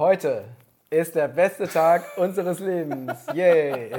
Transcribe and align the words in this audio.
Heute 0.00 0.44
ist 0.88 1.14
der 1.14 1.28
beste 1.28 1.68
Tag 1.68 2.16
unseres 2.16 2.58
Lebens. 2.58 3.26
Yay! 3.34 3.92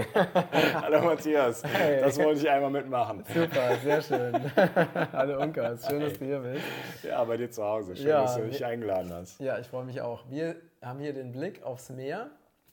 Hallo 0.81 1.04
Matthias, 1.04 1.63
hey. 1.63 2.01
das 2.01 2.17
wollte 2.17 2.39
ich 2.39 2.50
einmal 2.50 2.71
mitmachen. 2.71 3.24
Super, 3.31 3.77
sehr 3.83 4.01
schön. 4.01 4.51
Hallo 5.13 5.39
Unkas, 5.39 5.85
schön, 5.85 5.99
dass 5.99 6.17
du 6.17 6.25
hier 6.25 6.39
bist. 6.39 6.63
Ja, 7.03 7.23
bei 7.23 7.37
dir 7.37 7.51
zu 7.51 7.63
Hause. 7.63 7.95
Schön, 7.95 8.07
ja, 8.07 8.23
dass 8.23 8.35
du 8.35 8.41
mich 8.41 8.65
eingeladen 8.65 9.13
hast. 9.13 9.39
Ja, 9.39 9.59
ich 9.59 9.67
freue 9.67 9.85
mich 9.85 10.01
auch. 10.01 10.27
Wir 10.27 10.55
haben 10.81 10.97
hier 10.97 11.13
den 11.13 11.34
Blick 11.34 11.61
aufs 11.61 11.91
Meer 11.91 12.31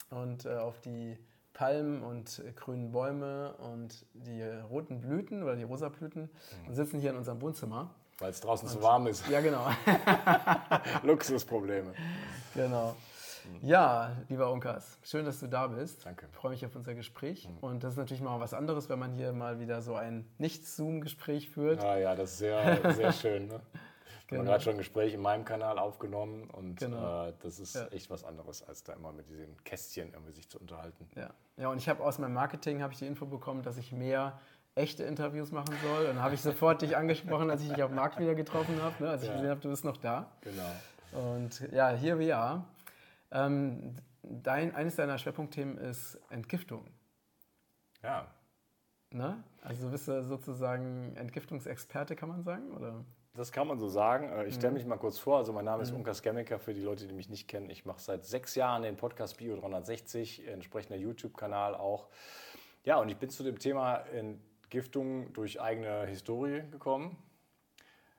und 0.08 0.46
äh, 0.46 0.56
auf 0.56 0.80
die 0.80 1.18
Palmen 1.52 2.02
und 2.02 2.38
äh, 2.38 2.52
grünen 2.52 2.92
Bäume 2.92 3.52
und 3.58 4.06
die 4.14 4.42
roten 4.70 5.02
Blüten 5.02 5.42
oder 5.42 5.54
die 5.54 5.64
rosa 5.64 5.90
Blüten 5.90 6.30
und 6.66 6.74
sitzen 6.74 6.98
hier 6.98 7.10
in 7.10 7.18
unserem 7.18 7.42
Wohnzimmer. 7.42 7.95
Weil 8.20 8.30
es 8.30 8.40
draußen 8.40 8.66
zu 8.68 8.82
warm 8.82 9.06
ist. 9.06 9.29
Ja, 9.29 9.42
genau. 9.42 9.66
Luxusprobleme. 11.02 11.92
Genau. 12.54 12.96
Ja, 13.62 14.16
lieber 14.28 14.50
Unkas, 14.52 14.98
schön, 15.02 15.25
dass 15.25 15.40
du 15.40 15.46
da 15.46 15.66
bist. 15.66 16.04
Danke. 16.06 16.26
Ich 16.30 16.36
freue 16.36 16.52
mich 16.52 16.64
auf 16.64 16.75
unser 16.76 16.94
Gespräch. 16.94 17.48
Mhm. 17.48 17.58
Und 17.58 17.84
das 17.84 17.93
ist 17.93 17.98
natürlich 17.98 18.22
mal 18.22 18.39
was 18.40 18.54
anderes, 18.54 18.89
wenn 18.89 18.98
man 18.98 19.12
hier 19.12 19.32
mal 19.32 19.61
wieder 19.61 19.82
so 19.82 19.94
ein 19.94 20.26
Nicht-Zoom-Gespräch 20.39 21.50
führt. 21.50 21.82
Ja, 21.82 21.96
ja, 21.96 22.14
das 22.14 22.32
ist 22.32 22.39
sehr, 22.39 22.92
sehr 22.94 23.12
schön. 23.12 23.48
Ne? 23.48 23.61
Genau. 24.29 24.44
Man 24.44 24.53
hat 24.53 24.62
schon 24.62 24.75
ein 24.75 24.79
Gespräch 24.79 25.14
in 25.14 25.22
meinem 25.22 25.44
Kanal 25.46 25.79
aufgenommen 25.79 26.50
und 26.50 26.79
genau. 26.79 27.29
äh, 27.29 27.32
das 27.40 27.58
ist 27.58 27.75
ja. 27.75 27.86
echt 27.86 28.11
was 28.11 28.25
anderes, 28.25 28.62
als 28.62 28.84
da 28.84 28.92
immer 28.92 29.11
mit 29.11 29.29
diesen 29.30 29.56
Kästchen 29.64 30.12
irgendwie 30.12 30.32
sich 30.32 30.48
zu 30.50 30.58
unterhalten. 30.58 31.08
Ja, 31.17 31.30
ja 31.56 31.68
und 31.70 31.78
ich 31.78 31.89
habe 31.89 32.05
aus 32.05 32.19
meinem 32.19 32.34
Marketing 32.34 32.84
ich 32.91 32.98
die 32.98 33.06
Info 33.06 33.25
bekommen, 33.25 33.62
dass 33.62 33.78
ich 33.78 33.91
mehr 33.91 34.39
echte 34.75 35.03
Interviews 35.05 35.50
machen 35.50 35.75
soll. 35.83 36.00
Und 36.00 36.17
dann 36.17 36.22
habe 36.22 36.34
ich 36.34 36.42
sofort 36.42 36.83
dich 36.83 36.97
angesprochen, 36.97 37.50
als 37.50 37.62
ich 37.62 37.69
dich 37.70 37.83
auf 37.83 37.91
dem 37.91 37.97
Markt 37.97 38.19
wieder 38.20 38.34
getroffen 38.34 38.80
habe, 38.83 39.03
ne? 39.03 39.11
als 39.11 39.22
ich 39.22 39.28
ja. 39.28 39.34
gesehen 39.34 39.50
habe, 39.50 39.61
du 39.61 39.70
bist 39.70 39.84
noch 39.84 39.97
da. 39.97 40.30
Genau. 40.42 41.39
Und 41.39 41.61
ja, 41.72 41.89
here 41.91 42.19
we 42.19 42.34
are. 42.36 42.64
Ähm, 43.31 43.97
dein, 44.23 44.75
eines 44.75 44.97
deiner 44.97 45.19
Schwerpunktthemen 45.19 45.78
ist 45.78 46.19
Entgiftung. 46.31 46.87
Ja. 48.03 48.29
Ne? 49.11 49.43
Also 49.62 49.87
du 49.87 49.91
bist 49.91 50.05
sozusagen 50.05 51.17
Entgiftungsexperte, 51.17 52.15
kann 52.15 52.29
man 52.29 52.43
sagen? 52.43 52.73
Oder? 52.73 53.05
Das 53.35 53.53
kann 53.53 53.69
man 53.69 53.79
so 53.79 53.89
sagen. 53.89 54.31
Äh, 54.31 54.47
ich 54.47 54.55
stelle 54.55 54.73
mhm. 54.73 54.79
mich 54.79 54.87
mal 54.87 54.97
kurz 54.97 55.19
vor. 55.19 55.39
Also 55.39 55.53
mein 55.53 55.65
Name 55.65 55.83
ist 55.83 55.91
mhm. 55.91 55.98
Unkas 55.98 56.23
Gemmiker, 56.23 56.59
für 56.59 56.75
die 56.75 56.83
Leute, 56.83 57.07
die 57.07 57.15
mich 57.15 57.29
nicht 57.29 57.48
kennen. 57.48 57.70
Ich 57.70 57.85
mache 57.85 58.01
seit 58.01 58.25
sechs 58.25 58.55
Jahren 58.55 58.83
den 58.83 58.97
Podcast 58.97 59.39
Bio 59.39 59.57
360, 59.57 60.47
entsprechender 60.48 60.98
YouTube-Kanal 60.98 61.75
auch. 61.75 62.09
Ja, 62.85 62.98
und 62.98 63.09
ich 63.09 63.17
bin 63.17 63.31
zu 63.31 63.42
dem 63.42 63.59
Thema 63.59 63.97
Entgiftung 64.13 65.33
durch 65.33 65.61
eigene 65.61 66.07
Historie 66.07 66.63
gekommen. 66.70 67.17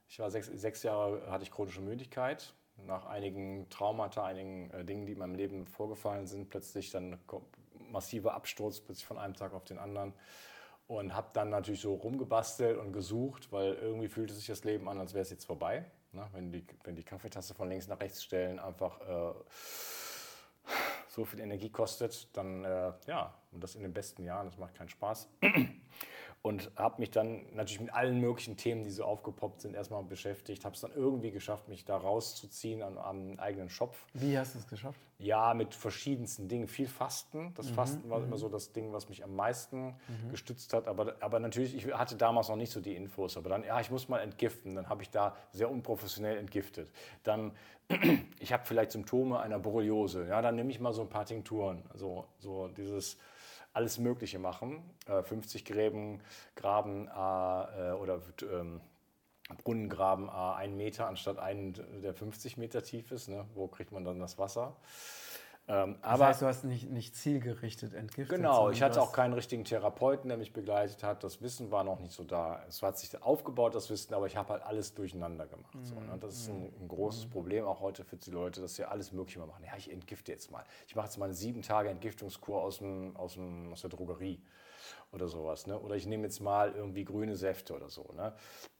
Ich 0.07 0.19
war 0.19 0.31
sechs, 0.31 0.47
sechs 0.47 0.83
Jahre, 0.83 1.29
hatte 1.29 1.43
ich 1.43 1.51
chronische 1.51 1.81
Müdigkeit 1.81 2.53
nach 2.85 3.05
einigen 3.05 3.69
Traumata, 3.69 4.25
einigen 4.25 4.71
äh, 4.71 4.85
Dingen, 4.85 5.05
die 5.05 5.13
in 5.13 5.19
meinem 5.19 5.35
Leben 5.35 5.65
vorgefallen 5.67 6.27
sind, 6.27 6.49
plötzlich 6.49 6.91
dann 6.91 7.19
massiver 7.91 8.33
Absturz, 8.33 8.79
plötzlich 8.79 9.05
von 9.05 9.17
einem 9.17 9.35
Tag 9.35 9.53
auf 9.53 9.63
den 9.65 9.79
anderen. 9.79 10.13
Und 10.87 11.13
habe 11.13 11.29
dann 11.33 11.49
natürlich 11.49 11.81
so 11.81 11.93
rumgebastelt 11.93 12.77
und 12.77 12.93
gesucht, 12.93 13.51
weil 13.51 13.73
irgendwie 13.73 14.07
fühlte 14.07 14.33
sich 14.33 14.47
das 14.47 14.63
Leben 14.63 14.89
an, 14.89 14.99
als 14.99 15.13
wäre 15.13 15.21
es 15.21 15.29
jetzt 15.29 15.45
vorbei. 15.45 15.85
Ne? 16.13 16.27
Wenn, 16.33 16.51
die, 16.51 16.65
wenn 16.83 16.95
die 16.95 17.03
Kaffeetasse 17.03 17.53
von 17.53 17.69
links 17.69 17.87
nach 17.87 17.99
rechts 17.99 18.23
stellen 18.23 18.57
einfach 18.57 18.99
äh, 19.01 19.33
so 21.07 21.25
viel 21.25 21.41
Energie 21.41 21.69
kostet, 21.69 22.35
dann 22.35 22.63
äh, 22.63 22.93
ja, 23.05 23.35
und 23.51 23.63
das 23.63 23.75
in 23.75 23.83
den 23.83 23.93
besten 23.93 24.23
Jahren, 24.23 24.47
das 24.47 24.57
macht 24.57 24.73
keinen 24.73 24.89
Spaß 24.89 25.29
und 26.41 26.71
habe 26.75 26.99
mich 26.99 27.11
dann 27.11 27.45
natürlich 27.53 27.81
mit 27.81 27.93
allen 27.93 28.19
möglichen 28.19 28.57
Themen, 28.57 28.83
die 28.83 28.91
so 28.91 29.03
aufgepoppt 29.03 29.61
sind, 29.61 29.75
erstmal 29.75 30.03
beschäftigt. 30.03 30.65
Habe 30.65 30.75
es 30.75 30.81
dann 30.81 30.91
irgendwie 30.93 31.31
geschafft, 31.31 31.67
mich 31.67 31.85
da 31.85 31.97
rauszuziehen 31.97 32.81
am, 32.81 32.97
am 32.97 33.39
eigenen 33.39 33.69
Schopf. 33.69 34.05
Wie 34.13 34.37
hast 34.37 34.55
du 34.55 34.59
es 34.59 34.67
geschafft? 34.67 35.08
Ja, 35.21 35.53
mit 35.53 35.75
verschiedensten 35.75 36.47
Dingen. 36.47 36.67
Viel 36.67 36.87
Fasten. 36.87 37.53
Das 37.55 37.69
mhm. 37.69 37.73
Fasten 37.73 38.09
war 38.09 38.19
mhm. 38.19 38.27
immer 38.27 38.37
so 38.37 38.47
das 38.47 38.71
Ding, 38.71 38.93
was 38.93 39.09
mich 39.09 39.21
am 39.23 39.35
meisten 39.35 39.87
mhm. 39.87 40.31
gestützt 40.31 40.73
hat. 40.73 40.87
Aber, 40.87 41.15
aber 41.19 41.39
natürlich, 41.41 41.75
ich 41.75 41.93
hatte 41.93 42.15
damals 42.15 42.47
noch 42.47 42.55
nicht 42.55 42.71
so 42.71 42.79
die 42.79 42.95
Infos. 42.95 43.35
Aber 43.35 43.49
dann, 43.49 43.65
ja, 43.65 43.81
ich 43.81 43.91
muss 43.91 44.07
mal 44.07 44.19
entgiften. 44.19 44.75
Dann 44.75 44.87
habe 44.87 45.03
ich 45.03 45.09
da 45.09 45.35
sehr 45.51 45.69
unprofessionell 45.69 46.37
entgiftet. 46.37 46.89
Dann, 47.23 47.51
ich 48.39 48.53
habe 48.53 48.63
vielleicht 48.65 48.91
Symptome 48.91 49.39
einer 49.41 49.59
Borreliose. 49.59 50.25
Ja, 50.25 50.41
dann 50.41 50.55
nehme 50.55 50.71
ich 50.71 50.79
mal 50.79 50.93
so 50.93 51.01
ein 51.01 51.09
paar 51.09 51.25
Tinkturen. 51.25 51.83
So, 51.95 52.25
so 52.39 52.69
dieses 52.69 53.17
alles 53.73 53.99
Mögliche 53.99 54.39
machen. 54.39 54.81
50 55.05 55.61
äh, 55.61 55.73
Gräben 55.73 56.21
graben 56.55 57.07
äh, 57.07 57.91
oder 57.91 58.21
ähm, 58.41 58.81
Brunnen 59.57 59.89
graben 59.89 60.29
einen 60.29 60.77
Meter 60.77 61.07
anstatt 61.07 61.39
einen, 61.39 61.73
der 62.01 62.13
50 62.13 62.57
Meter 62.57 62.83
tief 62.83 63.11
ist. 63.11 63.29
Ne? 63.29 63.45
Wo 63.55 63.67
kriegt 63.67 63.91
man 63.91 64.03
dann 64.03 64.19
das 64.19 64.37
Wasser? 64.37 64.75
Ähm, 65.69 65.97
das 66.01 66.11
aber, 66.11 66.25
heißt, 66.25 66.41
du 66.41 66.45
hast 66.47 66.63
nicht, 66.63 66.89
nicht 66.89 67.15
zielgerichtet 67.15 67.93
entgiftet. 67.93 68.37
Genau, 68.37 68.71
ich 68.71 68.81
hatte 68.81 68.99
auch 68.99 69.11
keinen 69.11 69.33
richtigen 69.33 69.65
Therapeuten, 69.65 70.27
der 70.27 70.37
mich 70.37 70.51
begleitet 70.51 71.03
hat. 71.03 71.23
Das 71.23 71.43
Wissen 71.43 71.69
war 71.69 71.83
noch 71.83 71.99
nicht 71.99 72.11
so 72.11 72.23
da. 72.23 72.63
Es 72.67 72.81
hat 72.81 72.97
sich 72.97 73.21
aufgebaut, 73.21 73.75
das 73.75 73.89
Wissen, 73.91 74.15
aber 74.15 74.25
ich 74.25 74.35
habe 74.35 74.49
halt 74.49 74.63
alles 74.63 74.95
durcheinander 74.95 75.45
gemacht. 75.45 75.75
Mhm. 75.75 75.85
So, 75.85 75.95
ne? 75.95 76.17
Das 76.19 76.33
ist 76.33 76.49
ein, 76.49 76.73
ein 76.81 76.87
großes 76.87 77.27
mhm. 77.27 77.29
Problem 77.29 77.65
auch 77.65 77.81
heute 77.81 78.03
für 78.03 78.17
die 78.17 78.31
Leute, 78.31 78.61
dass 78.61 78.75
sie 78.75 78.85
alles 78.85 79.11
Mögliche 79.11 79.39
machen. 79.39 79.63
Ja, 79.63 79.77
ich 79.77 79.91
entgifte 79.91 80.31
jetzt 80.31 80.49
mal. 80.49 80.63
Ich 80.87 80.95
mache 80.95 81.05
jetzt 81.05 81.19
mal 81.19 81.25
eine 81.25 81.35
sieben 81.35 81.61
Tage 81.61 81.89
Entgiftungskur 81.89 82.63
aus, 82.63 82.79
dem, 82.79 83.15
aus, 83.15 83.33
dem, 83.33 83.71
aus 83.71 83.81
der 83.81 83.91
Drogerie 83.91 84.41
oder 85.11 85.27
sowas. 85.27 85.67
Ne? 85.67 85.79
Oder 85.79 85.95
ich 85.95 86.05
nehme 86.05 86.23
jetzt 86.23 86.39
mal 86.39 86.73
irgendwie 86.73 87.03
grüne 87.03 87.35
Säfte 87.35 87.75
oder 87.75 87.89
so. 87.89 88.13
Ne? 88.15 88.33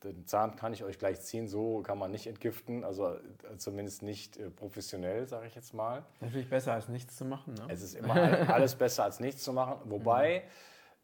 Den 0.04 0.26
Zahn 0.26 0.56
kann 0.56 0.74
ich 0.74 0.84
euch 0.84 1.00
gleich 1.00 1.22
ziehen, 1.22 1.48
so 1.48 1.82
kann 1.82 1.98
man 1.98 2.12
nicht 2.12 2.28
entgiften, 2.28 2.84
also 2.84 3.16
äh, 3.16 3.58
zumindest 3.58 4.04
nicht 4.04 4.38
äh, 4.38 4.50
professionell, 4.50 5.28
sage 5.28 5.48
ich 5.48 5.56
jetzt 5.56 5.74
mal. 5.74 6.06
Natürlich 6.20 6.50
besser 6.50 6.74
als 6.74 6.88
nichts 6.88 7.18
zu 7.18 7.26
machen. 7.26 7.54
Ne? 7.54 7.66
Es 7.70 7.82
ist 7.82 7.96
immer 7.96 8.16
alles 8.54 8.76
besser 8.76 9.04
als 9.04 9.20
nichts 9.20 9.44
zu 9.44 9.54
machen, 9.54 9.80
wobei... 9.86 10.40
Mhm. 10.40 10.50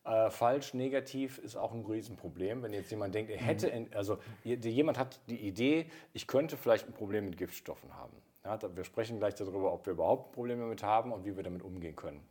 Äh, 0.06 0.30
falsch, 0.30 0.76
negativ 0.76 1.40
ist 1.40 1.56
auch 1.56 1.74
ein 1.74 1.84
Riesenproblem. 1.84 2.62
Wenn 2.62 2.74
jetzt 2.74 2.92
jemand 2.92 3.16
denkt, 3.16 3.32
er 3.32 3.40
hätte, 3.40 3.68
in, 3.70 3.92
also 3.96 4.20
jemand 4.44 5.00
hat 5.00 5.20
die 5.28 5.48
Idee, 5.48 5.90
ich 6.14 6.28
könnte 6.28 6.58
vielleicht 6.58 6.86
ein 6.86 6.94
Problem 6.94 7.26
mit 7.26 7.38
Giftstoffen 7.38 7.92
haben. 7.96 8.16
Ja, 8.44 8.60
wir 8.76 8.84
sprechen 8.84 9.18
gleich 9.18 9.34
darüber, 9.34 9.74
ob 9.74 9.88
wir 9.88 9.94
überhaupt 9.94 10.34
Probleme 10.34 10.62
damit 10.62 10.84
haben 10.84 11.12
und 11.12 11.26
wie 11.26 11.36
wir 11.36 11.42
damit 11.42 11.64
umgehen 11.64 11.96
können. 11.96 12.22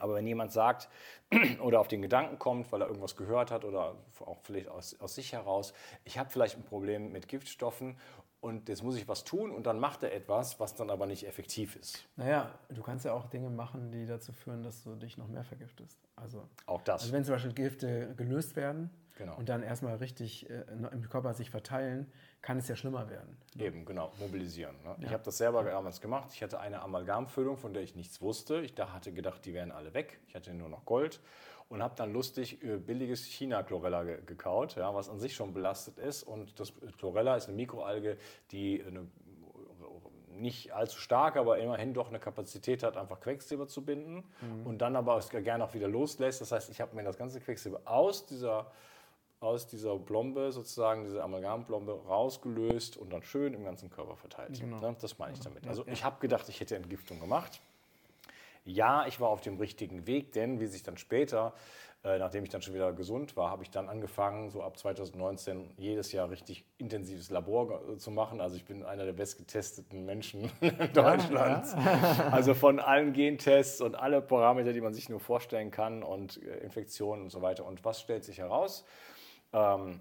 Aber 0.00 0.14
wenn 0.14 0.26
jemand 0.26 0.52
sagt 0.52 0.88
oder 1.62 1.80
auf 1.80 1.88
den 1.88 2.02
Gedanken 2.02 2.38
kommt, 2.38 2.72
weil 2.72 2.82
er 2.82 2.88
irgendwas 2.88 3.16
gehört 3.16 3.50
hat 3.50 3.64
oder 3.64 3.94
auch 4.20 4.38
vielleicht 4.42 4.68
aus, 4.68 4.98
aus 5.00 5.14
sich 5.14 5.32
heraus, 5.32 5.72
ich 6.04 6.18
habe 6.18 6.30
vielleicht 6.30 6.56
ein 6.56 6.64
Problem 6.64 7.12
mit 7.12 7.28
Giftstoffen 7.28 7.96
und 8.40 8.68
jetzt 8.68 8.82
muss 8.82 8.96
ich 8.96 9.06
was 9.06 9.24
tun 9.24 9.50
und 9.50 9.66
dann 9.66 9.78
macht 9.78 10.02
er 10.02 10.14
etwas, 10.14 10.58
was 10.58 10.74
dann 10.74 10.90
aber 10.90 11.06
nicht 11.06 11.26
effektiv 11.26 11.76
ist. 11.76 12.04
Naja, 12.16 12.58
du 12.70 12.82
kannst 12.82 13.04
ja 13.04 13.12
auch 13.12 13.26
Dinge 13.26 13.50
machen, 13.50 13.90
die 13.92 14.06
dazu 14.06 14.32
führen, 14.32 14.62
dass 14.62 14.82
du 14.82 14.94
dich 14.94 15.18
noch 15.18 15.28
mehr 15.28 15.44
vergiftest. 15.44 15.98
Also, 16.16 16.48
auch 16.66 16.82
das. 16.82 17.02
Also 17.02 17.12
wenn 17.12 17.24
zum 17.24 17.34
Beispiel 17.34 17.52
Gifte 17.52 18.14
gelöst 18.16 18.56
werden 18.56 18.90
genau. 19.16 19.36
und 19.36 19.48
dann 19.48 19.62
erstmal 19.62 19.96
richtig 19.96 20.48
äh, 20.48 20.64
im 20.70 21.08
Körper 21.08 21.34
sich 21.34 21.50
verteilen, 21.50 22.10
kann 22.40 22.58
es 22.58 22.68
ja 22.68 22.76
schlimmer 22.76 23.10
werden. 23.10 23.36
Eben, 23.58 23.84
genau, 23.84 24.12
mobilisieren. 24.18 24.76
Ne? 24.84 24.96
Ja. 24.98 25.06
Ich 25.06 25.12
habe 25.12 25.22
das 25.22 25.36
selber 25.36 25.62
damals 25.62 26.00
gemacht. 26.00 26.30
Ich 26.32 26.42
hatte 26.42 26.60
eine 26.60 26.80
Amalgamfüllung, 26.80 27.58
von 27.58 27.74
der 27.74 27.82
ich 27.82 27.94
nichts 27.94 28.22
wusste. 28.22 28.60
Ich 28.60 28.74
da 28.74 28.92
hatte 28.92 29.12
gedacht, 29.12 29.44
die 29.44 29.52
wären 29.52 29.70
alle 29.70 29.92
weg. 29.92 30.18
Ich 30.26 30.34
hatte 30.34 30.54
nur 30.54 30.68
noch 30.68 30.86
Gold 30.86 31.20
und 31.70 31.82
habe 31.82 31.94
dann 31.96 32.12
lustig 32.12 32.62
äh, 32.62 32.76
billiges 32.76 33.24
China-Chlorella 33.24 34.02
ge 34.04 34.18
gekaut, 34.26 34.76
ja, 34.76 34.94
was 34.94 35.08
an 35.08 35.18
sich 35.18 35.34
schon 35.34 35.54
belastet 35.54 35.98
ist. 35.98 36.24
Und 36.24 36.60
das 36.60 36.74
Chlorella 36.98 37.36
ist 37.36 37.48
eine 37.48 37.56
Mikroalge, 37.56 38.18
die 38.50 38.84
eine 38.84 39.06
nicht 40.32 40.72
allzu 40.72 40.98
stark, 40.98 41.36
aber 41.36 41.58
immerhin 41.58 41.94
doch 41.94 42.08
eine 42.08 42.18
Kapazität 42.18 42.82
hat, 42.82 42.96
einfach 42.96 43.20
Quecksilber 43.20 43.68
zu 43.68 43.84
binden 43.84 44.24
mhm. 44.40 44.66
und 44.66 44.78
dann 44.78 44.96
aber 44.96 45.14
auch 45.14 45.28
gerne 45.28 45.64
auch 45.64 45.74
wieder 45.74 45.86
loslässt. 45.86 46.40
Das 46.40 46.50
heißt, 46.50 46.70
ich 46.70 46.80
habe 46.80 46.96
mir 46.96 47.04
das 47.04 47.16
ganze 47.16 47.40
Quecksilber 47.40 47.82
aus 47.84 48.26
dieser 48.26 48.70
aus 49.40 49.66
dieser 49.66 49.96
Blombe, 49.98 50.52
sozusagen 50.52 51.04
diese 51.04 51.22
Amalgamblombe, 51.22 51.92
rausgelöst 52.06 52.98
und 52.98 53.10
dann 53.10 53.22
schön 53.22 53.54
im 53.54 53.64
ganzen 53.64 53.88
Körper 53.88 54.14
verteilt. 54.14 54.60
Genau. 54.60 54.80
Ne? 54.80 54.94
Das 55.00 55.18
meine 55.18 55.32
ich 55.32 55.40
damit. 55.40 55.66
Also 55.66 55.86
ich 55.86 56.04
habe 56.04 56.20
gedacht, 56.20 56.46
ich 56.50 56.60
hätte 56.60 56.76
Entgiftung 56.76 57.20
gemacht. 57.20 57.62
Ja, 58.70 59.06
ich 59.06 59.20
war 59.20 59.28
auf 59.28 59.40
dem 59.40 59.58
richtigen 59.58 60.06
Weg, 60.06 60.32
denn 60.32 60.60
wie 60.60 60.66
sich 60.66 60.82
dann 60.82 60.96
später, 60.96 61.52
äh, 62.04 62.18
nachdem 62.18 62.44
ich 62.44 62.50
dann 62.50 62.62
schon 62.62 62.72
wieder 62.74 62.92
gesund 62.92 63.36
war, 63.36 63.50
habe 63.50 63.62
ich 63.62 63.70
dann 63.70 63.88
angefangen, 63.88 64.48
so 64.48 64.62
ab 64.62 64.78
2019 64.78 65.72
jedes 65.76 66.12
Jahr 66.12 66.30
richtig 66.30 66.64
intensives 66.78 67.30
Labor 67.30 67.82
äh, 67.88 67.96
zu 67.98 68.10
machen. 68.10 68.40
Also 68.40 68.56
ich 68.56 68.64
bin 68.64 68.84
einer 68.84 69.04
der 69.04 69.12
bestgetesteten 69.12 70.06
Menschen 70.06 70.50
Deutschlands. 70.94 71.72
Ja, 71.72 71.82
ja. 71.82 72.28
also 72.30 72.54
von 72.54 72.78
allen 72.78 73.12
Gentests 73.12 73.80
und 73.80 73.96
alle 73.96 74.22
Parameter, 74.22 74.72
die 74.72 74.80
man 74.80 74.94
sich 74.94 75.08
nur 75.08 75.20
vorstellen 75.20 75.70
kann 75.70 76.02
und 76.02 76.42
äh, 76.42 76.58
Infektionen 76.58 77.24
und 77.24 77.30
so 77.30 77.42
weiter. 77.42 77.66
Und 77.66 77.84
was 77.84 78.00
stellt 78.00 78.24
sich 78.24 78.38
heraus? 78.38 78.84
Ähm, 79.52 80.00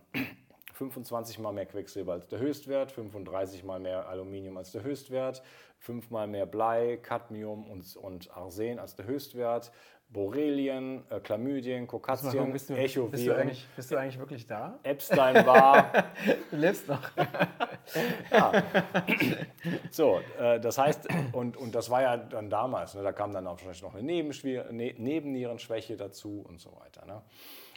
25 0.80 1.40
mal 1.40 1.52
mehr 1.52 1.66
Quecksilber 1.66 2.14
als 2.14 2.28
der 2.30 2.40
Höchstwert, 2.40 2.94
35 2.94 3.66
mal 3.66 3.82
mehr 3.82 4.08
Aluminium 4.08 4.56
als 4.56 4.72
der 4.72 4.82
Höchstwert, 4.82 5.44
fünfmal 5.78 6.26
mehr 6.26 6.46
Blei, 6.46 6.98
Cadmium 7.02 7.70
und, 7.70 7.98
und 7.98 8.32
Arsen 8.36 8.80
als 8.80 8.96
der 8.96 9.06
Höchstwert. 9.06 9.72
Borrelien, 10.12 11.04
äh, 11.12 11.20
Chlamydien, 11.20 11.86
Kokazien, 11.86 12.52
bist 12.52 12.72
du, 12.72 12.74
Echoviren. 12.74 13.12
bist, 13.12 13.28
du 13.28 13.36
eigentlich, 13.36 13.68
bist 13.76 13.92
du 13.92 13.96
eigentlich 13.96 14.18
wirklich 14.18 14.48
da? 14.48 14.80
Epstein 14.82 15.46
war. 15.46 15.92
du 16.50 16.56
lebst 16.56 16.88
noch. 16.88 17.12
ja. 18.32 18.64
So, 19.92 20.20
äh, 20.40 20.60
das 20.60 20.80
heißt, 20.80 21.08
und, 21.34 21.58
und 21.58 21.76
das 21.76 21.92
war 21.92 22.02
ja 22.02 22.18
dann 22.18 22.50
damals, 22.50 22.96
ne, 22.96 23.04
da 23.04 23.12
kam 23.12 23.34
dann 23.34 23.46
auch 23.46 23.52
wahrscheinlich 23.52 23.84
noch 23.84 23.94
eine 23.94 24.02
Nebenschwier 24.02 24.72
ne 24.72 24.96
Nebennierenschwäche 24.98 25.96
dazu 25.96 26.44
und 26.48 26.60
so 26.60 26.76
weiter. 26.80 27.06
Ne? 27.06 27.22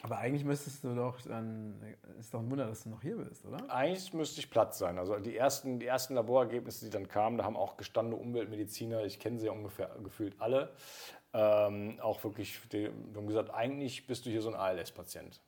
Aber 0.03 0.17
eigentlich 0.17 0.43
müsstest 0.43 0.83
du 0.83 0.93
doch 0.93 1.21
dann, 1.21 1.81
ist 2.19 2.33
doch 2.33 2.41
ein 2.41 2.51
Wunder, 2.51 2.67
dass 2.67 2.83
du 2.83 2.89
noch 2.89 3.01
hier 3.01 3.15
bist, 3.15 3.45
oder? 3.45 3.57
Eigentlich 3.73 4.13
müsste 4.13 4.41
ich 4.41 4.49
Platz 4.49 4.77
sein. 4.77 4.99
Also 4.99 5.17
die 5.17 5.37
ersten, 5.37 5.79
die 5.79 5.85
ersten 5.85 6.15
Laborergebnisse, 6.15 6.83
die 6.83 6.91
dann 6.91 7.07
kamen, 7.07 7.37
da 7.37 7.45
haben 7.45 7.55
auch 7.55 7.77
gestandene 7.77 8.21
Umweltmediziner, 8.21 9.05
ich 9.05 9.17
kenne 9.17 9.39
sie 9.39 9.45
ja 9.45 9.53
ungefähr 9.53 9.95
gefühlt 10.03 10.35
alle, 10.41 10.73
ähm, 11.31 12.01
auch 12.01 12.21
wirklich, 12.25 12.59
die 12.73 12.87
haben 13.15 13.27
gesagt, 13.27 13.53
eigentlich 13.53 14.05
bist 14.05 14.25
du 14.25 14.29
hier 14.29 14.41
so 14.41 14.49
ein 14.49 14.55
ALS-Patient. 14.55 15.39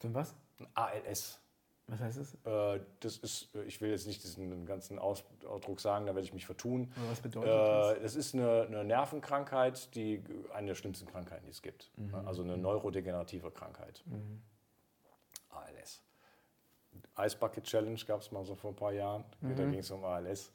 So 0.00 0.08
ein 0.08 0.14
was? 0.14 0.34
Ein 0.58 0.68
ALS. 0.72 1.41
Was 1.88 2.00
heißt 2.00 2.18
das? 2.18 2.34
Äh, 2.44 2.80
das 3.00 3.18
ist, 3.18 3.48
ich 3.66 3.80
will 3.80 3.90
jetzt 3.90 4.06
nicht 4.06 4.22
diesen 4.22 4.66
ganzen 4.66 4.98
Ausdruck 4.98 5.80
sagen, 5.80 6.06
da 6.06 6.14
werde 6.14 6.26
ich 6.26 6.32
mich 6.32 6.46
vertun. 6.46 6.92
Aber 6.96 7.10
was 7.10 7.20
bedeutet 7.20 7.50
äh, 7.50 7.54
das? 7.54 8.02
Das 8.02 8.16
ist 8.16 8.34
eine, 8.34 8.62
eine, 8.62 8.84
Nervenkrankheit, 8.84 9.94
die 9.94 10.22
eine 10.54 10.68
der 10.68 10.74
schlimmsten 10.74 11.06
Krankheiten, 11.06 11.44
die 11.46 11.50
es 11.50 11.62
gibt. 11.62 11.90
Mhm. 11.96 12.14
Also 12.14 12.42
eine 12.42 12.56
neurodegenerative 12.56 13.50
Krankheit. 13.50 14.02
Mhm. 14.06 14.42
Ice 17.18 17.36
Bucket 17.36 17.64
Challenge 17.64 17.98
gab 18.06 18.20
es 18.20 18.32
mal 18.32 18.44
so 18.44 18.54
vor 18.54 18.70
ein 18.70 18.76
paar 18.76 18.92
Jahren. 18.92 19.24
Mhm. 19.40 19.56
Da 19.56 19.64
ging 19.64 19.80
es 19.80 19.90
um 19.90 20.04
ALS. 20.04 20.50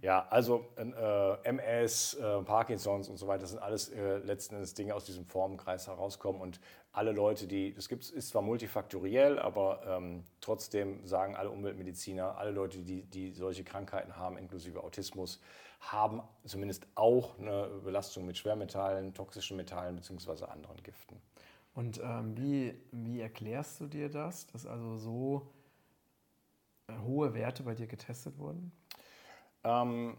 Ja, 0.00 0.26
also 0.30 0.66
äh, 0.76 1.48
MS, 1.48 2.14
äh, 2.14 2.42
Parkinsons 2.42 3.08
und 3.08 3.18
so 3.18 3.26
weiter, 3.26 3.42
das 3.42 3.50
sind 3.50 3.60
alles 3.60 3.90
äh, 3.90 4.18
letzten 4.18 4.54
Endes 4.54 4.72
Dinge 4.74 4.94
aus 4.94 5.04
diesem 5.04 5.26
Formenkreis 5.26 5.86
herauskommen. 5.88 6.40
Und 6.40 6.60
alle 6.92 7.12
Leute, 7.12 7.46
die, 7.46 7.74
das 7.74 7.88
gibt, 7.88 8.08
ist 8.08 8.28
zwar 8.28 8.42
multifaktoriell, 8.42 9.38
aber 9.38 9.82
ähm, 9.86 10.24
trotzdem 10.40 11.06
sagen 11.06 11.36
alle 11.36 11.50
Umweltmediziner, 11.50 12.38
alle 12.38 12.52
Leute, 12.52 12.78
die, 12.78 13.02
die 13.04 13.32
solche 13.32 13.64
Krankheiten 13.64 14.16
haben, 14.16 14.38
inklusive 14.38 14.82
Autismus, 14.82 15.40
haben 15.80 16.22
zumindest 16.44 16.86
auch 16.94 17.38
eine 17.38 17.68
Belastung 17.84 18.24
mit 18.24 18.38
Schwermetallen, 18.38 19.12
toxischen 19.14 19.56
Metallen 19.56 19.96
bzw. 19.96 20.44
anderen 20.44 20.82
Giften. 20.82 21.20
Und 21.74 22.00
ähm, 22.02 22.36
wie, 22.36 22.74
wie 22.92 23.20
erklärst 23.20 23.80
du 23.80 23.86
dir 23.86 24.08
das, 24.08 24.46
dass 24.46 24.66
also 24.66 24.98
so 24.98 25.52
hohe 27.00 27.34
Werte 27.34 27.62
bei 27.62 27.74
dir 27.74 27.86
getestet 27.86 28.38
wurden? 28.38 28.72
Ähm, 29.64 30.16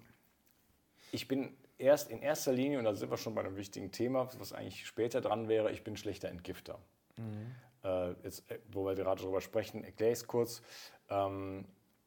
ich 1.11 1.27
bin 1.27 1.55
erst 1.77 2.09
in 2.09 2.21
erster 2.21 2.51
Linie, 2.51 2.79
und 2.79 2.85
da 2.85 2.95
sind 2.95 3.11
wir 3.11 3.17
schon 3.17 3.35
bei 3.35 3.41
einem 3.41 3.55
wichtigen 3.55 3.91
Thema, 3.91 4.29
was 4.39 4.53
eigentlich 4.53 4.85
später 4.87 5.21
dran 5.21 5.47
wäre, 5.47 5.71
ich 5.71 5.83
bin 5.83 5.97
schlechter 5.97 6.29
Entgifter. 6.29 6.79
Mhm. 7.17 7.55
Äh, 7.83 8.11
jetzt, 8.23 8.49
äh, 8.49 8.59
wo 8.71 8.85
wir 8.85 8.95
gerade 8.95 9.21
darüber 9.21 9.41
sprechen, 9.41 9.83
erkläre 9.83 10.11
ich 10.11 10.19
es 10.19 10.27
kurz. 10.27 10.61
Ähm, 11.09 11.65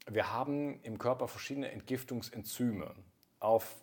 wir 0.08 0.32
haben 0.32 0.80
im 0.82 0.98
Körper 0.98 1.28
verschiedene 1.28 1.70
Entgiftungsenzyme 1.70 2.94
auf 3.40 3.76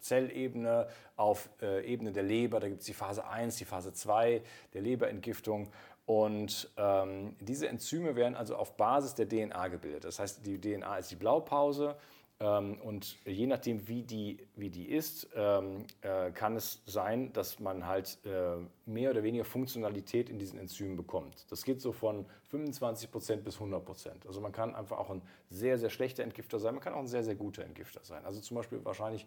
Zellebene, 0.00 0.88
auf 1.16 1.50
äh, 1.60 1.84
Ebene 1.84 2.12
der 2.12 2.22
Leber, 2.22 2.60
da 2.60 2.68
gibt 2.68 2.80
es 2.80 2.86
die 2.86 2.94
Phase 2.94 3.26
1, 3.26 3.56
die 3.56 3.64
Phase 3.64 3.92
2 3.92 4.42
der 4.72 4.80
Leberentgiftung. 4.80 5.70
Und 6.08 6.70
ähm, 6.78 7.36
diese 7.38 7.68
Enzyme 7.68 8.16
werden 8.16 8.34
also 8.34 8.56
auf 8.56 8.78
Basis 8.78 9.14
der 9.14 9.28
DNA 9.28 9.68
gebildet. 9.68 10.04
Das 10.04 10.18
heißt, 10.18 10.46
die 10.46 10.58
DNA 10.58 10.96
ist 10.96 11.10
die 11.10 11.16
Blaupause 11.16 11.96
ähm, 12.40 12.80
und 12.80 13.18
je 13.26 13.46
nachdem, 13.46 13.86
wie 13.88 14.04
die, 14.04 14.38
wie 14.56 14.70
die 14.70 14.88
ist, 14.88 15.28
ähm, 15.36 15.84
äh, 16.00 16.30
kann 16.30 16.56
es 16.56 16.80
sein, 16.86 17.30
dass 17.34 17.60
man 17.60 17.86
halt 17.86 18.16
äh, 18.24 18.56
mehr 18.86 19.10
oder 19.10 19.22
weniger 19.22 19.44
Funktionalität 19.44 20.30
in 20.30 20.38
diesen 20.38 20.58
Enzymen 20.58 20.96
bekommt. 20.96 21.44
Das 21.50 21.62
geht 21.62 21.82
so 21.82 21.92
von 21.92 22.24
25 22.44 23.10
Prozent 23.10 23.44
bis 23.44 23.56
100 23.56 23.84
Prozent. 23.84 24.26
Also 24.26 24.40
man 24.40 24.52
kann 24.52 24.74
einfach 24.74 24.96
auch 24.96 25.10
ein 25.10 25.20
sehr, 25.50 25.76
sehr 25.76 25.90
schlechter 25.90 26.22
Entgifter 26.22 26.58
sein, 26.58 26.72
man 26.72 26.82
kann 26.82 26.94
auch 26.94 27.00
ein 27.00 27.06
sehr, 27.06 27.22
sehr 27.22 27.34
guter 27.34 27.66
Entgifter 27.66 28.00
sein. 28.02 28.24
Also 28.24 28.40
zum 28.40 28.56
Beispiel 28.56 28.82
wahrscheinlich 28.82 29.26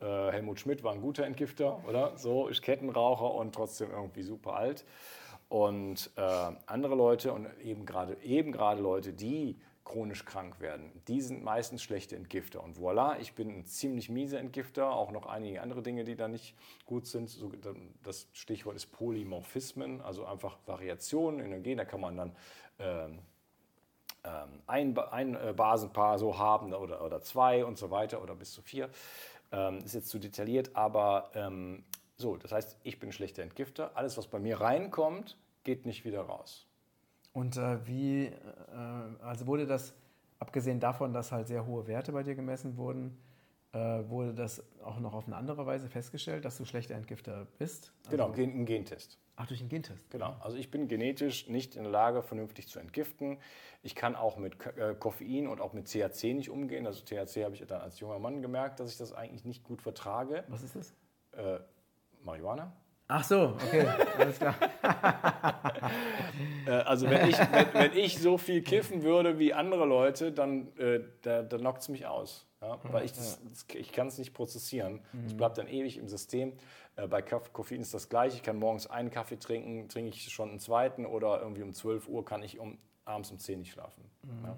äh, 0.00 0.30
Helmut 0.30 0.60
Schmidt 0.60 0.84
war 0.84 0.92
ein 0.92 1.00
guter 1.00 1.24
Entgifter, 1.24 1.82
oder? 1.88 2.16
So, 2.18 2.48
ist 2.48 2.60
Kettenraucher 2.60 3.34
und 3.34 3.54
trotzdem 3.54 3.90
irgendwie 3.90 4.22
super 4.22 4.54
alt. 4.54 4.84
Und 5.48 6.10
äh, 6.16 6.50
andere 6.66 6.94
Leute 6.94 7.32
und 7.32 7.46
eben 7.62 7.86
gerade 7.86 8.16
eben 8.22 8.52
Leute, 8.52 9.12
die 9.12 9.56
chronisch 9.84 10.26
krank 10.26 10.60
werden, 10.60 10.92
die 11.08 11.22
sind 11.22 11.42
meistens 11.42 11.82
schlechte 11.82 12.14
Entgifter. 12.14 12.62
Und 12.62 12.76
voilà, 12.76 13.18
ich 13.20 13.34
bin 13.34 13.48
ein 13.48 13.64
ziemlich 13.64 14.10
mieser 14.10 14.38
Entgifter, 14.38 14.92
auch 14.92 15.10
noch 15.10 15.24
einige 15.24 15.62
andere 15.62 15.82
Dinge, 15.82 16.04
die 16.04 16.14
da 16.14 16.28
nicht 16.28 16.54
gut 16.84 17.06
sind. 17.06 17.30
So, 17.30 17.50
das 18.04 18.28
Stichwort 18.34 18.76
ist 18.76 18.92
Polymorphismen, 18.92 20.02
also 20.02 20.26
einfach 20.26 20.58
Variationen 20.66 21.40
in 21.40 21.50
den 21.50 21.62
Gen. 21.62 21.78
Da 21.78 21.86
kann 21.86 22.02
man 22.02 22.16
dann 22.18 22.36
ähm, 22.78 23.18
ein, 24.66 24.98
ein 24.98 25.56
Basenpaar 25.56 26.18
so 26.18 26.36
haben 26.36 26.74
oder, 26.74 27.02
oder 27.02 27.22
zwei 27.22 27.64
und 27.64 27.78
so 27.78 27.90
weiter 27.90 28.22
oder 28.22 28.34
bis 28.34 28.52
zu 28.52 28.60
vier. 28.60 28.90
Ähm, 29.50 29.78
ist 29.78 29.94
jetzt 29.94 30.10
zu 30.10 30.18
detailliert, 30.18 30.76
aber 30.76 31.30
ähm, 31.34 31.84
so, 32.20 32.36
das 32.36 32.50
heißt, 32.50 32.76
ich 32.82 32.98
bin 32.98 33.12
schlechter 33.12 33.42
Entgifter. 33.44 33.96
Alles, 33.96 34.18
was 34.18 34.26
bei 34.26 34.40
mir 34.40 34.60
reinkommt, 34.60 35.38
geht 35.62 35.86
nicht 35.86 36.04
wieder 36.04 36.22
raus. 36.22 36.66
Und 37.32 37.56
äh, 37.56 37.86
wie, 37.86 38.24
äh, 38.24 38.32
also 39.20 39.46
wurde 39.46 39.66
das, 39.66 39.94
abgesehen 40.40 40.80
davon, 40.80 41.12
dass 41.12 41.30
halt 41.30 41.46
sehr 41.46 41.64
hohe 41.64 41.86
Werte 41.86 42.10
bei 42.10 42.24
dir 42.24 42.34
gemessen 42.34 42.76
wurden, 42.76 43.16
äh, 43.72 43.78
wurde 43.78 44.34
das 44.34 44.64
auch 44.82 44.98
noch 44.98 45.14
auf 45.14 45.26
eine 45.26 45.36
andere 45.36 45.64
Weise 45.66 45.88
festgestellt, 45.88 46.44
dass 46.44 46.56
du 46.56 46.64
schlechter 46.64 46.96
Entgifter 46.96 47.46
bist? 47.58 47.92
Also, 48.06 48.16
genau, 48.16 48.32
ein 48.32 48.66
Gentest. 48.66 49.18
Ach, 49.36 49.46
durch 49.46 49.60
einen 49.60 49.68
Gentest? 49.68 50.10
Genau, 50.10 50.34
also 50.40 50.56
ich 50.56 50.72
bin 50.72 50.88
genetisch 50.88 51.48
nicht 51.48 51.76
in 51.76 51.84
der 51.84 51.92
Lage, 51.92 52.22
vernünftig 52.22 52.66
zu 52.66 52.80
entgiften. 52.80 53.38
Ich 53.82 53.94
kann 53.94 54.16
auch 54.16 54.38
mit 54.38 54.56
äh, 54.76 54.96
Koffein 54.98 55.46
und 55.46 55.60
auch 55.60 55.72
mit 55.72 55.86
THC 55.86 56.34
nicht 56.34 56.50
umgehen. 56.50 56.84
Also 56.84 57.04
THC 57.04 57.44
habe 57.44 57.54
ich 57.54 57.64
dann 57.64 57.80
als 57.80 58.00
junger 58.00 58.18
Mann 58.18 58.42
gemerkt, 58.42 58.80
dass 58.80 58.90
ich 58.90 58.98
das 58.98 59.12
eigentlich 59.12 59.44
nicht 59.44 59.62
gut 59.62 59.82
vertrage. 59.82 60.42
Was 60.48 60.64
ist 60.64 60.74
das? 60.74 60.94
Marihuana. 62.28 62.72
Ach 63.10 63.24
so, 63.24 63.56
okay, 63.56 63.86
alles 64.18 64.38
klar. 64.38 64.54
Äh, 66.66 66.70
also 66.70 67.08
wenn 67.08 67.30
ich, 67.30 67.38
wenn, 67.38 67.72
wenn, 67.72 67.96
ich 67.96 68.18
so 68.18 68.36
viel 68.36 68.60
kiffen 68.60 69.02
würde 69.02 69.38
wie 69.38 69.54
andere 69.54 69.86
Leute, 69.86 70.30
dann, 70.30 70.76
äh, 70.76 71.00
da, 71.22 71.42
da 71.42 71.56
knockt 71.56 71.80
es 71.80 71.88
mich 71.88 72.06
aus. 72.06 72.46
Ja? 72.60 72.78
Weil 72.82 73.06
ich, 73.06 73.12
das, 73.12 73.40
ich 73.72 73.92
kann 73.92 74.08
es 74.08 74.18
nicht 74.18 74.34
prozessieren. 74.34 75.00
Es 75.26 75.34
bleibt 75.34 75.56
dann 75.56 75.68
ewig 75.68 75.96
im 75.96 76.06
System. 76.06 76.52
Äh, 76.96 77.06
bei 77.06 77.22
Koffein 77.22 77.80
ist 77.80 77.94
das 77.94 78.10
gleiche. 78.10 78.36
Ich 78.36 78.42
kann 78.42 78.58
morgens 78.58 78.86
einen 78.86 79.10
Kaffee 79.10 79.38
trinken, 79.38 79.88
trinke 79.88 80.10
ich 80.10 80.30
schon 80.30 80.50
einen 80.50 80.58
zweiten 80.58 81.06
oder 81.06 81.40
irgendwie 81.40 81.62
um 81.62 81.72
12 81.72 82.08
Uhr 82.08 82.26
kann 82.26 82.42
ich 82.42 82.58
um, 82.58 82.76
abends 83.06 83.30
um 83.30 83.38
10 83.38 83.60
nicht 83.60 83.72
schlafen. 83.72 84.04
Mhm. 84.22 84.44
Ja? 84.44 84.56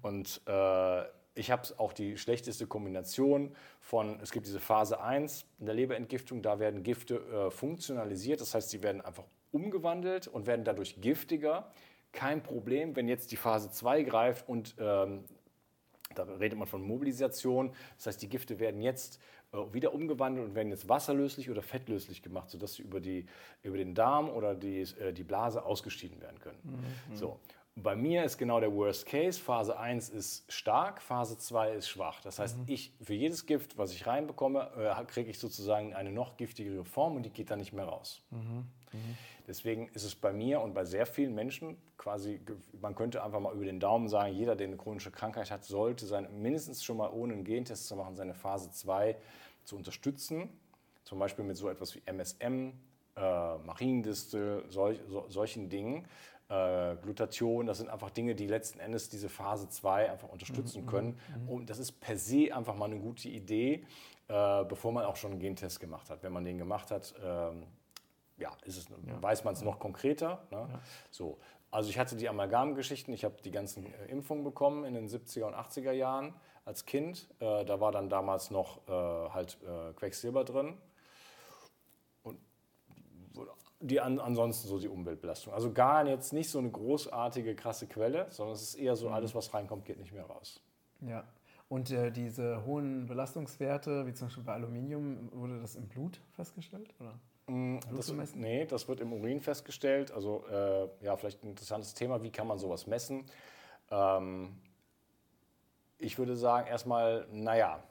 Und 0.00 0.40
äh, 0.46 1.04
ich 1.34 1.50
habe 1.50 1.62
auch 1.78 1.92
die 1.92 2.18
schlechteste 2.18 2.66
Kombination 2.66 3.54
von, 3.80 4.18
es 4.20 4.32
gibt 4.32 4.46
diese 4.46 4.60
Phase 4.60 5.00
1 5.00 5.46
in 5.58 5.66
der 5.66 5.74
Leberentgiftung, 5.74 6.42
da 6.42 6.58
werden 6.58 6.82
Gifte 6.82 7.16
äh, 7.16 7.50
funktionalisiert, 7.50 8.40
das 8.40 8.54
heißt, 8.54 8.70
sie 8.70 8.82
werden 8.82 9.00
einfach 9.00 9.24
umgewandelt 9.50 10.28
und 10.28 10.46
werden 10.46 10.64
dadurch 10.64 11.00
giftiger. 11.00 11.70
Kein 12.12 12.42
Problem, 12.42 12.96
wenn 12.96 13.08
jetzt 13.08 13.32
die 13.32 13.36
Phase 13.36 13.70
2 13.70 14.02
greift 14.02 14.48
und 14.48 14.74
ähm, 14.78 15.24
da 16.14 16.24
redet 16.24 16.58
man 16.58 16.68
von 16.68 16.82
Mobilisation, 16.82 17.72
das 17.96 18.06
heißt, 18.06 18.22
die 18.22 18.28
Gifte 18.28 18.58
werden 18.58 18.82
jetzt 18.82 19.18
äh, 19.52 19.56
wieder 19.72 19.94
umgewandelt 19.94 20.48
und 20.48 20.54
werden 20.54 20.70
jetzt 20.70 20.88
wasserlöslich 20.88 21.50
oder 21.50 21.62
fettlöslich 21.62 22.22
gemacht, 22.22 22.50
sodass 22.50 22.74
sie 22.74 22.82
über, 22.82 23.00
die, 23.00 23.26
über 23.62 23.78
den 23.78 23.94
Darm 23.94 24.28
oder 24.28 24.54
die, 24.54 24.80
äh, 24.80 25.12
die 25.12 25.24
Blase 25.24 25.64
ausgeschieden 25.64 26.20
werden 26.20 26.38
können. 26.38 26.58
Mhm. 26.64 27.16
So. 27.16 27.38
Bei 27.74 27.96
mir 27.96 28.24
ist 28.24 28.36
genau 28.36 28.60
der 28.60 28.74
Worst 28.74 29.06
Case. 29.06 29.40
Phase 29.40 29.78
1 29.78 30.10
ist 30.10 30.52
stark, 30.52 31.00
Phase 31.00 31.38
2 31.38 31.72
ist 31.72 31.88
schwach. 31.88 32.20
Das 32.20 32.38
heißt, 32.38 32.58
mhm. 32.58 32.64
ich, 32.66 32.92
für 33.00 33.14
jedes 33.14 33.46
Gift, 33.46 33.78
was 33.78 33.92
ich 33.92 34.06
reinbekomme, 34.06 34.70
äh, 34.76 35.04
kriege 35.06 35.30
ich 35.30 35.38
sozusagen 35.38 35.94
eine 35.94 36.12
noch 36.12 36.36
giftigere 36.36 36.84
Form 36.84 37.16
und 37.16 37.22
die 37.22 37.30
geht 37.30 37.50
dann 37.50 37.58
nicht 37.58 37.72
mehr 37.72 37.86
raus. 37.86 38.20
Mhm. 38.30 38.66
Mhm. 38.92 39.16
Deswegen 39.48 39.88
ist 39.88 40.04
es 40.04 40.14
bei 40.14 40.34
mir 40.34 40.60
und 40.60 40.74
bei 40.74 40.84
sehr 40.84 41.06
vielen 41.06 41.34
Menschen 41.34 41.78
quasi, 41.96 42.40
man 42.80 42.94
könnte 42.94 43.24
einfach 43.24 43.40
mal 43.40 43.54
über 43.54 43.64
den 43.64 43.80
Daumen 43.80 44.08
sagen, 44.08 44.34
jeder, 44.34 44.54
der 44.54 44.66
eine 44.66 44.76
chronische 44.76 45.10
Krankheit 45.10 45.50
hat, 45.50 45.64
sollte 45.64 46.04
sein, 46.04 46.28
mindestens 46.42 46.84
schon 46.84 46.98
mal 46.98 47.10
ohne 47.10 47.32
einen 47.32 47.44
Gentest 47.44 47.88
zu 47.88 47.96
machen, 47.96 48.16
seine 48.16 48.34
Phase 48.34 48.70
2 48.70 49.16
zu 49.64 49.76
unterstützen. 49.76 50.50
Zum 51.04 51.18
Beispiel 51.18 51.44
mit 51.44 51.56
so 51.56 51.70
etwas 51.70 51.94
wie 51.94 52.02
MSM, 52.04 52.74
äh, 53.16 53.58
Mariendistel, 53.58 54.64
solch, 54.68 55.00
so, 55.08 55.24
solchen 55.28 55.70
Dingen 55.70 56.06
äh, 56.52 56.96
Glutathion, 57.02 57.66
das 57.66 57.78
sind 57.78 57.88
einfach 57.88 58.10
Dinge, 58.10 58.34
die 58.34 58.46
letzten 58.46 58.78
Endes 58.78 59.08
diese 59.08 59.28
Phase 59.28 59.68
2 59.68 60.10
einfach 60.10 60.28
unterstützen 60.28 60.82
mhm, 60.82 60.86
können. 60.86 61.20
Mhm. 61.40 61.48
Und 61.48 61.70
das 61.70 61.78
ist 61.78 61.92
per 61.92 62.16
se 62.16 62.54
einfach 62.54 62.76
mal 62.76 62.86
eine 62.86 62.98
gute 62.98 63.28
Idee, 63.28 63.86
äh, 64.28 64.64
bevor 64.64 64.92
man 64.92 65.04
auch 65.04 65.16
schon 65.16 65.32
einen 65.32 65.40
Gentest 65.40 65.80
gemacht 65.80 66.10
hat. 66.10 66.22
Wenn 66.22 66.32
man 66.32 66.44
den 66.44 66.58
gemacht 66.58 66.90
hat, 66.90 67.14
ähm, 67.24 67.64
ja, 68.36 68.50
ist 68.64 68.76
es, 68.76 68.88
ja. 68.88 69.22
weiß 69.22 69.44
man 69.44 69.54
es 69.54 69.62
noch 69.62 69.78
konkreter. 69.78 70.46
Ne? 70.50 70.68
Ja. 70.70 70.80
So. 71.10 71.38
Also 71.70 71.88
ich 71.88 71.98
hatte 71.98 72.16
die 72.16 72.28
Amalgam-Geschichten, 72.28 73.14
ich 73.14 73.24
habe 73.24 73.36
die 73.42 73.50
ganzen 73.50 73.86
äh, 73.86 74.06
Impfungen 74.10 74.44
bekommen 74.44 74.84
in 74.84 74.92
den 74.92 75.08
70er 75.08 75.44
und 75.44 75.54
80er 75.54 75.92
Jahren, 75.92 76.34
als 76.64 76.84
Kind. 76.84 77.28
Äh, 77.40 77.64
da 77.64 77.80
war 77.80 77.92
dann 77.92 78.08
damals 78.08 78.50
noch 78.50 78.86
äh, 78.88 78.90
halt 78.90 79.58
äh, 79.62 79.92
Quecksilber 79.94 80.44
drin. 80.44 80.76
Die 83.84 84.00
an, 84.00 84.20
ansonsten 84.20 84.68
so 84.68 84.78
die 84.78 84.88
Umweltbelastung. 84.88 85.52
Also 85.52 85.72
gar 85.72 86.06
jetzt 86.06 86.32
nicht 86.32 86.48
so 86.48 86.58
eine 86.58 86.70
großartige, 86.70 87.56
krasse 87.56 87.88
Quelle, 87.88 88.26
sondern 88.30 88.54
es 88.54 88.62
ist 88.62 88.74
eher 88.76 88.94
so, 88.94 89.08
mhm. 89.08 89.14
alles, 89.14 89.34
was 89.34 89.52
reinkommt, 89.52 89.84
geht 89.84 89.98
nicht 89.98 90.12
mehr 90.12 90.24
raus. 90.24 90.62
Ja. 91.00 91.24
Und 91.68 91.90
äh, 91.90 92.12
diese 92.12 92.64
hohen 92.64 93.06
Belastungswerte, 93.06 94.06
wie 94.06 94.12
zum 94.12 94.28
Beispiel 94.28 94.44
bei 94.44 94.52
Aluminium, 94.52 95.30
wurde 95.32 95.60
das 95.60 95.74
im 95.74 95.88
Blut 95.88 96.20
festgestellt? 96.32 96.94
Oder? 97.00 97.18
Mm, 97.46 97.78
das, 97.96 98.12
nee, 98.34 98.66
das 98.66 98.86
wird 98.88 99.00
im 99.00 99.12
Urin 99.12 99.40
festgestellt. 99.40 100.12
Also 100.12 100.44
äh, 100.48 100.88
ja, 101.04 101.16
vielleicht 101.16 101.42
ein 101.42 101.48
interessantes 101.48 101.94
Thema, 101.94 102.22
wie 102.22 102.30
kann 102.30 102.46
man 102.46 102.58
sowas 102.58 102.86
messen? 102.86 103.24
Ähm, 103.90 104.54
ich 105.98 106.18
würde 106.18 106.36
sagen, 106.36 106.66
erstmal, 106.68 107.26
naja, 107.32 107.82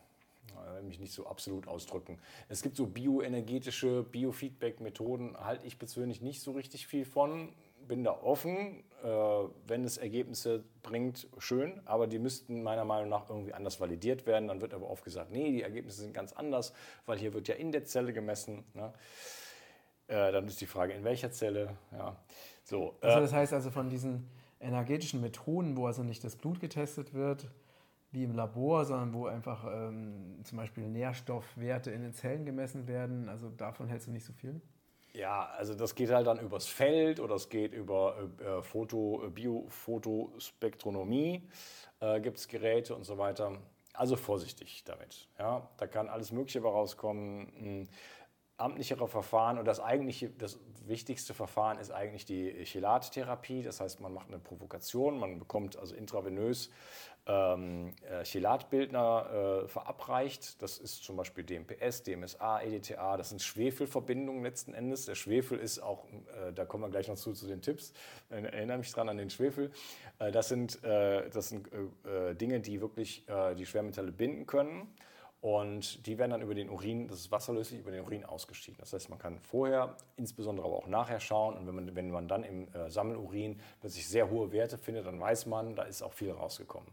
mich 0.83 0.99
nicht 0.99 1.13
so 1.13 1.27
absolut 1.27 1.67
ausdrücken. 1.67 2.19
Es 2.49 2.61
gibt 2.61 2.75
so 2.75 2.87
bioenergetische 2.87 4.03
Biofeedback-Methoden, 4.03 5.37
halte 5.37 5.65
ich 5.67 5.77
persönlich 5.77 6.21
nicht 6.21 6.41
so 6.41 6.51
richtig 6.51 6.87
viel 6.87 7.05
von. 7.05 7.53
Bin 7.87 8.03
da 8.03 8.11
offen, 8.11 8.83
äh, 9.03 9.07
wenn 9.67 9.83
es 9.83 9.97
Ergebnisse 9.97 10.63
bringt, 10.83 11.27
schön, 11.39 11.81
aber 11.85 12.07
die 12.07 12.19
müssten 12.19 12.61
meiner 12.61 12.85
Meinung 12.85 13.09
nach 13.09 13.29
irgendwie 13.29 13.53
anders 13.53 13.79
validiert 13.79 14.25
werden. 14.25 14.47
Dann 14.47 14.61
wird 14.61 14.73
aber 14.73 14.89
oft 14.89 15.03
gesagt, 15.03 15.31
nee, 15.31 15.51
die 15.51 15.63
Ergebnisse 15.63 16.01
sind 16.01 16.13
ganz 16.13 16.31
anders, 16.33 16.73
weil 17.05 17.17
hier 17.17 17.33
wird 17.33 17.47
ja 17.47 17.55
in 17.55 17.71
der 17.71 17.85
Zelle 17.85 18.13
gemessen. 18.13 18.63
Ne? 18.73 18.93
Äh, 20.07 20.31
dann 20.31 20.47
ist 20.47 20.61
die 20.61 20.67
Frage, 20.67 20.93
in 20.93 21.03
welcher 21.03 21.31
Zelle. 21.31 21.75
Ja. 21.91 22.15
So, 22.63 22.95
also 23.01 23.17
äh, 23.17 23.21
das 23.21 23.33
heißt 23.33 23.53
also 23.53 23.71
von 23.71 23.89
diesen 23.89 24.29
energetischen 24.59 25.21
Methoden, 25.21 25.75
wo 25.75 25.87
also 25.87 26.03
nicht 26.03 26.23
das 26.23 26.35
Blut 26.35 26.59
getestet 26.59 27.13
wird, 27.13 27.47
wie 28.11 28.23
im 28.23 28.35
Labor, 28.35 28.85
sondern 28.85 29.13
wo 29.13 29.25
einfach 29.25 29.65
ähm, 29.65 30.39
zum 30.43 30.57
Beispiel 30.57 30.87
Nährstoffwerte 30.87 31.91
in 31.91 32.01
den 32.01 32.13
Zellen 32.13 32.45
gemessen 32.45 32.87
werden. 32.87 33.29
Also 33.29 33.49
davon 33.49 33.87
hältst 33.87 34.07
du 34.07 34.11
nicht 34.11 34.25
so 34.25 34.33
viel? 34.33 34.59
Ja, 35.13 35.45
also 35.57 35.73
das 35.73 35.95
geht 35.95 36.11
halt 36.11 36.27
dann 36.27 36.39
übers 36.39 36.67
Feld 36.67 37.19
oder 37.19 37.35
es 37.35 37.49
geht 37.49 37.73
über 37.73 38.29
äh, 38.39 38.61
Foto, 38.61 39.29
Biofotospektronomie, 39.33 41.49
äh, 41.99 42.21
gibt 42.21 42.37
es 42.37 42.47
Geräte 42.47 42.95
und 42.95 43.03
so 43.03 43.17
weiter. 43.17 43.57
Also 43.93 44.15
vorsichtig 44.15 44.85
damit. 44.85 45.27
Ja? 45.37 45.69
Da 45.77 45.87
kann 45.87 46.07
alles 46.07 46.31
Mögliche 46.31 46.61
rauskommen. 46.61 47.51
Hm 47.57 47.89
amtlichere 48.61 49.07
Verfahren 49.07 49.57
und 49.57 49.65
das 49.65 49.79
eigentliche, 49.79 50.29
das 50.29 50.59
wichtigste 50.85 51.33
Verfahren 51.33 51.79
ist 51.79 51.91
eigentlich 51.91 52.25
die 52.25 52.63
Chelattherapie. 52.63 53.63
Das 53.63 53.81
heißt, 53.81 53.99
man 53.99 54.13
macht 54.13 54.27
eine 54.27 54.39
Provokation, 54.39 55.19
man 55.19 55.39
bekommt 55.39 55.77
also 55.77 55.95
intravenös 55.95 56.69
ähm, 57.27 57.93
äh, 58.09 58.23
Chelatbildner 58.23 59.63
äh, 59.63 59.67
verabreicht. 59.67 60.61
Das 60.61 60.77
ist 60.77 61.03
zum 61.03 61.17
Beispiel 61.17 61.43
DMPS, 61.43 62.03
DMSA, 62.03 62.61
EDTA. 62.61 63.17
Das 63.17 63.29
sind 63.29 63.41
Schwefelverbindungen 63.41 64.43
letzten 64.43 64.73
Endes. 64.73 65.05
Der 65.05 65.15
Schwefel 65.15 65.59
ist 65.59 65.79
auch, 65.79 66.05
äh, 66.05 66.51
da 66.53 66.65
kommen 66.65 66.83
wir 66.83 66.89
gleich 66.89 67.07
noch 67.07 67.15
zu, 67.15 67.33
zu 67.33 67.47
den 67.47 67.61
Tipps. 67.61 67.93
Ich 68.29 68.35
erinnere 68.35 68.79
mich 68.79 68.91
dran 68.91 69.09
an 69.09 69.17
den 69.17 69.29
Schwefel. 69.29 69.71
Äh, 70.19 70.31
das 70.31 70.49
sind, 70.49 70.83
äh, 70.83 71.29
das 71.29 71.49
sind 71.49 71.69
äh, 71.73 72.33
Dinge, 72.35 72.59
die 72.59 72.81
wirklich 72.81 73.25
die 73.57 73.65
Schwermetalle 73.65 74.11
binden 74.11 74.45
können. 74.45 74.93
Und 75.41 76.05
die 76.05 76.19
werden 76.19 76.31
dann 76.31 76.43
über 76.43 76.53
den 76.53 76.69
Urin, 76.69 77.07
das 77.07 77.19
ist 77.19 77.31
wasserlöslich, 77.31 77.79
über 77.79 77.89
den 77.89 78.03
Urin 78.03 78.23
ausgeschieden. 78.23 78.77
Das 78.79 78.93
heißt, 78.93 79.09
man 79.09 79.17
kann 79.17 79.39
vorher, 79.39 79.97
insbesondere 80.15 80.67
aber 80.67 80.77
auch 80.77 80.87
nachher 80.87 81.19
schauen. 81.19 81.57
Und 81.57 81.65
wenn 81.65 81.73
man, 81.75 81.95
wenn 81.95 82.11
man 82.11 82.27
dann 82.27 82.43
im 82.43 82.71
äh, 82.73 82.91
Sammelurin 82.91 83.59
plötzlich 83.79 84.07
sehr 84.07 84.29
hohe 84.29 84.51
Werte 84.51 84.77
findet, 84.77 85.07
dann 85.07 85.19
weiß 85.19 85.47
man, 85.47 85.75
da 85.75 85.83
ist 85.83 86.03
auch 86.03 86.13
viel 86.13 86.31
rausgekommen. 86.31 86.87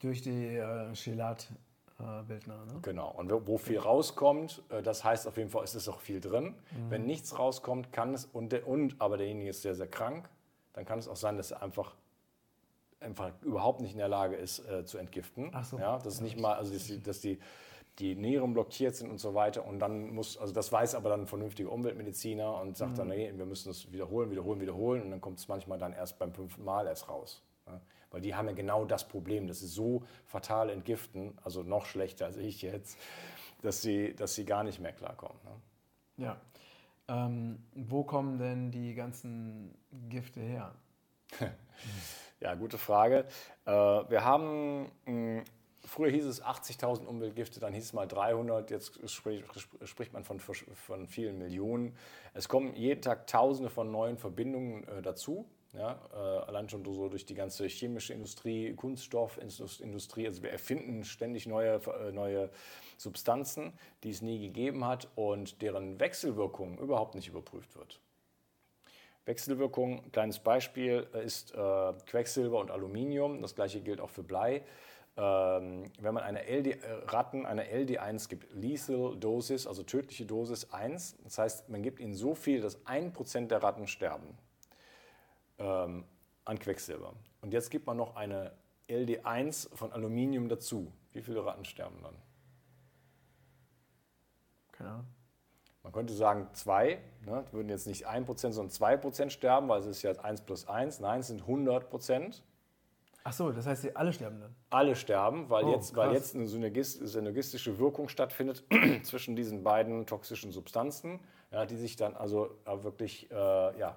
Durch 0.00 0.22
die 0.22 0.56
äh, 0.56 0.92
Chelat-Bildner, 0.92 2.64
ne? 2.66 2.78
Genau. 2.82 3.10
Und 3.12 3.30
wo 3.46 3.58
viel 3.58 3.78
rauskommt, 3.78 4.62
äh, 4.70 4.82
das 4.82 5.04
heißt 5.04 5.28
auf 5.28 5.36
jeden 5.36 5.50
Fall, 5.50 5.64
es 5.64 5.74
ist 5.74 5.88
auch 5.88 6.00
viel 6.00 6.20
drin. 6.20 6.54
Mhm. 6.70 6.90
Wenn 6.90 7.06
nichts 7.06 7.38
rauskommt, 7.38 7.92
kann 7.92 8.14
es, 8.14 8.24
und, 8.24 8.52
und 8.64 8.96
aber 9.00 9.16
derjenige 9.16 9.50
ist 9.50 9.62
sehr, 9.62 9.74
sehr 9.74 9.88
krank, 9.88 10.28
dann 10.72 10.84
kann 10.84 10.98
es 10.98 11.08
auch 11.08 11.16
sein, 11.16 11.36
dass 11.36 11.50
er 11.50 11.62
einfach 11.62 11.94
einfach 13.00 13.32
überhaupt 13.42 13.80
nicht 13.80 13.92
in 13.92 13.98
der 13.98 14.08
Lage 14.08 14.36
ist 14.36 14.58
äh, 14.68 14.84
zu 14.84 14.98
entgiften. 14.98 15.50
Ach 15.52 15.64
so. 15.64 15.78
Ja, 15.78 15.98
das 15.98 16.14
ist 16.14 16.20
nicht 16.20 16.38
mal, 16.38 16.54
also 16.54 16.72
dass 16.72 16.84
die, 16.84 17.02
dass 17.02 17.20
die, 17.20 17.38
die 17.98 18.14
Nieren 18.14 18.52
blockiert 18.52 18.94
sind 18.94 19.10
und 19.10 19.18
so 19.18 19.34
weiter. 19.34 19.64
Und 19.66 19.78
dann 19.78 20.14
muss, 20.14 20.36
also 20.38 20.52
das 20.52 20.70
weiß 20.70 20.94
aber 20.94 21.10
dann 21.10 21.22
ein 21.22 21.26
vernünftiger 21.26 21.72
Umweltmediziner 21.72 22.60
und 22.60 22.76
sagt 22.76 22.92
mhm. 22.92 22.96
dann, 22.96 23.08
nee, 23.08 23.32
wir 23.34 23.46
müssen 23.46 23.68
das 23.68 23.90
wiederholen, 23.92 24.30
wiederholen, 24.30 24.60
wiederholen. 24.60 25.02
Und 25.02 25.10
dann 25.10 25.20
kommt 25.20 25.38
es 25.38 25.48
manchmal 25.48 25.78
dann 25.78 25.92
erst 25.92 26.18
beim 26.18 26.32
fünften 26.32 26.64
Mal 26.64 26.86
erst 26.86 27.08
raus. 27.08 27.42
Ja? 27.66 27.80
Weil 28.10 28.20
die 28.20 28.34
haben 28.34 28.48
ja 28.48 28.54
genau 28.54 28.84
das 28.84 29.06
Problem, 29.06 29.46
dass 29.46 29.60
sie 29.60 29.68
so 29.68 30.02
fatal 30.24 30.70
entgiften, 30.70 31.38
also 31.42 31.62
noch 31.62 31.86
schlechter 31.86 32.26
als 32.26 32.36
ich 32.36 32.62
jetzt, 32.62 32.98
dass 33.62 33.82
sie, 33.82 34.14
dass 34.14 34.34
sie 34.34 34.44
gar 34.44 34.64
nicht 34.64 34.80
mehr 34.80 34.92
klarkommen. 34.92 35.38
Ne? 35.44 36.24
Ja. 36.24 36.40
Ähm, 37.08 37.64
wo 37.74 38.04
kommen 38.04 38.38
denn 38.38 38.70
die 38.70 38.94
ganzen 38.94 39.74
Gifte 40.08 40.40
her? 40.40 40.74
Ja, 42.40 42.54
gute 42.54 42.78
Frage. 42.78 43.26
Äh, 43.66 43.70
wir 43.70 44.24
haben, 44.24 44.90
hm, 45.04 45.44
früher 45.84 46.10
hieß 46.10 46.24
es 46.24 46.42
80.000 46.42 47.04
Umweltgifte, 47.04 47.60
dann 47.60 47.74
hieß 47.74 47.84
es 47.84 47.92
mal 47.92 48.08
300, 48.08 48.70
jetzt 48.70 48.98
spricht 49.06 50.12
man 50.14 50.24
von, 50.24 50.40
von 50.40 51.06
vielen 51.06 51.36
Millionen. 51.36 51.94
Es 52.32 52.48
kommen 52.48 52.74
jeden 52.74 53.02
Tag 53.02 53.26
Tausende 53.26 53.68
von 53.68 53.90
neuen 53.90 54.16
Verbindungen 54.16 54.88
äh, 54.88 55.02
dazu. 55.02 55.46
Ja, 55.72 56.00
äh, 56.12 56.16
allein 56.16 56.68
schon 56.68 56.84
so 56.84 57.08
durch 57.08 57.24
die 57.24 57.34
ganze 57.34 57.66
chemische 57.68 58.12
Industrie, 58.12 58.74
Kunststoffindustrie. 58.74 60.26
Also 60.26 60.42
wir 60.42 60.50
erfinden 60.50 61.04
ständig 61.04 61.46
neue, 61.46 61.80
neue 62.12 62.50
Substanzen, 62.96 63.72
die 64.02 64.10
es 64.10 64.20
nie 64.20 64.40
gegeben 64.40 64.84
hat 64.84 65.08
und 65.14 65.62
deren 65.62 66.00
Wechselwirkung 66.00 66.78
überhaupt 66.78 67.14
nicht 67.14 67.28
überprüft 67.28 67.76
wird. 67.76 68.00
Wechselwirkung, 69.26 70.10
kleines 70.10 70.40
Beispiel, 70.40 71.06
ist 71.24 71.54
äh, 71.54 71.92
Quecksilber 72.06 72.58
und 72.58 72.72
Aluminium. 72.72 73.40
Das 73.40 73.54
gleiche 73.54 73.80
gilt 73.80 74.00
auch 74.00 74.10
für 74.10 74.24
Blei. 74.24 74.64
Ähm, 75.16 75.84
wenn 76.00 76.14
man 76.14 76.24
eine 76.24 76.42
LD, 76.48 76.66
äh, 76.66 76.78
Ratten 77.06 77.46
eine 77.46 77.64
LD1 77.64 78.28
gibt, 78.28 78.52
Lethal 78.54 79.16
Dosis, 79.16 79.68
also 79.68 79.84
tödliche 79.84 80.26
Dosis 80.26 80.72
1, 80.72 81.18
das 81.22 81.38
heißt, 81.38 81.68
man 81.68 81.82
gibt 81.82 82.00
ihnen 82.00 82.14
so 82.14 82.34
viel, 82.34 82.60
dass 82.60 82.84
1% 82.86 83.46
der 83.48 83.62
Ratten 83.62 83.86
sterben 83.86 84.36
ähm, 85.60 86.04
an 86.44 86.58
Quecksilber. 86.58 87.14
Und 87.42 87.52
jetzt 87.52 87.70
gibt 87.70 87.86
man 87.86 87.96
noch 87.96 88.16
eine 88.16 88.52
LD1 88.88 89.74
von 89.76 89.92
Aluminium 89.92 90.48
dazu. 90.48 90.92
Wie 91.12 91.22
viele 91.22 91.44
Ratten 91.44 91.64
sterben 91.64 92.02
dann? 92.02 92.16
Keine 94.72 94.90
Ahnung. 94.90 95.06
Man 95.82 95.92
könnte 95.92 96.12
sagen, 96.12 96.48
zwei, 96.52 96.98
ne, 97.24 97.44
würden 97.52 97.68
jetzt 97.68 97.86
nicht 97.86 98.06
1%, 98.06 98.52
sondern 98.52 98.68
2% 98.68 99.30
sterben, 99.30 99.68
weil 99.68 99.80
es 99.80 99.86
ist 99.86 100.02
ja 100.02 100.12
1 100.12 100.42
plus 100.42 100.68
1. 100.68 101.00
Nein, 101.00 101.20
es 101.20 101.28
sind 101.28 101.42
100%. 101.42 102.42
Ach 103.22 103.32
so, 103.32 103.50
das 103.52 103.66
heißt, 103.66 103.96
alle 103.96 104.12
sterben 104.12 104.40
dann? 104.40 104.54
Alle 104.70 104.96
sterben, 104.96 105.48
weil, 105.50 105.64
oh, 105.64 105.72
jetzt, 105.72 105.94
weil 105.94 106.12
jetzt 106.12 106.34
eine 106.34 106.46
synergistische 106.48 107.78
Wirkung 107.78 108.08
stattfindet 108.08 108.64
zwischen 109.02 109.36
diesen 109.36 109.62
beiden 109.62 110.06
toxischen 110.06 110.52
Substanzen, 110.52 111.20
ja, 111.50 111.66
die 111.66 111.76
sich 111.76 111.96
dann 111.96 112.14
also 112.14 112.56
wirklich 112.64 113.30
äh, 113.30 113.34
ja, 113.78 113.96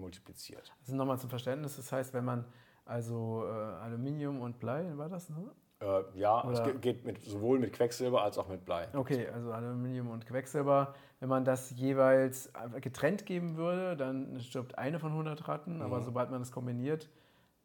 multipliziert. 0.00 0.74
Also 0.80 0.96
nochmal 0.96 1.18
zum 1.18 1.30
Verständnis, 1.30 1.76
das 1.76 1.92
heißt, 1.92 2.14
wenn 2.14 2.24
man 2.24 2.44
also 2.84 3.44
äh, 3.46 3.50
Aluminium 3.50 4.40
und 4.40 4.58
Blei, 4.58 4.90
war 4.96 5.08
das, 5.08 5.30
ne? 5.30 5.50
Äh, 5.80 6.02
ja, 6.18 6.44
Oder 6.44 6.74
es 6.74 6.80
geht 6.80 7.04
mit, 7.04 7.22
sowohl 7.22 7.58
mit 7.58 7.72
Quecksilber 7.72 8.22
als 8.22 8.36
auch 8.36 8.48
mit 8.48 8.64
Blei. 8.64 8.88
Okay, 8.92 9.28
also 9.28 9.52
Aluminium 9.52 10.10
und 10.10 10.26
Quecksilber. 10.26 10.94
Wenn 11.20 11.28
man 11.28 11.44
das 11.44 11.70
jeweils 11.70 12.52
getrennt 12.80 13.26
geben 13.26 13.56
würde, 13.56 13.96
dann 13.96 14.40
stirbt 14.40 14.76
eine 14.76 14.98
von 14.98 15.12
100 15.12 15.48
Ratten, 15.48 15.76
mhm. 15.76 15.82
aber 15.82 16.02
sobald 16.02 16.30
man 16.30 16.42
es 16.42 16.52
kombiniert, 16.52 17.08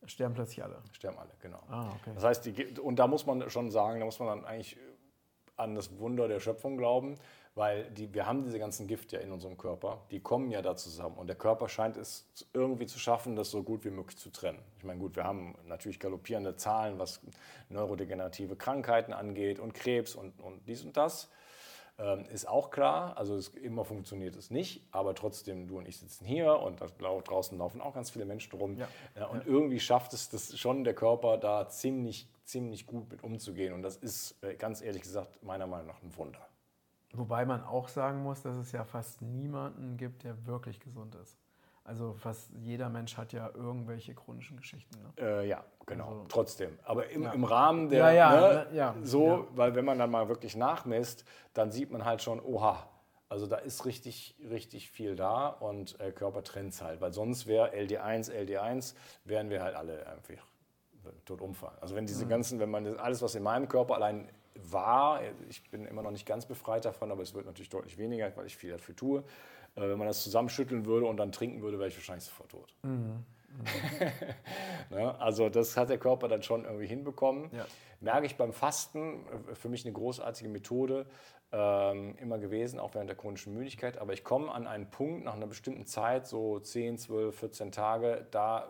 sterben 0.06 0.34
plötzlich 0.34 0.64
alle. 0.64 0.82
Sterben 0.92 1.18
alle, 1.18 1.32
genau. 1.42 1.62
Ah, 1.70 1.90
okay. 1.90 2.12
Das 2.16 2.24
heißt, 2.24 2.46
die, 2.46 2.80
und 2.80 2.98
da 2.98 3.08
muss 3.08 3.26
man 3.26 3.50
schon 3.50 3.72
sagen, 3.72 4.00
da 4.00 4.06
muss 4.06 4.20
man 4.20 4.28
dann 4.28 4.46
eigentlich 4.46 4.78
an 5.58 5.76
das 5.76 5.98
Wunder 6.00 6.28
der 6.28 6.40
Schöpfung 6.40 6.78
glauben, 6.78 7.16
weil 7.56 7.90
die, 7.92 8.14
wir 8.14 8.26
haben 8.26 8.44
diese 8.44 8.60
ganzen 8.60 8.86
Gifte 8.86 9.16
ja 9.16 9.22
in 9.22 9.32
unserem 9.32 9.58
Körper, 9.58 10.02
die 10.12 10.20
kommen 10.20 10.52
ja 10.52 10.62
da 10.62 10.76
zusammen 10.76 11.18
und 11.18 11.28
der 11.28 11.38
Körper 11.38 11.70
scheint 11.70 11.96
es 11.96 12.28
irgendwie 12.54 12.86
zu 12.86 13.00
schaffen, 13.00 13.38
das 13.38 13.50
so 13.50 13.64
gut 13.64 13.86
wie 13.86 13.90
möglich 13.90 14.18
zu 14.18 14.30
trennen. 14.30 14.60
Ich 14.78 14.84
meine, 14.84 15.00
gut, 15.00 15.16
wir 15.16 15.24
haben 15.24 15.56
natürlich 15.66 16.00
galoppierende 16.00 16.58
Zahlen, 16.58 17.00
was 17.00 17.22
neurodegenerative 17.70 18.58
Krankheiten 18.58 19.14
angeht 19.14 19.60
und 19.60 19.74
Krebs 19.74 20.16
und, 20.16 20.40
und 20.42 20.68
dies 20.68 20.84
und 20.84 20.98
das. 20.98 21.30
Ähm, 21.98 22.26
ist 22.26 22.46
auch 22.46 22.72
klar, 22.72 23.16
also 23.18 23.38
es, 23.38 23.48
immer 23.48 23.86
funktioniert 23.86 24.36
es 24.36 24.52
nicht, 24.52 24.86
aber 24.92 25.16
trotzdem, 25.16 25.66
du 25.66 25.78
und 25.78 25.88
ich 25.88 25.96
sitzen 25.96 26.26
hier 26.26 26.60
und 26.60 26.82
draußen 27.00 27.58
laufen 27.58 27.80
auch 27.80 27.94
ganz 27.94 28.10
viele 28.10 28.26
Menschen 28.26 28.52
rum. 28.60 28.76
Ja. 28.76 28.90
Ja, 29.16 29.28
und 29.28 29.40
ja. 29.40 29.44
irgendwie 29.48 29.80
schafft 29.80 30.12
es 30.12 30.30
das 30.30 30.60
schon 30.60 30.84
der 30.84 30.94
Körper 30.94 31.38
da 31.38 31.70
ziemlich, 31.70 32.28
ziemlich 32.44 32.86
gut 32.86 33.10
mit 33.10 33.24
umzugehen. 33.24 33.72
Und 33.72 33.82
das 33.82 33.96
ist 33.96 34.36
äh, 34.44 34.56
ganz 34.56 34.82
ehrlich 34.82 35.04
gesagt 35.04 35.42
meiner 35.42 35.68
Meinung 35.68 35.88
nach 35.88 36.04
ein 36.04 36.14
Wunder. 36.18 36.46
Wobei 37.18 37.46
man 37.46 37.64
auch 37.64 37.88
sagen 37.88 38.24
muss, 38.24 38.42
dass 38.42 38.58
es 38.58 38.72
ja 38.72 38.84
fast 38.84 39.22
niemanden 39.22 39.98
gibt, 39.98 40.24
der 40.24 40.46
wirklich 40.46 40.80
gesund 40.80 41.16
ist. 41.16 41.38
Also 41.84 42.14
fast 42.16 42.50
jeder 42.62 42.90
Mensch 42.90 43.16
hat 43.16 43.32
ja 43.32 43.50
irgendwelche 43.54 44.16
chronischen 44.16 44.58
Geschichten. 44.58 44.96
Ne? 45.02 45.14
Äh, 45.24 45.48
ja, 45.48 45.64
genau. 45.86 46.08
Also- 46.08 46.26
Trotzdem. 46.30 46.80
Aber 46.84 47.10
im, 47.10 47.24
Ja. 47.24 47.32
im 47.34 47.44
Rahmen 47.44 47.90
der, 47.90 48.00
Ja, 48.00 48.12
ja, 48.12 48.32
ne, 48.32 48.68
ne, 48.72 48.76
ja, 48.76 48.96
so, 49.04 49.48
weil 49.52 49.76
wenn 49.76 49.86
man 49.86 50.00
dann 50.00 50.10
mal 50.10 50.28
wirklich 50.28 50.56
nachmisst, 50.56 51.26
dann 51.54 51.72
sieht 51.72 51.92
man 51.92 52.04
halt 52.04 52.24
schon, 52.24 52.40
oha, 52.40 52.90
also 53.30 53.46
da 53.46 53.58
ist 53.58 53.86
richtig, 53.86 54.36
richtig 54.50 54.90
viel 54.90 55.16
da 55.16 55.48
und 55.48 56.00
äh, 56.00 56.12
Körper 56.12 56.44
trennt's 56.44 56.82
halt, 56.82 57.02
weil 57.02 57.14
sonst 57.14 57.46
wäre 57.46 57.72
LD1, 57.76 58.32
LD1, 58.32 58.96
wären 59.26 59.50
wir 59.52 59.62
halt 59.62 59.76
alle 59.76 60.08
einfach 60.08 60.34
tot 61.26 61.42
umfallen. 61.42 61.78
Also 61.82 61.94
wenn 61.96 62.06
Mhm. 62.06 62.08
diese 62.08 62.26
ganzen, 62.28 62.60
wenn 62.60 62.72
man 62.72 62.84
das, 62.86 62.98
alles, 62.98 63.22
was 63.22 63.36
in 63.36 63.44
meinem 63.44 63.68
Körper 63.68 63.94
allein 63.96 64.28
war, 64.56 65.22
ich 65.50 65.70
bin 65.70 65.86
immer 65.86 66.02
noch 66.02 66.12
nicht 66.12 66.26
ganz 66.26 66.46
befreit 66.46 66.86
davon, 66.86 67.12
aber 67.12 67.22
es 67.22 67.34
wird 67.34 67.46
natürlich 67.46 67.70
deutlich 67.70 67.98
weniger, 67.98 68.32
weil 68.36 68.46
ich 68.46 68.56
viel 68.56 68.72
dafür 68.72 68.96
tue. 68.96 69.24
Äh, 69.76 69.82
wenn 69.82 69.98
man 69.98 70.08
das 70.08 70.24
zusammenschütteln 70.24 70.86
würde 70.86 71.06
und 71.06 71.18
dann 71.18 71.32
trinken 71.32 71.62
würde, 71.62 71.78
wäre 71.78 71.90
ich 71.90 71.98
wahrscheinlich 71.98 72.26
sofort 72.26 72.52
tot. 72.52 72.76
Ne? 74.92 75.20
Also 75.20 75.50
das 75.50 75.78
hat 75.78 75.90
der 75.90 75.98
Körper 75.98 76.28
dann 76.28 76.44
schon 76.44 76.66
irgendwie 76.66 76.86
hinbekommen. 76.86 77.50
Ja. 77.52 77.66
Merke 78.02 78.26
ich 78.26 78.36
beim 78.36 78.54
Fasten, 78.54 79.26
äh, 79.50 79.56
für 79.56 79.70
mich 79.70 79.86
eine 79.86 79.94
großartige 79.94 80.50
Methode 80.50 81.08
ähm, 81.52 82.16
immer 82.20 82.38
gewesen, 82.38 82.80
auch 82.80 82.94
während 82.94 83.10
der 83.10 83.18
chronischen 83.18 83.54
Müdigkeit. 83.54 83.98
Aber 83.98 84.14
ich 84.14 84.24
komme 84.24 84.52
an 84.52 84.68
einen 84.68 84.90
Punkt 84.90 85.24
nach 85.24 85.36
einer 85.36 85.48
bestimmten 85.48 85.86
Zeit, 85.86 86.28
so 86.28 86.60
10, 86.60 86.98
12, 86.98 87.40
14 87.40 87.72
Tage, 87.72 88.28
da 88.32 88.70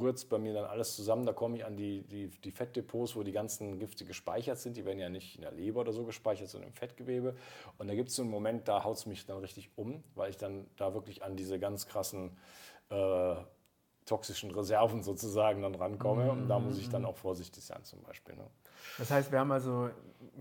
rührt 0.00 0.16
es 0.16 0.24
bei 0.24 0.38
mir 0.38 0.54
dann 0.54 0.64
alles 0.64 0.96
zusammen. 0.96 1.26
Da 1.26 1.32
komme 1.32 1.56
ich 1.56 1.64
an 1.64 1.76
die, 1.76 2.02
die, 2.02 2.28
die 2.28 2.50
Fettdepots, 2.50 3.16
wo 3.16 3.22
die 3.22 3.32
ganzen 3.32 3.78
Gifte 3.78 4.04
gespeichert 4.04 4.58
sind. 4.58 4.76
Die 4.76 4.84
werden 4.84 4.98
ja 4.98 5.08
nicht 5.08 5.36
in 5.36 5.42
der 5.42 5.52
Leber 5.52 5.80
oder 5.80 5.92
so 5.92 6.04
gespeichert, 6.04 6.48
sondern 6.48 6.70
im 6.70 6.74
Fettgewebe. 6.74 7.34
Und 7.78 7.88
da 7.88 7.94
gibt 7.94 8.08
es 8.08 8.16
so 8.16 8.22
einen 8.22 8.30
Moment, 8.30 8.68
da 8.68 8.84
haut 8.84 8.96
es 8.96 9.06
mich 9.06 9.26
dann 9.26 9.38
richtig 9.38 9.70
um, 9.76 10.02
weil 10.14 10.30
ich 10.30 10.36
dann 10.36 10.66
da 10.76 10.94
wirklich 10.94 11.22
an 11.22 11.36
diese 11.36 11.58
ganz 11.58 11.86
krassen 11.86 12.36
äh, 12.90 13.34
toxischen 14.06 14.50
Reserven 14.50 15.02
sozusagen 15.02 15.62
dann 15.62 15.74
rankomme. 15.74 16.30
Und 16.30 16.48
da 16.48 16.58
muss 16.58 16.78
ich 16.78 16.88
dann 16.88 17.04
auch 17.04 17.16
vorsichtig 17.16 17.64
sein 17.64 17.84
zum 17.84 18.02
Beispiel. 18.02 18.34
Ne? 18.34 18.46
Das 18.98 19.10
heißt, 19.10 19.32
wir 19.32 19.38
haben 19.38 19.52
also, 19.52 19.90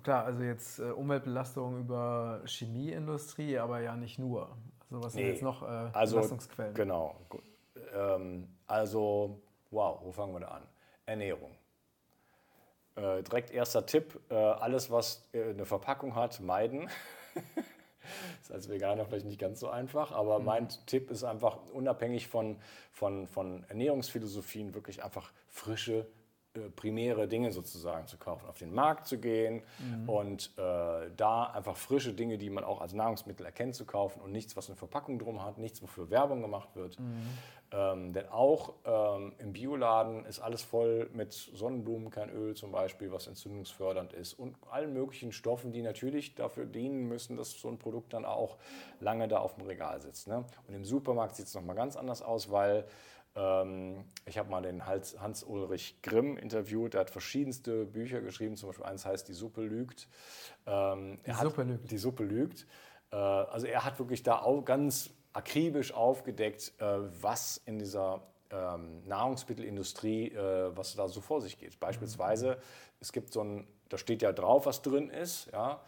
klar, 0.03 0.25
also 0.25 0.43
jetzt 0.43 0.79
äh, 0.79 0.91
Umweltbelastung 0.91 1.79
über 1.79 2.41
Chemieindustrie, 2.45 3.57
aber 3.57 3.81
ja 3.81 3.95
nicht 3.95 4.19
nur. 4.19 4.49
Also 4.89 5.03
was 5.03 5.13
sind 5.13 5.23
Nee, 5.23 5.29
jetzt 5.29 5.43
noch 5.43 5.61
äh, 5.61 5.89
Also, 5.93 6.15
Belastungsquellen? 6.15 6.73
Genau. 6.73 7.15
Gut. 7.29 7.43
Ähm, 7.93 8.47
also, 8.71 9.41
wow, 9.69 9.99
wo 10.01 10.11
fangen 10.11 10.33
wir 10.33 10.39
da 10.39 10.47
an? 10.47 10.63
Ernährung. 11.05 11.51
Äh, 12.95 13.21
direkt 13.23 13.51
erster 13.51 13.85
Tipp: 13.85 14.19
äh, 14.29 14.35
alles, 14.35 14.89
was 14.89 15.27
äh, 15.33 15.49
eine 15.49 15.65
Verpackung 15.65 16.15
hat, 16.15 16.39
meiden. 16.39 16.89
ist 18.41 18.51
als 18.51 18.69
Veganer 18.69 19.05
vielleicht 19.05 19.25
nicht 19.25 19.39
ganz 19.39 19.59
so 19.59 19.69
einfach, 19.69 20.11
aber 20.11 20.39
Mhm. 20.39 20.45
mein 20.45 20.69
Tipp 20.85 21.11
ist 21.11 21.23
einfach, 21.23 21.57
unabhängig 21.73 22.27
von, 22.27 22.57
von, 22.91 23.27
von 23.27 23.63
Ernährungsphilosophien, 23.69 24.73
wirklich 24.73 25.03
einfach 25.03 25.31
frische, 25.49 26.07
primäre 26.75 27.27
Dinge 27.27 27.51
sozusagen 27.51 28.07
zu 28.07 28.17
kaufen, 28.17 28.45
auf 28.47 28.57
den 28.57 28.73
Markt 28.73 29.07
zu 29.07 29.17
gehen 29.17 29.61
Mhm. 29.79 30.09
und 30.09 30.51
äh, 30.57 31.09
da 31.15 31.45
einfach 31.45 31.77
frische 31.77 32.13
Dinge, 32.13 32.37
die 32.37 32.49
man 32.49 32.63
auch 32.63 32.81
als 32.81 32.93
Nahrungsmittel 32.93 33.45
erkennt, 33.45 33.75
zu 33.75 33.85
kaufen 33.85 34.19
und 34.21 34.31
nichts, 34.31 34.57
was 34.57 34.67
eine 34.69 34.75
Verpackung 34.75 35.17
drum 35.17 35.43
hat, 35.43 35.57
nichts, 35.57 35.81
wofür 35.81 36.09
Werbung 36.09 36.41
gemacht 36.41 36.75
wird. 36.75 36.99
Mhm. 36.99 37.27
Ähm, 37.73 38.11
denn 38.11 38.27
auch 38.27 38.73
ähm, 38.83 39.31
im 39.37 39.53
Bioladen 39.53 40.25
ist 40.25 40.41
alles 40.41 40.61
voll 40.61 41.09
mit 41.13 41.31
Sonnenblumenkernöl 41.31 42.53
zum 42.53 42.73
Beispiel, 42.73 43.13
was 43.13 43.27
entzündungsfördernd 43.27 44.11
ist 44.11 44.33
und 44.33 44.57
allen 44.69 44.91
möglichen 44.91 45.31
Stoffen, 45.31 45.71
die 45.71 45.81
natürlich 45.81 46.35
dafür 46.35 46.65
dienen 46.65 47.07
müssen, 47.07 47.37
dass 47.37 47.51
so 47.51 47.69
ein 47.69 47.77
Produkt 47.77 48.11
dann 48.11 48.25
auch 48.25 48.57
lange 48.99 49.29
da 49.29 49.39
auf 49.39 49.55
dem 49.55 49.65
Regal 49.67 50.01
sitzt. 50.01 50.27
Ne? 50.27 50.43
Und 50.67 50.73
im 50.73 50.83
Supermarkt 50.83 51.37
sieht 51.37 51.45
es 51.45 51.55
nochmal 51.55 51.77
ganz 51.77 51.95
anders 51.95 52.21
aus, 52.21 52.51
weil 52.51 52.83
ich 53.33 54.37
habe 54.37 54.49
mal 54.49 54.61
den 54.61 54.85
Hans-Ulrich 54.85 56.01
Grimm 56.01 56.35
interviewt, 56.37 56.93
der 56.93 57.01
hat 57.01 57.09
verschiedenste 57.09 57.85
Bücher 57.85 58.19
geschrieben, 58.21 58.57
zum 58.57 58.69
Beispiel 58.69 58.85
eins 58.85 59.05
heißt 59.05 59.27
Die 59.27 59.33
Suppe 59.33 59.61
lügt. 59.61 60.09
Ähm, 60.65 61.17
Die 61.25 61.31
hat- 61.31 61.43
Suppe 61.43 61.63
lügt. 61.63 61.91
Die 61.91 61.97
Suppe 61.97 62.23
lügt. 62.23 62.67
Äh, 63.11 63.15
also 63.15 63.67
er 63.67 63.85
hat 63.85 63.99
wirklich 63.99 64.23
da 64.23 64.39
auch 64.41 64.63
ganz 64.65 65.11
akribisch 65.33 65.93
aufgedeckt, 65.93 66.73
äh, 66.79 66.83
was 67.21 67.57
in 67.65 67.79
dieser 67.79 68.21
ähm, 68.49 69.01
Nahrungsmittelindustrie, 69.07 70.33
äh, 70.33 70.75
was 70.75 70.95
da 70.95 71.07
so 71.07 71.21
vor 71.21 71.39
sich 71.41 71.57
geht. 71.57 71.79
Beispielsweise, 71.79 72.57
es 72.99 73.13
gibt 73.13 73.31
so 73.31 73.41
ein, 73.41 73.65
da 73.87 73.97
steht 73.97 74.21
ja 74.21 74.33
drauf, 74.33 74.65
was 74.65 74.81
drin 74.81 75.09
ist, 75.09 75.49
ja. 75.53 75.81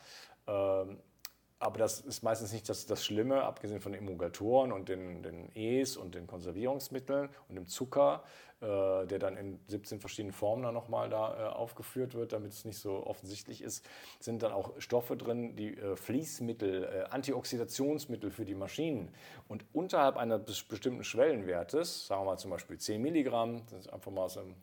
Aber 1.63 1.77
das 1.79 2.01
ist 2.01 2.23
meistens 2.23 2.51
nicht 2.51 2.67
das, 2.67 2.85
das 2.85 3.05
Schlimme, 3.05 3.43
abgesehen 3.43 3.79
von 3.79 3.93
den 3.93 4.01
Emulgatoren 4.01 4.73
und 4.73 4.89
den, 4.89 5.23
den 5.23 5.49
E's 5.55 5.95
und 5.95 6.13
den 6.13 6.27
Konservierungsmitteln 6.27 7.29
und 7.47 7.55
dem 7.55 7.67
Zucker, 7.67 8.23
äh, 8.59 9.05
der 9.07 9.17
dann 9.17 9.37
in 9.37 9.59
17 9.67 10.01
verschiedenen 10.01 10.33
Formen 10.33 10.63
dann 10.63 10.73
nochmal 10.73 11.09
da 11.09 11.37
äh, 11.37 11.53
aufgeführt 11.53 12.15
wird, 12.15 12.33
damit 12.33 12.51
es 12.51 12.65
nicht 12.65 12.79
so 12.79 13.07
offensichtlich 13.07 13.61
ist, 13.61 13.85
sind 14.19 14.43
dann 14.43 14.51
auch 14.51 14.73
Stoffe 14.79 15.15
drin, 15.15 15.55
die 15.55 15.77
äh, 15.77 15.95
Fließmittel, 15.95 16.83
äh, 16.83 17.03
Antioxidationsmittel 17.11 18.29
für 18.29 18.43
die 18.43 18.55
Maschinen. 18.55 19.13
Und 19.47 19.63
unterhalb 19.71 20.17
eines 20.17 20.63
bestimmten 20.63 21.05
Schwellenwertes, 21.05 22.07
sagen 22.07 22.23
wir 22.23 22.31
mal 22.31 22.37
zum 22.37 22.51
Beispiel 22.51 22.77
10 22.77 23.01
Milligramm, 23.01 23.65
das 23.69 23.85
ist 23.85 23.93
einfach 23.93 24.11
mal 24.11 24.27
so 24.27 24.41
ein, 24.41 24.55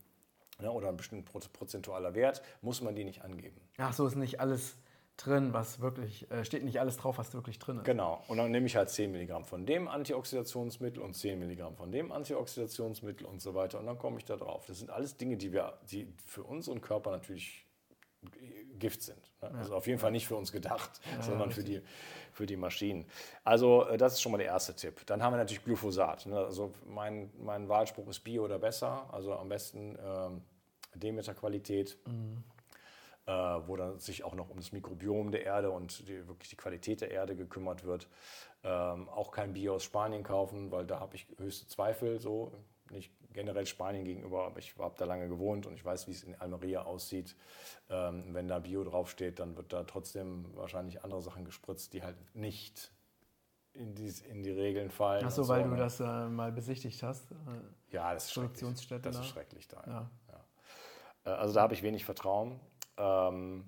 ne, 0.61 0.71
oder 0.71 0.89
ein 0.91 0.99
bestimmter 0.99 1.31
Pro- 1.33 1.41
prozentualer 1.51 2.15
Wert, 2.15 2.43
muss 2.61 2.83
man 2.83 2.95
die 2.95 3.05
nicht 3.05 3.23
angeben. 3.23 3.59
Ach 3.79 3.95
so, 3.95 4.07
ist 4.07 4.17
nicht 4.17 4.39
alles 4.39 4.77
drin, 5.27 5.53
was 5.53 5.81
wirklich, 5.81 6.31
äh, 6.31 6.45
steht 6.45 6.65
nicht 6.65 6.81
alles 6.81 6.97
drauf, 6.97 7.19
was 7.19 7.33
wirklich 7.35 7.59
drin 7.59 7.79
ist. 7.79 7.85
Genau. 7.85 8.23
Und 8.29 8.39
dann 8.39 8.51
nehme 8.51 8.67
ich 8.67 8.77
halt 8.77 8.91
10 8.91 9.13
Milligramm 9.13 9.45
von 9.45 9.67
dem 9.67 9.89
Antioxidationsmittel 9.89 11.03
und 11.03 11.15
10 11.15 11.39
Milligramm 11.39 11.77
von 11.77 11.93
dem 11.93 12.13
Antioxidationsmittel 12.13 13.27
und 13.27 13.41
so 13.41 13.55
weiter. 13.55 13.79
Und 13.79 13.87
dann 13.87 13.99
komme 13.99 14.19
ich 14.19 14.25
da 14.25 14.37
drauf. 14.37 14.65
Das 14.67 14.79
sind 14.79 14.91
alles 14.91 15.17
Dinge, 15.17 15.37
die, 15.37 15.53
wir, 15.53 15.79
die 15.91 16.13
für 16.25 16.43
unseren 16.43 16.81
Körper 16.81 17.11
natürlich 17.11 17.67
Gift 18.79 19.03
sind. 19.03 19.19
Ne? 19.41 19.51
Also 19.59 19.75
auf 19.75 19.87
jeden 19.87 19.99
Fall 19.99 20.11
nicht 20.11 20.27
für 20.27 20.37
uns 20.37 20.53
gedacht, 20.53 21.01
sondern 21.21 21.51
für 21.51 21.65
die, 21.65 21.81
für 22.33 22.47
die 22.47 22.57
Maschinen. 22.57 23.07
Also 23.45 23.87
äh, 23.87 23.97
das 23.97 24.15
ist 24.15 24.23
schon 24.23 24.33
mal 24.33 24.39
der 24.39 24.49
erste 24.49 24.75
Tipp. 24.75 25.07
Dann 25.07 25.23
haben 25.23 25.33
wir 25.33 25.39
natürlich 25.39 25.65
Glyphosat. 25.65 26.27
Ne? 26.27 26.39
Also 26.39 26.73
mein, 26.87 27.31
mein 27.39 27.69
Wahlspruch 27.69 28.09
ist 28.09 28.21
Bio 28.21 28.45
oder 28.45 28.59
besser. 28.59 29.09
Also 29.13 29.35
am 29.35 29.49
besten 29.49 29.97
ähm, 30.03 30.43
Demeter-Qualität 30.95 31.97
äh, 32.07 32.11
wo 33.33 33.77
dann 33.77 33.99
sich 33.99 34.25
auch 34.25 34.35
noch 34.35 34.51
um 34.51 34.57
das 34.57 34.73
Mikrobiom 34.73 35.31
der 35.31 35.45
Erde 35.45 35.71
und 35.71 36.09
die, 36.09 36.27
wirklich 36.29 36.51
die 36.51 36.57
Qualität 36.57 37.01
der 37.01 37.11
Erde 37.11 37.37
gekümmert 37.37 37.85
wird. 37.85 38.09
Ähm, 38.63 39.09
auch 39.09 39.31
kein 39.31 39.53
Bier 39.53 39.73
aus 39.75 39.85
Spanien 39.85 40.23
kaufen, 40.23 40.71
weil 40.71 40.87
da 40.87 41.01
habe 41.01 41.17
ich 41.17 41.27
höchste 41.39 41.67
Zweifel, 41.67 42.21
so 42.21 42.53
nicht 42.91 43.13
generell 43.33 43.67
Spanien 43.67 44.05
gegenüber, 44.05 44.45
aber 44.47 44.59
ich 44.59 44.75
habe 44.79 44.95
da 44.99 45.05
lange 45.05 45.29
gewohnt 45.29 45.67
und 45.67 45.75
ich 45.75 45.85
weiß, 45.85 46.09
wie 46.09 46.13
es 46.13 46.25
in 46.25 46.35
Almeria 46.35 46.83
aussieht. 46.83 47.37
Ähm, 47.89 48.35
wenn 48.35 48.49
da 48.49 48.59
Bio 48.59 48.83
draufsteht, 48.85 49.39
dann 49.39 49.57
wird 49.57 49.73
da 49.73 49.85
trotzdem 49.85 50.47
wahrscheinlich 50.57 51.05
andere 51.05 51.23
Sachen 51.23 51.45
gespritzt, 51.45 51.93
die 51.93 52.03
halt 52.03 52.17
nicht 52.35 52.93
in 53.73 53.95
die, 53.95 54.13
in 54.29 54.43
die 54.43 54.51
Regeln 54.51 54.91
fallen. 54.91 55.25
Ach 55.25 55.31
so, 55.31 55.47
weil 55.47 55.63
du 55.63 55.71
ne? 55.71 55.77
das 55.77 56.01
äh, 56.01 56.29
mal 56.29 56.51
besichtigt 56.51 57.03
hast. 57.03 57.31
Äh, 57.31 57.35
Ja, 57.93 58.13
das 58.13 58.25
ist 58.25 58.33
schrecklich. 58.33 58.51
Produktionsstätte 58.61 59.03
Das 59.03 59.17
da. 59.17 59.23
ist 59.23 59.29
schrecklich 59.29 59.69
da. 59.69 59.85
Ja. 59.87 60.11
Äh, 61.25 61.31
Also 61.31 61.55
da 61.55 61.63
habe 61.63 61.75
ich 61.75 61.83
wenig 61.83 62.05
Vertrauen. 62.05 62.59
Ähm, 63.01 63.65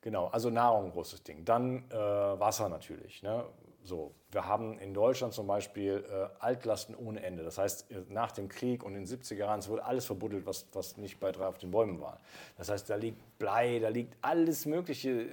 genau, 0.00 0.26
also 0.28 0.50
Nahrung 0.50 0.90
großes 0.92 1.22
Ding. 1.24 1.44
Dann 1.44 1.84
äh, 1.90 1.94
Wasser 1.94 2.68
natürlich. 2.68 3.22
Ne? 3.22 3.44
So, 3.82 4.14
wir 4.32 4.46
haben 4.46 4.78
in 4.78 4.94
Deutschland 4.94 5.32
zum 5.32 5.46
Beispiel 5.46 6.04
äh, 6.10 6.28
Altlasten 6.40 6.96
ohne 6.96 7.22
Ende. 7.22 7.44
Das 7.44 7.58
heißt, 7.58 7.90
äh, 7.90 8.02
nach 8.08 8.32
dem 8.32 8.48
Krieg 8.48 8.82
und 8.82 8.96
in 8.96 9.04
den 9.04 9.06
70er 9.06 9.36
Jahren 9.36 9.60
es 9.60 9.68
wurde 9.68 9.84
alles 9.84 10.06
verbuddelt, 10.06 10.44
was, 10.44 10.66
was 10.72 10.96
nicht 10.96 11.20
bei 11.20 11.30
drei 11.30 11.46
auf 11.46 11.58
den 11.58 11.70
Bäumen 11.70 12.00
war. 12.00 12.20
Das 12.56 12.68
heißt, 12.68 12.90
da 12.90 12.96
liegt 12.96 13.38
Blei, 13.38 13.78
da 13.78 13.88
liegt 13.88 14.16
alles 14.22 14.66
mögliche 14.66 15.28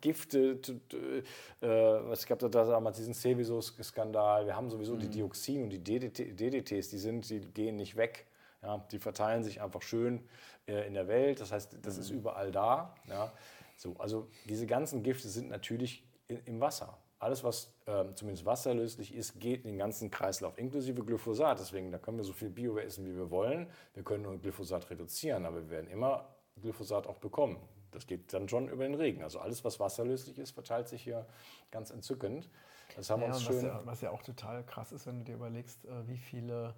Gifte. 0.00 0.58
Äh, 1.60 1.66
es 2.12 2.26
gab 2.26 2.38
da 2.38 2.48
damals 2.48 2.96
diesen 2.96 3.14
Seveso-Skandal. 3.14 4.46
Wir 4.46 4.56
haben 4.56 4.70
sowieso 4.70 4.96
die 4.96 5.08
Dioxin 5.08 5.64
und 5.64 5.70
die 5.70 5.82
DDT, 5.82 6.38
DDTs, 6.38 6.88
die 6.88 6.98
sind, 6.98 7.28
die 7.28 7.40
gehen 7.40 7.76
nicht 7.76 7.96
weg. 7.96 8.26
Ja, 8.62 8.78
die 8.90 8.98
verteilen 8.98 9.44
sich 9.44 9.60
einfach 9.60 9.82
schön 9.82 10.28
äh, 10.66 10.86
in 10.86 10.94
der 10.94 11.06
Welt. 11.08 11.40
Das 11.40 11.52
heißt, 11.52 11.78
das 11.82 11.96
ist 11.96 12.10
überall 12.10 12.50
da. 12.50 12.94
Ja. 13.08 13.32
So, 13.76 13.94
also 13.98 14.28
diese 14.46 14.66
ganzen 14.66 15.02
Gifte 15.02 15.28
sind 15.28 15.48
natürlich 15.48 16.04
in, 16.26 16.38
im 16.44 16.60
Wasser. 16.60 16.98
Alles, 17.20 17.42
was 17.42 17.74
ähm, 17.86 18.14
zumindest 18.16 18.46
wasserlöslich 18.46 19.14
ist, 19.14 19.40
geht 19.40 19.64
in 19.64 19.72
den 19.72 19.78
ganzen 19.78 20.10
Kreislauf, 20.10 20.56
inklusive 20.58 21.04
Glyphosat. 21.04 21.58
Deswegen, 21.58 21.90
da 21.90 21.98
können 21.98 22.16
wir 22.16 22.24
so 22.24 22.32
viel 22.32 22.50
Bio 22.50 22.78
essen, 22.78 23.04
wie 23.06 23.14
wir 23.16 23.30
wollen. 23.30 23.68
Wir 23.94 24.04
können 24.04 24.22
nur 24.22 24.38
Glyphosat 24.38 24.90
reduzieren, 24.90 25.44
aber 25.46 25.62
wir 25.62 25.70
werden 25.70 25.90
immer 25.90 26.28
Glyphosat 26.60 27.06
auch 27.06 27.18
bekommen. 27.18 27.56
Das 27.90 28.06
geht 28.06 28.32
dann 28.32 28.48
schon 28.48 28.68
über 28.68 28.84
den 28.84 28.94
Regen. 28.94 29.22
Also 29.22 29.38
alles, 29.40 29.64
was 29.64 29.80
wasserlöslich 29.80 30.38
ist, 30.38 30.50
verteilt 30.52 30.88
sich 30.88 31.02
hier 31.02 31.26
ganz 31.70 31.90
entzückend. 31.90 32.50
Das 32.96 33.10
haben 33.10 33.20
wir 33.20 33.28
Ja, 33.28 33.34
uns 33.34 33.42
und 33.42 33.48
was, 33.48 33.60
schön. 33.60 33.66
ja, 33.66 33.80
was 33.84 34.00
ja 34.00 34.10
auch 34.10 34.22
total 34.22 34.64
krass 34.64 34.92
ist, 34.92 35.06
wenn 35.06 35.18
du 35.18 35.24
dir 35.24 35.34
überlegst, 35.34 35.84
äh, 35.86 36.06
wie 36.06 36.18
viele 36.18 36.68
äh, 36.68 36.72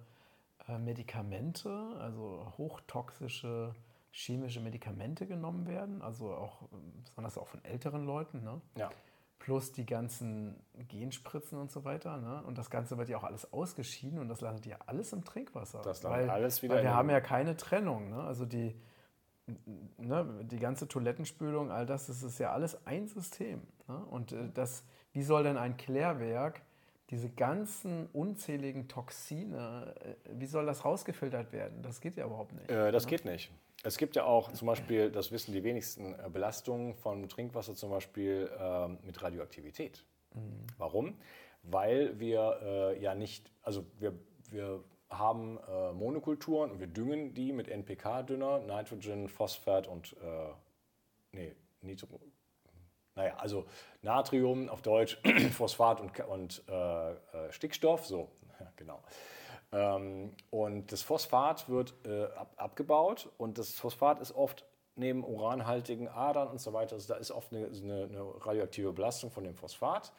Medikamente, 0.79 1.69
also 1.99 2.53
hochtoxische 2.57 3.73
chemische 4.11 4.59
Medikamente 4.59 5.25
genommen 5.25 5.65
werden, 5.67 6.01
also 6.01 6.33
auch 6.33 6.63
ähm, 6.73 6.93
besonders 7.05 7.37
auch 7.37 7.47
von 7.47 7.63
älteren 7.63 8.05
Leuten, 8.05 8.43
ne? 8.43 8.61
Ja. 8.75 8.91
plus 9.39 9.71
die 9.71 9.85
ganzen 9.85 10.61
Genspritzen 10.89 11.57
und 11.57 11.71
so 11.71 11.83
weiter. 11.85 12.17
Ne? 12.17 12.43
Und 12.43 12.57
das 12.57 12.69
Ganze 12.69 12.97
wird 12.97 13.09
ja 13.09 13.17
auch 13.17 13.23
alles 13.23 13.51
ausgeschieden 13.53 14.19
und 14.19 14.27
das 14.27 14.41
landet 14.41 14.65
ja 14.65 14.77
alles 14.85 15.13
im 15.13 15.23
Trinkwasser. 15.23 15.81
Das 15.81 16.03
landet 16.03 16.29
alles 16.29 16.61
wieder 16.61 16.75
Weil 16.75 16.83
wir 16.83 16.93
haben 16.93 17.09
ja 17.09 17.21
keine 17.21 17.57
Trennung. 17.57 18.09
Ne? 18.09 18.21
Also 18.21 18.45
die, 18.45 18.75
ne, 19.97 20.43
die 20.43 20.59
ganze 20.59 20.87
Toilettenspülung, 20.87 21.71
all 21.71 21.85
das, 21.85 22.07
das 22.07 22.21
ist 22.21 22.37
ja 22.37 22.51
alles 22.51 22.85
ein 22.85 23.07
System. 23.07 23.65
Ne? 23.87 23.97
Und 23.97 24.33
äh, 24.33 24.49
das, 24.53 24.83
wie 25.13 25.23
soll 25.23 25.43
denn 25.43 25.57
ein 25.57 25.77
Klärwerk 25.77 26.61
diese 27.11 27.29
ganzen 27.29 28.07
unzähligen 28.13 28.87
Toxine, 28.87 29.93
äh, 29.99 30.15
wie 30.31 30.45
soll 30.45 30.65
das 30.65 30.85
rausgefiltert 30.85 31.51
werden? 31.51 31.81
Das 31.83 31.99
geht 32.01 32.15
ja 32.15 32.25
überhaupt 32.25 32.53
nicht. 32.53 32.71
Äh, 32.71 32.91
das 32.91 33.05
geht 33.05 33.25
nicht. 33.25 33.51
Es 33.83 33.97
gibt 33.97 34.15
ja 34.15 34.23
auch 34.23 34.51
zum 34.53 34.67
Beispiel, 34.67 35.11
das 35.11 35.31
wissen 35.31 35.53
die 35.53 35.63
wenigsten, 35.63 36.13
äh, 36.13 36.29
Belastungen 36.31 36.95
von 36.95 37.27
Trinkwasser 37.27 37.75
zum 37.75 37.89
Beispiel 37.89 38.49
ähm, 38.59 38.97
mit 39.03 39.21
Radioaktivität. 39.21 40.05
Warum? 40.77 41.17
Weil 41.63 42.19
wir 42.19 42.59
äh, 42.63 43.01
ja 43.01 43.13
nicht, 43.15 43.51
also 43.61 43.85
wir, 43.99 44.13
wir 44.49 44.83
haben 45.09 45.59
äh, 45.67 45.91
Monokulturen 45.91 46.71
und 46.71 46.79
wir 46.79 46.87
düngen 46.87 47.33
die 47.33 47.51
mit 47.51 47.67
NPK-Dünner, 47.67 48.59
Nitrogen, 48.59 49.27
Phosphat 49.27 49.87
und, 49.87 50.15
äh, 50.23 50.53
nee, 51.33 51.55
Nitro, 51.81 52.19
naja, 53.15 53.35
also 53.37 53.65
Natrium 54.01 54.69
auf 54.69 54.81
Deutsch, 54.81 55.17
Phosphat 55.51 55.99
und, 55.99 56.19
und 56.21 56.63
äh, 56.69 57.11
äh, 57.11 57.15
Stickstoff, 57.51 58.05
so, 58.05 58.29
ja, 58.59 58.71
genau. 58.75 59.01
Ähm, 59.73 60.33
und 60.49 60.91
das 60.91 61.01
Phosphat 61.01 61.69
wird 61.69 61.93
äh, 62.05 62.25
ab, 62.35 62.53
abgebaut 62.57 63.29
und 63.37 63.57
das 63.57 63.71
Phosphat 63.73 64.19
ist 64.19 64.33
oft 64.33 64.65
neben 64.95 65.23
uranhaltigen 65.23 66.07
Adern 66.09 66.49
und 66.49 66.59
so 66.59 66.73
weiter, 66.73 66.95
also 66.95 67.13
da 67.13 67.19
ist 67.19 67.31
oft 67.31 67.53
eine, 67.53 67.67
eine, 67.67 68.03
eine 68.03 68.45
radioaktive 68.45 68.91
Belastung 68.91 69.31
von 69.31 69.43
dem 69.43 69.55
Phosphat. 69.55 70.11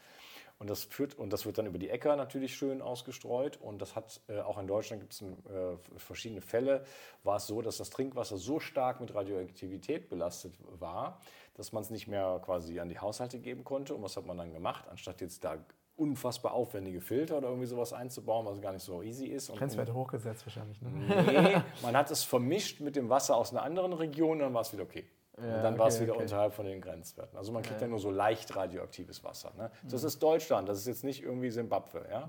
Und 0.62 0.70
das, 0.70 0.85
führt, 0.85 1.18
und 1.18 1.33
das 1.33 1.44
wird 1.44 1.59
dann 1.59 1.66
über 1.66 1.79
die 1.79 1.90
Äcker 1.90 2.14
natürlich 2.14 2.55
schön 2.55 2.83
ausgestreut. 2.83 3.57
Und 3.61 3.83
das 3.83 3.96
hat 3.96 4.20
äh, 4.29 4.38
auch 4.42 4.59
in 4.59 4.68
Deutschland 4.68 5.03
gibt 5.03 5.12
es 5.12 5.20
äh, 5.20 5.77
verschiedene 5.96 6.40
Fälle, 6.40 6.85
war 7.25 7.38
es 7.38 7.48
so, 7.48 7.62
dass 7.62 7.79
das 7.79 7.90
Trinkwasser 7.90 8.37
so 8.37 8.61
stark 8.61 9.01
mit 9.01 9.12
Radioaktivität 9.12 10.09
belastet 10.09 10.55
war, 10.79 11.20
dass 11.55 11.72
man 11.72 11.83
es 11.83 11.90
nicht 11.90 12.07
mehr 12.07 12.40
quasi 12.44 12.79
an 12.79 12.88
die 12.88 13.01
Haushalte 13.01 13.40
geben 13.40 13.64
konnte. 13.64 13.92
Und 13.92 14.05
was 14.05 14.16
hat 14.16 14.25
man 14.25 14.38
dann 14.38 14.53
gemacht? 14.53 14.85
Anstatt 14.88 15.20
jetzt 15.20 15.42
da 15.42 15.57
unfassbar 15.96 16.53
aufwendige 16.53 17.01
Filter 17.01 17.38
oder 17.38 17.48
irgendwie 17.48 17.66
sowas 17.66 17.92
einzubauen, 17.92 18.46
was 18.46 18.61
gar 18.62 18.72
nicht 18.72 18.85
so 18.85 19.03
easy 19.03 19.27
ist. 19.27 19.51
Und, 19.51 19.59
Grenzwerte 19.59 19.94
hochgesetzt 19.94 20.46
wahrscheinlich. 20.46 20.81
Ne? 20.81 20.90
Nee, 20.90 21.62
man 21.83 21.96
hat 21.96 22.09
es 22.12 22.22
vermischt 22.22 22.79
mit 22.79 22.94
dem 22.94 23.09
Wasser 23.09 23.37
aus 23.37 23.51
einer 23.51 23.64
anderen 23.64 23.94
Region 23.94 24.35
und 24.35 24.38
dann 24.38 24.55
war 24.55 24.62
es 24.62 24.72
wieder 24.72 24.85
okay. 24.85 25.07
Und 25.34 25.62
dann 25.62 25.78
war 25.78 25.86
es 25.88 25.94
okay, 25.94 26.04
wieder 26.04 26.12
okay. 26.14 26.22
unterhalb 26.24 26.52
von 26.52 26.66
den 26.66 26.80
Grenzwerten. 26.80 27.38
Also 27.38 27.52
man 27.52 27.62
kriegt 27.62 27.80
ja, 27.80 27.86
nur 27.88 27.98
so 27.98 28.10
leicht 28.10 28.54
radioaktives 28.54 29.24
Wasser. 29.24 29.50
Ne? 29.56 29.70
Das 29.88 30.04
ist 30.04 30.22
Deutschland, 30.22 30.68
das 30.68 30.78
ist 30.78 30.86
jetzt 30.86 31.04
nicht 31.04 31.22
irgendwie 31.22 31.50
Simbabwe. 31.50 32.06
Ja? 32.10 32.28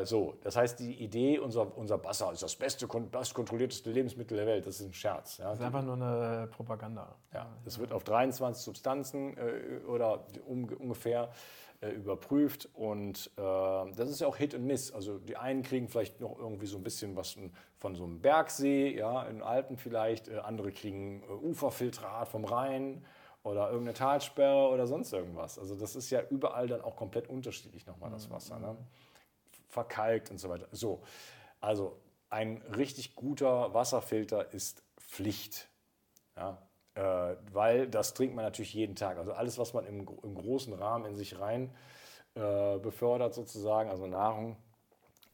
Äh, 0.00 0.04
so, 0.04 0.34
das 0.42 0.56
heißt, 0.56 0.80
die 0.80 0.94
Idee, 1.02 1.38
unser, 1.38 1.76
unser 1.78 2.02
Wasser 2.02 2.32
ist 2.32 2.42
das 2.42 2.56
beste, 2.56 2.88
kon- 2.88 3.08
bestkontrollierteste 3.08 3.90
Lebensmittel 3.92 4.36
der 4.36 4.46
Welt, 4.46 4.66
das 4.66 4.80
ist 4.80 4.86
ein 4.88 4.92
Scherz. 4.92 5.38
Ja? 5.38 5.50
Das 5.50 5.60
ist 5.60 5.64
einfach 5.64 5.82
nur 5.82 5.94
eine 5.94 6.48
Propaganda. 6.48 7.14
Ja, 7.32 7.46
es 7.64 7.78
wird 7.78 7.92
auf 7.92 8.02
23 8.02 8.64
Substanzen 8.64 9.36
äh, 9.36 9.86
oder 9.86 10.24
um, 10.46 10.64
ungefähr 10.64 11.24
äh, 11.24 11.26
überprüft 11.88 12.68
und 12.74 13.30
äh, 13.36 13.40
das 13.40 14.10
ist 14.10 14.20
ja 14.20 14.26
auch 14.26 14.36
Hit 14.36 14.54
and 14.54 14.66
Miss. 14.66 14.92
Also 14.92 15.18
die 15.18 15.36
einen 15.36 15.62
kriegen 15.62 15.88
vielleicht 15.88 16.20
noch 16.20 16.38
irgendwie 16.38 16.66
so 16.66 16.76
ein 16.76 16.84
bisschen 16.84 17.16
was 17.16 17.38
von 17.78 17.94
so 17.94 18.04
einem 18.04 18.20
Bergsee, 18.20 18.94
ja, 18.94 19.22
in 19.24 19.36
den 19.36 19.42
Alpen 19.42 19.78
vielleicht, 19.78 20.28
äh, 20.28 20.38
andere 20.38 20.72
kriegen 20.72 21.22
äh, 21.22 21.32
Uferfiltrat 21.32 22.28
vom 22.28 22.44
Rhein 22.44 23.04
oder 23.42 23.70
irgendeine 23.70 23.94
Talsperre 23.94 24.68
oder 24.68 24.86
sonst 24.86 25.12
irgendwas. 25.12 25.58
Also 25.58 25.74
das 25.74 25.96
ist 25.96 26.10
ja 26.10 26.22
überall 26.28 26.66
dann 26.66 26.82
auch 26.82 26.96
komplett 26.96 27.28
unterschiedlich 27.28 27.86
nochmal 27.86 28.10
das 28.10 28.30
Wasser. 28.30 28.58
Ne? 28.58 28.76
Verkalkt 29.68 30.30
und 30.30 30.38
so 30.38 30.50
weiter. 30.50 30.68
So, 30.72 31.02
also 31.60 31.98
ein 32.28 32.62
richtig 32.76 33.14
guter 33.14 33.72
Wasserfilter 33.72 34.52
ist 34.52 34.82
Pflicht. 34.98 35.68
Ja, 36.36 36.58
äh, 37.00 37.36
weil 37.52 37.88
das 37.88 38.12
trinkt 38.12 38.34
man 38.34 38.44
natürlich 38.44 38.74
jeden 38.74 38.94
Tag. 38.94 39.16
Also 39.16 39.32
alles, 39.32 39.58
was 39.58 39.72
man 39.72 39.86
im, 39.86 40.06
im 40.22 40.34
großen 40.34 40.74
Rahmen 40.74 41.06
in 41.06 41.16
sich 41.16 41.40
rein 41.40 41.74
äh, 42.34 42.78
befördert 42.78 43.34
sozusagen, 43.34 43.88
also 43.88 44.06
Nahrung 44.06 44.56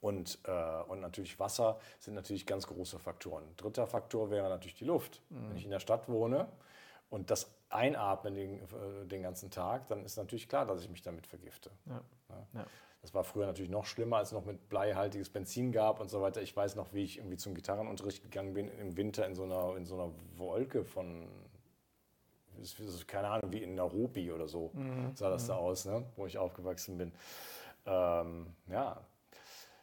und, 0.00 0.38
äh, 0.44 0.82
und 0.88 1.00
natürlich 1.00 1.40
Wasser 1.40 1.80
sind 1.98 2.14
natürlich 2.14 2.46
ganz 2.46 2.68
große 2.68 3.00
Faktoren. 3.00 3.44
Dritter 3.56 3.86
Faktor 3.86 4.30
wäre 4.30 4.48
natürlich 4.48 4.76
die 4.76 4.84
Luft. 4.84 5.22
Wenn 5.30 5.56
ich 5.56 5.64
in 5.64 5.70
der 5.70 5.80
Stadt 5.80 6.08
wohne 6.08 6.46
und 7.10 7.30
das 7.30 7.50
einatme 7.68 8.30
den, 8.30 8.60
äh, 8.60 9.06
den 9.06 9.22
ganzen 9.22 9.50
Tag, 9.50 9.88
dann 9.88 10.04
ist 10.04 10.16
natürlich 10.16 10.48
klar, 10.48 10.66
dass 10.66 10.82
ich 10.82 10.88
mich 10.88 11.02
damit 11.02 11.26
vergifte. 11.26 11.70
Ja. 11.86 12.00
Ja. 12.54 12.66
Das 13.02 13.14
war 13.14 13.24
früher 13.24 13.46
natürlich 13.46 13.70
noch 13.70 13.86
schlimmer, 13.86 14.16
als 14.16 14.28
es 14.28 14.32
noch 14.32 14.44
mit 14.44 14.68
bleihaltiges 14.68 15.30
Benzin 15.30 15.70
gab 15.70 16.00
und 16.00 16.10
so 16.10 16.22
weiter. 16.22 16.42
Ich 16.42 16.56
weiß 16.56 16.74
noch, 16.74 16.92
wie 16.92 17.04
ich 17.04 17.18
irgendwie 17.18 17.36
zum 17.36 17.54
Gitarrenunterricht 17.54 18.22
gegangen 18.22 18.54
bin 18.54 18.68
im 18.78 18.96
Winter 18.96 19.26
in 19.26 19.34
so 19.34 19.44
einer, 19.44 19.76
in 19.76 19.86
so 19.86 19.94
einer 19.94 20.12
Wolke 20.36 20.84
von, 20.84 21.28
keine 23.06 23.28
Ahnung, 23.28 23.52
wie 23.52 23.62
in 23.62 23.74
Nairobi 23.74 24.30
oder 24.32 24.48
so 24.48 24.72
sah 25.14 25.30
das 25.30 25.46
da 25.46 25.56
aus, 25.56 25.84
ne? 25.84 26.04
wo 26.16 26.26
ich 26.26 26.38
aufgewachsen 26.38 26.96
bin. 26.98 27.12
Ähm, 27.86 28.46
ja, 28.68 29.00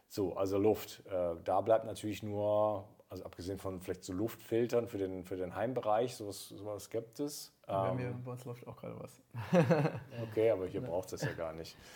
so, 0.09 0.35
also 0.35 0.57
Luft. 0.57 1.03
Äh, 1.07 1.35
da 1.43 1.61
bleibt 1.61 1.85
natürlich 1.85 2.21
nur, 2.21 2.87
also 3.09 3.23
abgesehen 3.23 3.57
von 3.57 3.81
vielleicht 3.81 4.03
so 4.03 4.13
Luftfiltern 4.13 4.87
für 4.87 4.97
den, 4.97 5.23
für 5.23 5.37
den 5.37 5.55
Heimbereich, 5.55 6.15
sowas, 6.15 6.49
sowas 6.49 6.89
gibt 6.89 7.19
es. 7.19 7.51
Bei 7.65 7.89
Ähm, 7.89 7.95
mir 7.95 8.11
bei 8.23 8.31
uns 8.31 8.45
läuft 8.45 8.67
auch 8.67 8.75
gerade 8.77 8.99
was. 8.99 9.21
Okay, 10.29 10.51
aber 10.51 10.67
hier 10.67 10.81
braucht 10.81 11.05
es 11.13 11.19
das 11.21 11.29
ja 11.29 11.33
gar 11.33 11.53
nicht. 11.53 11.75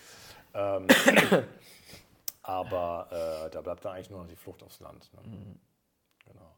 Ähm, 0.53 0.87
aber 2.41 3.07
äh, 3.11 3.49
da 3.51 3.61
bleibt 3.61 3.83
dann 3.83 3.93
eigentlich 3.93 4.09
nur 4.09 4.21
noch 4.21 4.27
die 4.27 4.35
Flucht 4.35 4.63
aufs 4.63 4.79
Land. 4.79 5.11
Ne? 5.13 5.57
Genau. 6.25 6.55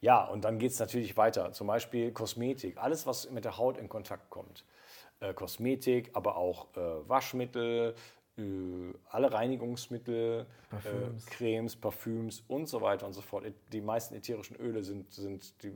Ja, 0.00 0.24
und 0.24 0.44
dann 0.44 0.58
geht 0.58 0.72
es 0.72 0.78
natürlich 0.78 1.16
weiter. 1.16 1.52
Zum 1.52 1.66
Beispiel 1.66 2.12
Kosmetik. 2.12 2.78
Alles, 2.78 3.06
was 3.06 3.30
mit 3.30 3.44
der 3.44 3.58
Haut 3.58 3.78
in 3.78 3.88
Kontakt 3.88 4.30
kommt. 4.30 4.64
Äh, 5.20 5.34
Kosmetik, 5.34 6.10
aber 6.12 6.36
auch 6.36 6.68
äh, 6.76 7.08
Waschmittel, 7.08 7.94
äh, 8.38 8.94
alle 9.10 9.32
Reinigungsmittel, 9.32 10.46
Parfüms. 10.70 11.26
Äh, 11.26 11.30
Cremes, 11.30 11.76
Parfüms 11.76 12.44
und 12.46 12.68
so 12.68 12.80
weiter 12.80 13.06
und 13.06 13.12
so 13.12 13.20
fort. 13.20 13.44
Die 13.72 13.80
meisten 13.80 14.14
ätherischen 14.14 14.56
Öle 14.56 14.84
sind, 14.84 15.12
sind 15.12 15.60
die, 15.62 15.72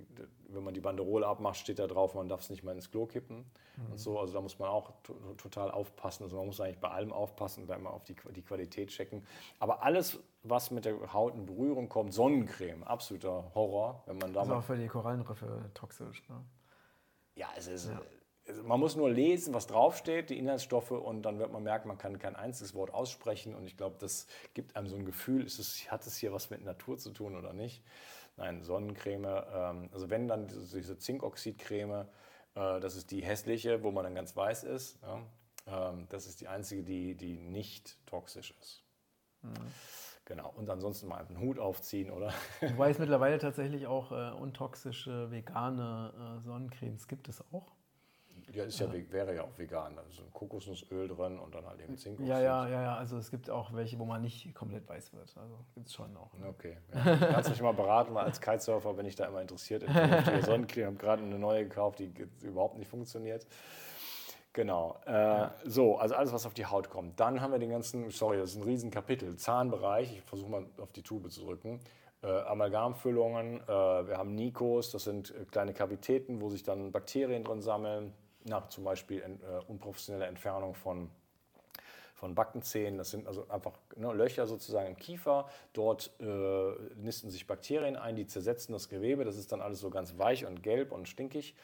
wenn 0.48 0.62
man 0.62 0.74
die 0.74 0.80
Banderole 0.80 1.26
abmacht, 1.26 1.56
steht 1.56 1.80
da 1.80 1.88
drauf, 1.88 2.14
man 2.14 2.28
darf 2.28 2.42
es 2.42 2.50
nicht 2.50 2.62
mal 2.62 2.74
ins 2.74 2.90
Klo 2.90 3.06
kippen 3.06 3.44
und 3.90 3.98
so. 3.98 4.20
Also 4.20 4.32
da 4.32 4.40
muss 4.40 4.58
man 4.58 4.68
auch 4.68 4.92
to 5.02 5.14
total 5.36 5.70
aufpassen. 5.72 6.22
Also 6.22 6.36
man 6.36 6.46
muss 6.46 6.60
eigentlich 6.60 6.78
bei 6.78 6.90
allem 6.90 7.12
aufpassen 7.12 7.62
und 7.62 7.68
da 7.68 7.74
immer 7.74 7.90
auf 7.92 8.04
die, 8.04 8.14
die 8.36 8.42
Qualität 8.42 8.90
checken. 8.90 9.26
Aber 9.58 9.82
alles, 9.82 10.20
was 10.42 10.70
mit 10.70 10.84
der 10.84 11.12
Haut 11.12 11.34
in 11.34 11.46
Berührung 11.46 11.88
kommt, 11.88 12.12
Sonnencreme, 12.12 12.82
absoluter 12.84 13.52
Horror, 13.54 14.02
wenn 14.06 14.18
man 14.18 14.32
da 14.32 14.40
Das 14.40 14.44
ist 14.44 14.50
mal 14.50 14.58
auch 14.58 14.64
für 14.64 14.76
die 14.76 14.88
Korallenriffe 14.88 15.70
toxisch. 15.74 16.22
Ne? 16.28 16.44
ja, 17.34 17.48
es 17.56 17.66
ist, 17.66 17.90
also 18.48 18.62
man 18.64 18.80
muss 18.80 18.96
nur 18.96 19.10
lesen, 19.10 19.54
was 19.54 19.66
draufsteht, 19.66 20.30
die 20.30 20.38
Inhaltsstoffe, 20.38 20.90
und 20.90 21.22
dann 21.22 21.38
wird 21.38 21.52
man 21.52 21.62
merken, 21.62 21.88
man 21.88 21.98
kann 21.98 22.18
kein 22.18 22.36
einziges 22.36 22.74
Wort 22.74 22.92
aussprechen. 22.92 23.54
Und 23.54 23.66
ich 23.66 23.76
glaube, 23.76 23.96
das 23.98 24.26
gibt 24.54 24.76
einem 24.76 24.88
so 24.88 24.96
ein 24.96 25.04
Gefühl, 25.04 25.44
ist 25.44 25.58
es, 25.58 25.90
hat 25.90 26.06
es 26.06 26.16
hier 26.16 26.32
was 26.32 26.50
mit 26.50 26.64
Natur 26.64 26.98
zu 26.98 27.10
tun 27.10 27.36
oder 27.36 27.52
nicht? 27.52 27.82
Nein, 28.36 28.62
Sonnencreme, 28.62 29.44
ähm, 29.52 29.90
also 29.92 30.10
wenn 30.10 30.26
dann 30.26 30.48
diese, 30.48 30.98
Zinkoxidcreme, 30.98 32.06
äh, 32.54 32.80
das 32.80 32.96
ist 32.96 33.10
die 33.10 33.22
hässliche, 33.22 33.82
wo 33.82 33.90
man 33.90 34.04
dann 34.04 34.14
ganz 34.14 34.34
weiß 34.34 34.64
ist. 34.64 34.98
Ja? 35.02 35.90
Ähm, 35.90 36.06
das 36.08 36.26
ist 36.26 36.40
die 36.40 36.48
einzige, 36.48 36.82
die, 36.82 37.14
die 37.14 37.38
nicht 37.38 37.98
toxisch 38.06 38.54
ist. 38.60 38.82
Genau, 40.24 40.52
und 40.56 40.70
ansonsten 40.70 41.08
mal 41.08 41.24
einen 41.26 41.40
Hut 41.40 41.58
aufziehen, 41.58 42.10
oder? 42.10 42.32
Wobei 42.60 42.90
es 42.90 42.98
mittlerweile 42.98 43.38
tatsächlich 43.38 43.86
auch 43.86 44.12
äh, 44.12 44.30
untoxische 44.40 45.30
vegane 45.30 46.12
äh, 46.38 46.40
Sonnencremes 46.44 47.08
gibt 47.08 47.28
es 47.28 47.42
auch. 47.52 47.72
Ja, 48.52 48.64
ist 48.64 48.78
ja, 48.80 48.92
ve- 48.92 49.10
wäre 49.10 49.34
ja 49.34 49.42
auch 49.44 49.56
vegan. 49.58 49.96
Da 49.96 50.02
ist 50.02 50.16
so 50.16 50.22
ein 50.22 50.32
Kokosnussöl 50.32 51.08
drin 51.08 51.38
und 51.38 51.54
dann 51.54 51.66
halt 51.66 51.80
eben 51.80 51.96
Zinkoxid. 51.96 52.28
Ja, 52.28 52.40
ja, 52.40 52.68
ja, 52.68 52.82
ja. 52.82 52.96
Also 52.96 53.16
es 53.16 53.30
gibt 53.30 53.48
auch 53.50 53.72
welche, 53.72 53.98
wo 53.98 54.04
man 54.04 54.20
nicht 54.20 54.54
komplett 54.54 54.88
weiß 54.88 55.12
wird. 55.12 55.34
Also 55.36 55.58
gibt 55.74 55.88
es 55.88 55.94
schon 55.94 56.14
auch. 56.16 56.32
Ne? 56.34 56.48
Okay. 56.48 56.76
Ja. 56.94 57.16
Kannst 57.16 57.50
mich 57.50 57.62
mal 57.62 57.72
beraten, 57.72 58.16
als 58.16 58.40
Kitesurfer 58.40 58.94
bin 58.94 59.06
ich 59.06 59.16
da 59.16 59.26
immer 59.26 59.40
interessiert. 59.40 59.84
Ich 59.84 59.88
habe 59.90 60.66
gerade 60.98 61.22
eine 61.22 61.38
neue 61.38 61.64
gekauft, 61.64 61.98
die 61.98 62.12
überhaupt 62.42 62.78
nicht 62.78 62.88
funktioniert. 62.88 63.46
Genau. 64.52 65.00
Äh, 65.06 65.48
So, 65.64 65.96
also 65.96 66.14
alles, 66.14 66.32
was 66.32 66.46
auf 66.46 66.54
die 66.54 66.66
Haut 66.66 66.90
kommt. 66.90 67.18
Dann 67.18 67.40
haben 67.40 67.52
wir 67.52 67.58
den 67.58 67.70
ganzen, 67.70 68.10
sorry, 68.10 68.36
das 68.38 68.50
ist 68.50 68.56
ein 68.56 68.64
Riesenkapitel, 68.64 69.36
Zahnbereich. 69.36 70.12
Ich 70.18 70.22
versuche 70.22 70.50
mal 70.50 70.66
auf 70.78 70.92
die 70.92 71.02
Tube 71.02 71.30
zu 71.30 71.44
drücken. 71.44 71.80
Äh, 72.22 72.26
Amalgamfüllungen, 72.26 73.60
äh, 73.62 73.66
wir 73.68 74.16
haben 74.18 74.34
Nikos, 74.34 74.90
das 74.90 75.04
sind 75.04 75.30
äh, 75.30 75.44
kleine 75.50 75.72
Kavitäten, 75.72 76.40
wo 76.40 76.50
sich 76.50 76.62
dann 76.62 76.92
Bakterien 76.92 77.44
drin 77.44 77.62
sammeln. 77.62 78.12
Nach 78.44 78.68
zum 78.68 78.84
Beispiel 78.84 79.20
äh, 79.22 79.70
unprofessioneller 79.70 80.26
Entfernung 80.28 80.74
von 80.74 81.10
von 82.22 82.36
Backenzähnen. 82.36 82.98
Das 82.98 83.10
sind 83.10 83.26
also 83.26 83.48
einfach 83.48 83.72
ne, 83.96 84.12
Löcher 84.12 84.46
sozusagen 84.46 84.86
im 84.86 84.96
Kiefer. 84.96 85.48
Dort 85.72 86.12
äh, 86.20 86.70
nisten 86.94 87.30
sich 87.30 87.48
Bakterien 87.48 87.96
ein, 87.96 88.14
die 88.14 88.28
zersetzen 88.28 88.72
das 88.72 88.88
Gewebe. 88.88 89.24
Das 89.24 89.36
ist 89.36 89.50
dann 89.50 89.60
alles 89.60 89.80
so 89.80 89.90
ganz 89.90 90.16
weich 90.18 90.46
und 90.46 90.62
gelb 90.62 90.92
und 90.92 91.08
stinkig. 91.08 91.56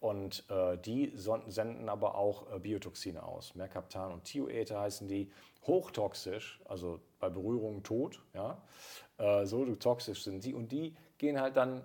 Und 0.00 0.44
äh, 0.50 0.76
die 0.78 1.12
senden 1.16 1.88
aber 1.88 2.16
auch 2.16 2.52
äh, 2.52 2.58
Biotoxine 2.58 3.22
aus. 3.22 3.54
Mercaptan 3.54 4.12
und 4.12 4.24
Thioether 4.24 4.80
heißen 4.80 5.08
die. 5.08 5.30
Hochtoxisch, 5.66 6.60
also 6.66 7.00
bei 7.18 7.28
Berührung 7.28 7.82
tot. 7.82 8.22
Ja? 8.34 8.62
Äh, 9.18 9.46
so 9.46 9.64
toxisch 9.74 10.22
sind 10.22 10.44
die. 10.44 10.54
Und 10.54 10.70
die 10.70 10.94
gehen 11.18 11.40
halt 11.40 11.56
dann 11.56 11.82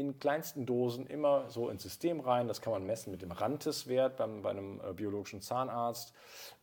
in 0.00 0.18
kleinsten 0.18 0.66
Dosen 0.66 1.06
immer 1.06 1.50
so 1.50 1.68
ins 1.68 1.82
System 1.82 2.20
rein. 2.20 2.48
Das 2.48 2.60
kann 2.60 2.72
man 2.72 2.86
messen 2.86 3.10
mit 3.10 3.22
dem 3.22 3.32
Rantes-Wert 3.32 4.16
bei 4.16 4.24
einem 4.24 4.80
äh, 4.80 4.92
biologischen 4.92 5.42
Zahnarzt. 5.42 6.14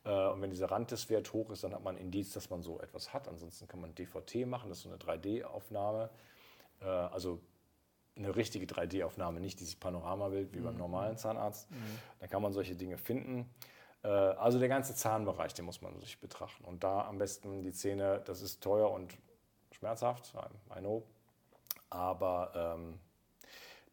Äh, 0.04 0.28
und 0.30 0.42
wenn 0.42 0.50
dieser 0.50 0.72
Rantes-Wert 0.72 1.32
hoch 1.34 1.52
ist, 1.52 1.64
dann 1.64 1.74
hat 1.74 1.84
man 1.84 1.96
ein 1.96 2.02
Indiz, 2.02 2.34
dass 2.34 2.50
man 2.50 2.64
so 2.64 2.80
etwas 2.82 3.14
hat. 3.14 3.28
Ansonsten 3.28 3.68
kann 3.68 3.80
man 3.80 3.94
DVT 3.94 4.48
machen, 4.48 4.70
das 4.70 4.80
ist 4.80 4.84
so 4.86 4.90
eine 4.90 4.98
3D-Aufnahme. 4.98 6.10
Äh, 6.82 6.86
also 6.86 7.40
eine 8.18 8.36
richtige 8.36 8.66
3D-Aufnahme, 8.66 9.40
nicht 9.40 9.60
dieses 9.60 9.76
Panoramabild 9.76 10.54
wie 10.54 10.60
mhm. 10.60 10.64
beim 10.64 10.78
normalen 10.78 11.18
Zahnarzt. 11.18 11.70
Mhm. 11.72 11.76
Da 12.20 12.28
kann 12.28 12.42
man 12.42 12.54
solche 12.54 12.76
Dinge 12.76 12.98
finden. 12.98 13.50
Äh, 14.04 14.08
also 14.08 14.60
der 14.60 14.70
ganze 14.70 14.96
Zahnbereich, 14.96 15.54
den 15.54 15.66
muss 15.66 15.82
man 15.82 16.00
sich 16.00 16.20
betrachten. 16.20 16.64
Und 16.66 16.84
da 16.84 17.06
am 17.08 17.18
besten 17.18 17.64
die 17.64 17.74
Zähne, 17.74 18.22
das 18.26 18.42
ist 18.42 18.62
teuer 18.62 18.92
und 18.92 19.18
schmerzhaft, 19.72 20.34
I 20.76 20.80
know. 20.80 21.04
Aber 21.90 22.52
ähm, 22.56 23.00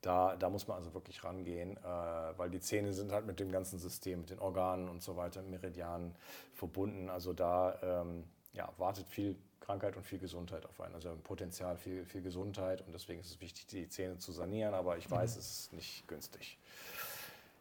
da, 0.00 0.36
da 0.36 0.50
muss 0.50 0.66
man 0.68 0.76
also 0.78 0.92
wirklich 0.92 1.24
rangehen, 1.24 1.76
äh, 1.76 1.82
weil 1.82 2.50
die 2.50 2.60
Zähne 2.60 2.92
sind 2.92 3.12
halt 3.12 3.26
mit 3.26 3.40
dem 3.40 3.50
ganzen 3.50 3.78
System, 3.78 4.20
mit 4.20 4.30
den 4.30 4.38
Organen 4.38 4.88
und 4.88 5.02
so 5.02 5.16
weiter, 5.16 5.42
Meridianen 5.42 6.14
verbunden. 6.52 7.08
Also 7.08 7.32
da 7.32 7.78
ähm, 7.82 8.24
ja, 8.52 8.70
wartet 8.76 9.08
viel 9.08 9.36
Krankheit 9.64 9.96
und 9.96 10.04
viel 10.04 10.18
Gesundheit 10.18 10.66
auf 10.66 10.80
einen. 10.80 10.94
Also 10.94 11.16
Potenzial 11.22 11.76
viel, 11.76 12.04
viel 12.04 12.22
Gesundheit 12.22 12.82
und 12.82 12.92
deswegen 12.92 13.20
ist 13.20 13.30
es 13.30 13.40
wichtig, 13.40 13.66
die 13.66 13.88
Zähne 13.88 14.18
zu 14.18 14.32
sanieren, 14.32 14.74
aber 14.74 14.98
ich 14.98 15.10
weiß, 15.10 15.34
mhm. 15.34 15.40
es 15.40 15.50
ist 15.50 15.72
nicht 15.72 16.06
günstig. 16.06 16.58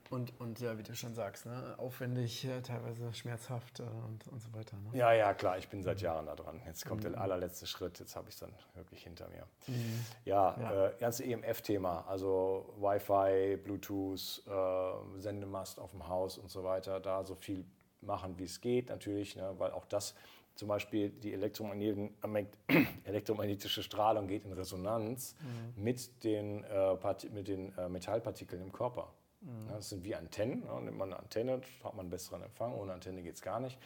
Und, 0.10 0.32
und 0.40 0.60
ja, 0.60 0.78
wie 0.78 0.84
du 0.84 0.94
schon 0.96 1.16
sagst, 1.16 1.48
ne? 1.48 1.74
aufwendig, 1.78 2.46
äh, 2.46 2.62
teilweise 2.62 3.12
schmerzhaft 3.14 3.80
äh, 3.80 3.84
und, 3.84 4.28
und 4.28 4.42
so 4.42 4.54
weiter. 4.54 4.78
Ne? 4.78 5.00
Ja, 5.00 5.12
ja, 5.14 5.34
klar, 5.34 5.58
ich 5.58 5.70
bin 5.70 5.82
seit 5.82 6.00
mhm. 6.00 6.04
Jahren 6.04 6.26
da 6.28 6.36
dran. 6.36 6.62
Jetzt 6.68 6.86
kommt 6.86 7.04
mhm. 7.04 7.14
der 7.14 7.22
allerletzte 7.22 7.66
Schritt, 7.66 8.00
jetzt 8.00 8.16
habe 8.16 8.28
ich 8.28 8.36
es 8.36 8.42
dann 8.42 8.54
wirklich 8.76 9.04
hinter 9.04 9.28
mir. 9.30 9.48
Mhm. 9.68 10.06
Ja, 10.26 10.56
ja. 10.60 10.88
Äh, 10.88 10.94
ganze 11.00 11.24
EMF-Thema, 11.24 12.06
also 12.08 12.76
Wi-Fi, 12.80 13.58
Bluetooth, 13.58 14.44
äh, 14.46 15.20
Sendemast 15.20 15.80
auf 15.80 15.92
dem 15.92 16.08
Haus 16.08 16.38
und 16.38 16.52
so 16.52 16.64
weiter, 16.64 17.00
da 17.00 17.24
so 17.24 17.34
viel 17.34 17.66
machen, 18.02 18.38
wie 18.38 18.44
es 18.44 18.62
geht, 18.62 18.90
natürlich, 18.90 19.36
ne? 19.36 19.56
weil 19.58 19.72
auch 19.72 19.86
das 19.86 20.14
zum 20.56 20.68
Beispiel 20.68 21.10
die 21.10 21.34
elektromagnetische 23.04 23.84
Strahlung 23.84 24.28
geht 24.28 24.46
in 24.46 24.54
Resonanz 24.54 25.36
mhm. 25.42 25.84
mit 25.84 26.24
den, 26.24 26.64
äh, 26.64 26.96
mit 27.32 27.48
den 27.48 27.78
äh, 27.78 27.90
Metallpartikeln 27.90 28.62
im 28.62 28.72
Körper. 28.72 29.14
Mhm. 29.42 29.68
Das 29.70 29.90
sind 29.90 30.04
wie 30.04 30.16
Antennen. 30.16 30.64
Ja, 30.66 30.80
nimmt 30.80 30.98
man 30.98 31.12
eine 31.12 31.20
Antenne, 31.20 31.62
hat 31.84 31.94
man 31.94 32.02
einen 32.02 32.10
besseren 32.10 32.44
Empfang. 32.44 32.74
Ohne 32.76 32.94
Antenne 32.94 33.22
geht 33.22 33.36
es 33.36 33.42
gar 33.42 33.60
nicht. 33.60 33.78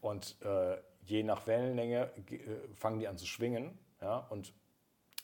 Und 0.00 0.36
äh, 0.42 0.76
je 1.04 1.22
nach 1.22 1.46
Wellenlänge 1.46 2.10
äh, 2.30 2.38
fangen 2.74 2.98
die 2.98 3.08
an 3.08 3.18
zu 3.18 3.26
schwingen 3.26 3.78
ja, 4.00 4.18
und 4.30 4.52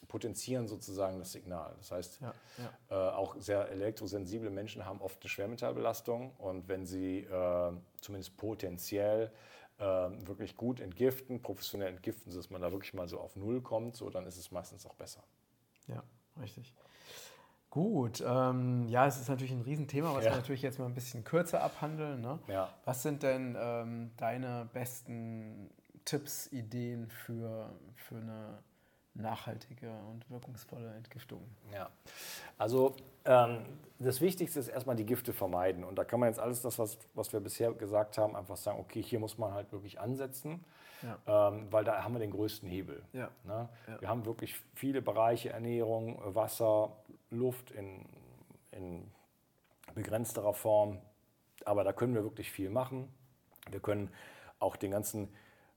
potenzieren 0.08 0.66
sozusagen 0.66 1.18
das 1.18 1.32
Signal. 1.32 1.74
Das 1.78 1.92
heißt, 1.92 2.20
ja, 2.20 2.34
ja. 2.58 3.10
Äh, 3.10 3.14
auch 3.14 3.36
sehr 3.38 3.68
elektrosensible 3.68 4.50
Menschen 4.50 4.86
haben 4.86 5.00
oft 5.00 5.22
eine 5.22 5.28
Schwermetallbelastung 5.28 6.32
und 6.38 6.68
wenn 6.68 6.86
sie 6.86 7.20
äh, 7.20 7.72
zumindest 8.00 8.36
potenziell 8.36 9.30
wirklich 9.80 10.56
gut 10.56 10.80
entgiften, 10.80 11.40
professionell 11.42 11.88
entgiften, 11.88 12.34
dass 12.34 12.50
man 12.50 12.60
da 12.60 12.70
wirklich 12.72 12.94
mal 12.94 13.08
so 13.08 13.18
auf 13.18 13.36
Null 13.36 13.60
kommt, 13.60 13.96
so, 13.96 14.10
dann 14.10 14.26
ist 14.26 14.36
es 14.36 14.50
meistens 14.50 14.86
auch 14.86 14.94
besser. 14.94 15.22
Ja, 15.88 16.02
richtig. 16.40 16.74
Gut, 17.70 18.22
ähm, 18.26 18.88
ja, 18.88 19.06
es 19.06 19.20
ist 19.20 19.28
natürlich 19.28 19.52
ein 19.52 19.62
Riesenthema, 19.62 20.12
was 20.12 20.24
ja. 20.24 20.32
wir 20.32 20.36
natürlich 20.38 20.62
jetzt 20.62 20.80
mal 20.80 20.86
ein 20.86 20.94
bisschen 20.94 21.22
kürzer 21.22 21.62
abhandeln. 21.62 22.20
Ne? 22.20 22.40
Ja. 22.48 22.68
Was 22.84 23.02
sind 23.02 23.22
denn 23.22 23.56
ähm, 23.58 24.10
deine 24.16 24.68
besten 24.72 25.70
Tipps, 26.04 26.48
Ideen 26.50 27.08
für, 27.08 27.70
für 27.94 28.16
eine 28.16 28.58
nachhaltige 29.14 29.90
und 30.10 30.28
wirkungsvolle 30.30 30.94
Entgiftung? 30.94 31.42
Ja, 31.72 31.90
also 32.58 32.96
ähm, 33.24 33.64
das 33.98 34.20
Wichtigste 34.20 34.60
ist 34.60 34.68
erstmal 34.68 34.96
die 34.96 35.06
Gifte 35.06 35.32
vermeiden. 35.32 35.84
Und 35.84 35.96
da 35.96 36.04
kann 36.04 36.20
man 36.20 36.28
jetzt 36.28 36.38
alles 36.38 36.62
das, 36.62 36.78
was, 36.78 36.98
was 37.14 37.32
wir 37.32 37.40
bisher 37.40 37.72
gesagt 37.72 38.18
haben, 38.18 38.36
einfach 38.36 38.56
sagen, 38.56 38.78
okay, 38.80 39.02
hier 39.02 39.18
muss 39.18 39.38
man 39.38 39.52
halt 39.52 39.72
wirklich 39.72 40.00
ansetzen. 40.00 40.64
Ja. 41.02 41.48
Ähm, 41.48 41.68
weil 41.70 41.84
da 41.84 42.04
haben 42.04 42.12
wir 42.12 42.18
den 42.18 42.30
größten 42.30 42.68
Hebel. 42.68 43.02
Ja. 43.12 43.30
Ne? 43.44 43.68
Ja. 43.86 44.00
Wir 44.00 44.08
haben 44.08 44.26
wirklich 44.26 44.54
viele 44.74 45.00
Bereiche, 45.00 45.50
Ernährung, 45.50 46.20
Wasser, 46.34 46.92
Luft 47.30 47.70
in, 47.70 48.04
in 48.72 49.10
begrenzterer 49.94 50.52
Form, 50.52 50.98
aber 51.64 51.84
da 51.84 51.92
können 51.92 52.14
wir 52.14 52.22
wirklich 52.22 52.50
viel 52.50 52.70
machen. 52.70 53.08
Wir 53.70 53.80
können 53.80 54.10
auch 54.58 54.76
den 54.76 54.90
ganzen 54.90 55.28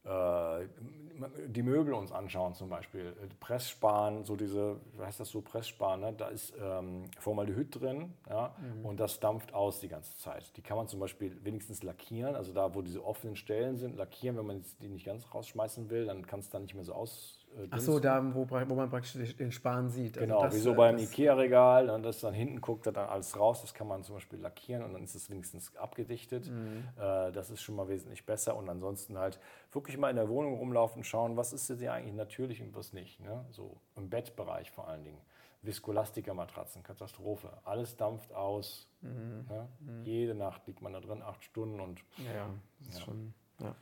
die 0.06 1.64
Möbel 1.64 1.94
uns 1.94 2.12
anschauen 2.12 2.54
zum 2.54 2.70
Beispiel, 2.70 3.16
Pressspan, 3.40 4.26
so 4.26 4.36
diese, 4.36 4.80
wie 4.98 5.04
heißt 5.04 5.20
das 5.20 5.30
so, 5.30 5.42
Pressspan, 5.42 6.02
ne? 6.02 6.14
da 6.14 6.28
ist 6.28 6.54
ähm, 6.62 7.06
Formaldehyd 7.20 7.80
drin 7.80 8.14
ja? 8.30 8.54
Mhm. 8.60 8.86
und 8.86 9.00
das 9.00 9.20
dampft 9.20 9.54
aus 9.54 9.80
die 9.80 9.88
ganze 9.88 10.18
Zeit. 10.18 10.56
Die 10.58 10.62
kann 10.62 10.76
man 10.76 10.88
zum 10.88 11.00
Beispiel 11.00 11.38
wenigstens 11.44 11.84
lackieren, 11.84 12.36
also 12.36 12.52
da, 12.52 12.76
wo 12.76 12.82
diese 12.82 13.06
offenen 13.06 13.36
Stellen 13.36 13.78
sind, 13.78 13.96
lackieren, 13.96 14.38
wenn 14.38 14.46
man 14.46 14.64
die 14.82 14.90
nicht 14.90 15.06
ganz 15.06 15.26
rausschmeißen 15.34 15.90
will, 15.90 16.06
dann 16.06 16.26
kann 16.28 16.42
es 16.42 16.50
dann 16.50 16.64
nicht 16.64 16.76
mehr 16.76 16.84
so 16.84 16.94
aus, 16.94 17.40
äh, 17.58 17.68
Ach 17.72 17.80
so, 17.80 18.00
da, 18.00 18.24
wo, 18.34 18.50
wo 18.50 18.76
man 18.76 18.90
praktisch 18.90 19.36
den 19.36 19.52
Span 19.52 19.90
sieht. 19.90 20.18
Also 20.18 20.28
genau, 20.28 20.44
das, 20.44 20.56
wie 20.56 20.60
so 20.60 20.74
beim 20.74 20.98
Ikea-Regal, 20.98 21.88
dann 21.88 22.04
das 22.04 22.20
dann 22.22 22.34
hinten 22.34 22.62
guckt, 22.62 22.88
dann 22.88 22.96
alles 22.96 23.38
raus. 23.40 23.62
Das 23.62 23.74
kann 23.74 23.88
man 23.88 24.04
zum 24.04 24.16
Beispiel 24.16 24.40
lackieren 24.40 24.84
und 24.84 24.94
dann 24.94 25.04
ist 25.04 25.16
es 25.16 25.30
wenigstens 25.30 25.76
abgedichtet. 25.76 26.50
Mhm. 26.50 26.88
Äh, 26.98 27.32
das 27.32 27.50
ist 27.50 27.62
schon 27.62 27.76
mal 27.76 27.88
wesentlich 27.88 28.26
besser. 28.26 28.56
Und 28.56 28.70
ansonsten 28.70 29.18
halt 29.18 29.40
wirklich 29.72 29.98
mal 29.98 30.10
in 30.10 30.16
der 30.16 30.30
Wohnung 30.30 30.56
rumlaufen, 30.56 31.04
schauen, 31.04 31.38
was 31.38 31.54
ist 31.54 31.70
denn 31.70 31.88
eigentlich 31.88 32.16
natürlich 32.16 32.62
und 32.62 32.76
was 32.76 32.94
nicht. 32.94 33.20
Ne? 33.20 33.46
So 33.52 33.78
im 33.96 34.10
Bettbereich 34.10 34.72
vor 34.72 34.88
allen 34.88 35.04
Dingen. 35.04 35.22
Viskolastiker-Matratzen, 35.64 36.84
Katastrophe. 36.84 37.50
Alles 37.64 37.96
dampft 37.96 38.34
aus. 38.34 38.90
Mhm. 39.02 39.46
Ne? 39.50 39.68
Mhm. 39.80 40.04
Jede 40.04 40.36
Nacht 40.36 40.68
liegt 40.68 40.82
man 40.82 40.94
da 40.94 41.00
drin, 41.00 41.22
acht 41.22 41.44
Stunden 41.44 41.80
und. 41.80 42.02
Ja, 42.18 42.50
das 42.80 42.90
ist 42.90 43.00
ja. 43.00 43.06
schon. 43.06 43.34
Ja. 43.60 43.76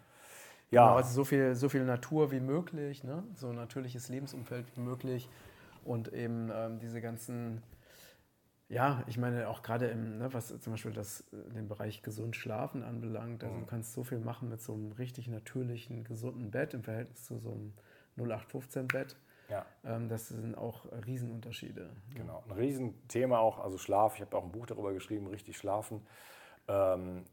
Ja. 0.72 0.86
Genau, 0.86 0.96
also 0.96 1.14
so 1.14 1.24
viel, 1.26 1.54
so 1.54 1.70
viel 1.70 1.84
Natur 1.84 2.32
wie 2.32 2.40
möglich, 2.40 3.04
ne? 3.04 3.24
so 3.36 3.52
natürliches 3.52 4.08
Lebensumfeld 4.08 4.66
wie 4.76 4.82
möglich 4.82 5.30
und 5.84 6.14
eben 6.14 6.50
ähm, 6.54 6.80
diese 6.80 7.02
ganzen, 7.02 7.62
ja, 8.70 9.04
ich 9.08 9.18
meine 9.18 9.50
auch 9.50 9.64
gerade 9.64 9.88
im, 9.88 10.18
ne, 10.18 10.34
was 10.34 10.48
zum 10.62 10.72
Beispiel 10.72 10.94
das, 10.94 11.26
äh, 11.34 11.54
den 11.54 11.68
Bereich 11.68 12.04
gesund 12.04 12.38
schlafen 12.38 12.84
anbelangt, 12.84 13.44
also 13.44 13.56
mhm. 13.56 13.62
du 13.62 13.66
kannst 13.66 13.92
so 13.92 14.06
viel 14.06 14.20
machen 14.20 14.48
mit 14.48 14.62
so 14.62 14.74
einem 14.74 14.94
richtig 14.94 15.28
natürlichen, 15.28 16.06
gesunden 16.06 16.52
Bett 16.52 16.74
im 16.74 16.84
Verhältnis 16.84 17.26
zu 17.26 17.38
so 17.38 17.52
einem 17.52 17.74
0815 18.18 18.88
Bett. 18.88 19.18
Ja. 19.50 19.66
Ähm, 19.84 20.08
das 20.08 20.30
sind 20.30 20.58
auch 20.58 20.86
Riesenunterschiede. 21.06 21.90
Genau, 22.16 22.44
ein 22.48 22.52
Riesenthema 22.54 23.40
auch, 23.40 23.60
also 23.60 23.78
Schlaf, 23.78 24.16
ich 24.16 24.22
habe 24.22 24.38
auch 24.38 24.46
ein 24.46 24.54
Buch 24.54 24.68
darüber 24.68 24.94
geschrieben, 24.94 25.28
richtig 25.28 25.58
schlafen. 25.58 26.02
Ähm, 26.70 27.26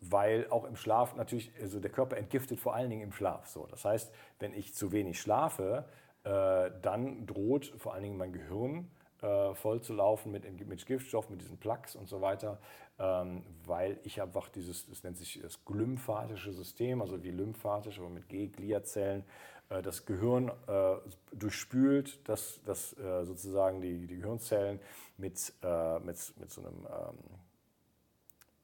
weil 0.00 0.48
auch 0.50 0.64
im 0.64 0.76
Schlaf 0.76 1.16
natürlich, 1.16 1.52
also 1.60 1.80
der 1.80 1.90
Körper 1.90 2.16
entgiftet 2.16 2.60
vor 2.60 2.74
allen 2.74 2.90
Dingen 2.90 3.02
im 3.02 3.12
Schlaf. 3.12 3.48
So. 3.48 3.66
Das 3.66 3.84
heißt, 3.84 4.12
wenn 4.38 4.54
ich 4.54 4.74
zu 4.74 4.92
wenig 4.92 5.20
schlafe, 5.20 5.84
äh, 6.24 6.70
dann 6.82 7.26
droht 7.26 7.72
vor 7.78 7.94
allen 7.94 8.04
Dingen 8.04 8.16
mein 8.16 8.32
Gehirn 8.32 8.90
äh, 9.22 9.54
voll 9.54 9.80
zu 9.80 9.94
laufen 9.94 10.30
mit, 10.30 10.44
mit 10.66 10.86
Giftstoff, 10.86 11.28
mit 11.30 11.40
diesen 11.40 11.58
Plaques 11.58 11.96
und 11.96 12.08
so 12.08 12.20
weiter, 12.20 12.60
ähm, 12.98 13.42
weil 13.64 13.98
ich 14.04 14.22
einfach 14.22 14.48
dieses, 14.48 14.86
das 14.88 15.02
nennt 15.02 15.16
sich 15.16 15.40
das 15.42 15.64
glymphatische 15.64 16.52
System, 16.52 17.02
also 17.02 17.22
wie 17.24 17.30
lymphatisch, 17.30 17.98
aber 17.98 18.10
mit 18.10 18.28
G-Gliazellen, 18.28 19.24
äh, 19.70 19.82
das 19.82 20.06
Gehirn 20.06 20.50
äh, 20.68 20.96
durchspült, 21.32 22.28
dass 22.28 22.60
das, 22.64 22.96
äh, 22.98 23.24
sozusagen 23.24 23.80
die, 23.80 24.06
die 24.06 24.16
Gehirnzellen 24.16 24.78
mit, 25.16 25.52
äh, 25.62 25.98
mit, 25.98 26.32
mit 26.38 26.50
so 26.50 26.60
einem 26.60 26.86
ähm, 26.86 27.18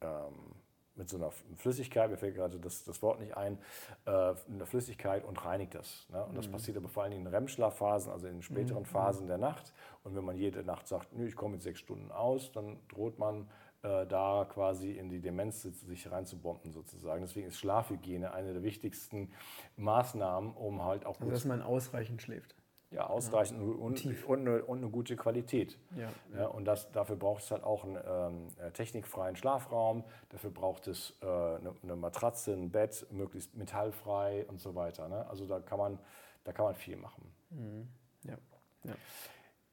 ähm, 0.01 0.54
mit 0.95 1.09
so 1.09 1.17
einer 1.17 1.31
Flüssigkeit, 1.57 2.09
mir 2.09 2.17
fällt 2.17 2.35
gerade 2.35 2.59
das, 2.59 2.83
das 2.83 3.01
Wort 3.01 3.19
nicht 3.19 3.35
ein, 3.35 3.57
äh, 4.05 4.33
eine 4.49 4.65
Flüssigkeit 4.65 5.23
und 5.23 5.43
reinigt 5.43 5.75
das. 5.75 6.07
Ne? 6.09 6.23
Und 6.25 6.37
das 6.37 6.47
mhm. 6.47 6.53
passiert 6.53 6.77
aber 6.77 6.89
vor 6.89 7.03
allem 7.03 7.13
in 7.13 7.27
REM-Schlafphasen, 7.27 8.11
also 8.11 8.27
in 8.27 8.41
späteren 8.41 8.83
mhm. 8.83 8.87
Phasen 8.87 9.27
der 9.27 9.37
Nacht. 9.37 9.73
Und 10.03 10.15
wenn 10.15 10.23
man 10.23 10.37
jede 10.37 10.63
Nacht 10.63 10.87
sagt, 10.87 11.13
nö, 11.13 11.27
ich 11.27 11.35
komme 11.35 11.53
mit 11.53 11.63
sechs 11.63 11.79
Stunden 11.79 12.11
aus, 12.11 12.51
dann 12.51 12.79
droht 12.87 13.19
man 13.19 13.47
äh, 13.83 14.05
da 14.07 14.45
quasi 14.49 14.91
in 14.91 15.09
die 15.09 15.19
Demenz 15.19 15.61
sich 15.61 16.11
reinzubomben 16.11 16.71
sozusagen. 16.71 17.21
Deswegen 17.21 17.47
ist 17.47 17.57
Schlafhygiene 17.57 18.33
eine 18.33 18.53
der 18.53 18.63
wichtigsten 18.63 19.31
Maßnahmen, 19.77 20.53
um 20.53 20.83
halt 20.83 21.05
auch... 21.05 21.19
Also 21.19 21.31
dass 21.31 21.45
man 21.45 21.61
ausreichend 21.61 22.21
schläft. 22.21 22.55
Ja, 22.95 23.07
ausreichend 23.07 23.59
ja. 23.59 23.65
Und, 23.65 24.05
und, 24.05 24.39
eine, 24.39 24.63
und, 24.63 24.77
eine, 24.77 24.89
gute 24.89 25.17
Qualität. 25.17 25.77
Ja, 25.97 26.09
ja. 26.33 26.47
und 26.47 26.63
das, 26.65 26.91
dafür 26.91 27.17
braucht 27.17 27.43
es 27.43 27.51
halt 27.51 27.63
auch 27.63 27.83
einen 27.83 27.97
ähm, 28.07 28.47
äh, 28.57 28.71
technikfreien 28.71 29.35
Schlafraum, 29.35 30.05
dafür 30.29 30.49
braucht 30.49 30.87
es 30.87 31.13
äh, 31.21 31.25
eine, 31.25 31.75
eine, 31.83 31.95
Matratze, 31.97 32.53
ein 32.53 32.71
Bett, 32.71 33.05
möglichst 33.11 33.53
metallfrei 33.55 34.45
und 34.47 34.61
so 34.61 34.75
weiter. 34.75 35.09
Ne? 35.09 35.27
Also 35.27 35.45
da 35.45 35.59
kann 35.59 35.77
man, 35.77 35.99
da 36.45 36.53
kann 36.53 36.65
man 36.65 36.75
viel 36.75 36.95
machen. 36.95 37.29
Mhm. 37.49 37.87
Ja. 38.23 38.37
ja. 38.83 38.95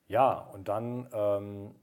ja, 0.08 0.38
und 0.52 0.66
dann 0.66 1.08
ähm, 1.12 1.74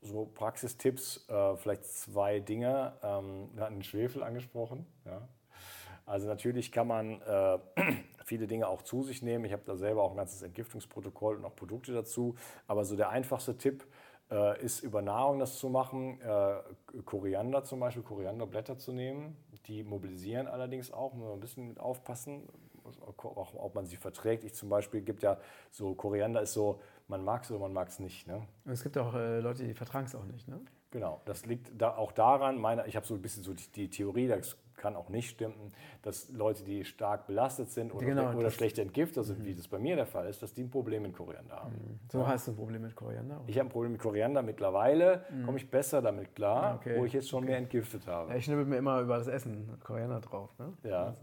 so 0.00 0.26
Praxistipps, 0.26 1.28
äh, 1.28 1.56
vielleicht 1.56 1.84
zwei 1.86 2.38
Dinge. 2.38 2.92
Ähm, 3.02 3.50
wir 3.52 3.64
hatten 3.64 3.76
den 3.76 3.82
Schwefel 3.82 4.22
angesprochen. 4.22 4.86
Ja. 5.04 5.28
Also 6.08 6.26
natürlich 6.26 6.72
kann 6.72 6.86
man 6.86 7.20
äh, 7.20 7.58
viele 8.24 8.46
Dinge 8.46 8.66
auch 8.68 8.82
zu 8.82 9.02
sich 9.02 9.22
nehmen. 9.22 9.44
Ich 9.44 9.52
habe 9.52 9.62
da 9.64 9.76
selber 9.76 10.02
auch 10.02 10.12
ein 10.12 10.16
ganzes 10.16 10.42
Entgiftungsprotokoll 10.42 11.36
und 11.36 11.44
auch 11.44 11.54
Produkte 11.54 11.92
dazu. 11.92 12.34
Aber 12.66 12.84
so 12.84 12.96
der 12.96 13.10
einfachste 13.10 13.56
Tipp 13.58 13.86
äh, 14.30 14.60
ist 14.64 14.80
über 14.80 15.02
Nahrung 15.02 15.38
das 15.38 15.58
zu 15.58 15.68
machen. 15.68 16.20
Äh, 16.22 17.02
Koriander 17.04 17.62
zum 17.62 17.80
Beispiel, 17.80 18.02
Korianderblätter 18.02 18.78
zu 18.78 18.92
nehmen. 18.92 19.36
Die 19.66 19.84
mobilisieren 19.84 20.46
allerdings 20.46 20.92
auch, 20.92 21.12
muss 21.12 21.24
man 21.26 21.34
ein 21.34 21.40
bisschen 21.40 21.68
mit 21.68 21.78
aufpassen, 21.78 22.48
auch, 23.18 23.54
ob 23.54 23.74
man 23.74 23.84
sie 23.84 23.96
verträgt. 23.96 24.44
Ich 24.44 24.54
zum 24.54 24.70
Beispiel 24.70 25.02
gibt 25.02 25.22
ja 25.22 25.38
so, 25.70 25.94
Koriander 25.94 26.40
ist 26.40 26.54
so, 26.54 26.80
man 27.06 27.22
mag 27.22 27.42
es 27.42 27.50
oder 27.50 27.60
man 27.60 27.74
mag 27.74 27.88
es 27.88 27.98
nicht. 27.98 28.26
Ne? 28.26 28.46
Es 28.64 28.82
gibt 28.82 28.96
auch 28.96 29.14
äh, 29.14 29.40
Leute, 29.40 29.64
die 29.64 29.74
vertragen 29.74 30.06
es 30.06 30.14
auch 30.14 30.24
nicht. 30.24 30.48
Ne? 30.48 30.58
Genau, 30.90 31.20
das 31.26 31.44
liegt 31.44 31.70
da 31.76 31.94
auch 31.96 32.12
daran, 32.12 32.58
meine, 32.58 32.86
ich 32.86 32.96
habe 32.96 33.06
so 33.06 33.14
ein 33.14 33.20
bisschen 33.20 33.42
so 33.42 33.52
die, 33.52 33.70
die, 33.72 33.90
Theorie, 33.90 34.26
das 34.26 34.56
kann 34.78 34.96
auch 34.96 35.08
nicht 35.10 35.30
stimmen, 35.30 35.72
dass 36.02 36.30
Leute, 36.30 36.64
die 36.64 36.84
stark 36.84 37.26
belastet 37.26 37.70
sind 37.70 37.92
oder, 37.92 38.06
genau, 38.06 38.32
oder 38.32 38.50
schlecht 38.50 38.78
entgiftet 38.78 39.24
sind, 39.24 39.44
wie 39.44 39.54
das 39.54 39.68
bei 39.68 39.78
mir 39.78 39.96
der 39.96 40.06
Fall 40.06 40.28
ist, 40.28 40.42
dass 40.42 40.54
die 40.54 40.62
ein 40.62 40.70
Problem 40.70 41.02
mit 41.02 41.12
Koriander 41.12 41.56
haben. 41.56 41.72
Mhm. 41.72 42.00
So 42.10 42.20
ja. 42.20 42.28
hast 42.28 42.46
du 42.46 42.52
ein 42.52 42.56
Problem 42.56 42.82
mit 42.82 42.96
Koriander? 42.96 43.42
Ich 43.46 43.58
habe 43.58 43.68
ein 43.68 43.72
Problem 43.72 43.92
mit 43.92 44.00
Koriander. 44.00 44.42
Mittlerweile 44.42 45.24
mhm. 45.30 45.44
komme 45.44 45.58
ich 45.58 45.70
besser 45.70 46.00
damit 46.00 46.34
klar, 46.34 46.76
okay. 46.76 46.98
wo 46.98 47.04
ich 47.04 47.12
jetzt 47.12 47.28
schon 47.28 47.40
okay. 47.40 47.50
mehr 47.50 47.58
entgiftet 47.58 48.06
habe. 48.06 48.30
Ja, 48.30 48.36
ich 48.36 48.44
schnibbel 48.44 48.64
mir 48.64 48.76
immer 48.76 49.00
über 49.00 49.18
das 49.18 49.26
Essen 49.26 49.78
Koriander 49.84 50.20
drauf. 50.20 50.50
Ne? 50.58 50.72
Ja. 50.84 51.14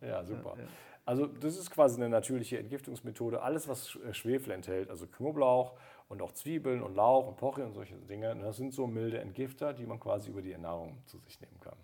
ja, 0.00 0.24
super. 0.24 0.54
Ja, 0.56 0.64
also 1.10 1.26
das 1.26 1.56
ist 1.56 1.70
quasi 1.70 1.96
eine 1.96 2.08
natürliche 2.08 2.58
Entgiftungsmethode. 2.58 3.42
Alles, 3.42 3.68
was 3.68 3.96
äh, 3.96 4.14
Schwefel 4.14 4.52
enthält, 4.52 4.90
also 4.90 5.06
Knoblauch 5.06 5.74
und 6.08 6.22
auch 6.22 6.32
Zwiebeln 6.32 6.82
und 6.82 6.94
Lauch 6.94 7.26
und 7.26 7.36
Porree 7.36 7.62
und 7.62 7.72
solche 7.72 7.96
Dinge, 7.96 8.36
das 8.36 8.56
sind 8.56 8.72
so 8.72 8.86
milde 8.86 9.18
Entgifter, 9.18 9.72
die 9.72 9.86
man 9.86 9.98
quasi 9.98 10.30
über 10.30 10.42
die 10.42 10.52
Ernährung 10.52 10.98
zu 11.06 11.18
sich 11.18 11.40
nehmen 11.40 11.58
kann. 11.60 11.76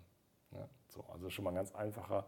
So, 0.97 1.05
also 1.13 1.29
schon 1.29 1.45
mal 1.45 1.51
ein 1.51 1.55
ganz 1.55 1.73
einfacher 1.75 2.25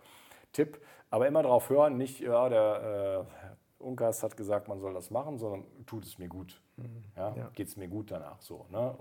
Tipp. 0.54 0.80
Aber 1.10 1.28
immer 1.28 1.42
darauf 1.42 1.70
hören, 1.70 1.98
nicht, 1.98 2.20
ja, 2.20 2.50
der 2.50 3.26
äh, 3.26 3.84
Unkas 3.84 4.22
hat 4.22 4.36
gesagt, 4.38 4.68
man 4.68 4.80
soll 4.80 4.94
das 4.94 5.10
machen, 5.10 5.38
sondern 5.38 5.64
tut 5.86 6.06
es 6.06 6.20
mir 6.20 6.28
gut. 6.28 6.62
Mhm. 6.76 7.04
Ja, 7.16 7.36
ja. 7.36 7.50
Geht 7.54 7.70
es 7.70 7.78
mir 7.78 7.88
gut 7.88 8.12
danach 8.12 8.42
so. 8.42 8.66
Ne? 8.70 8.94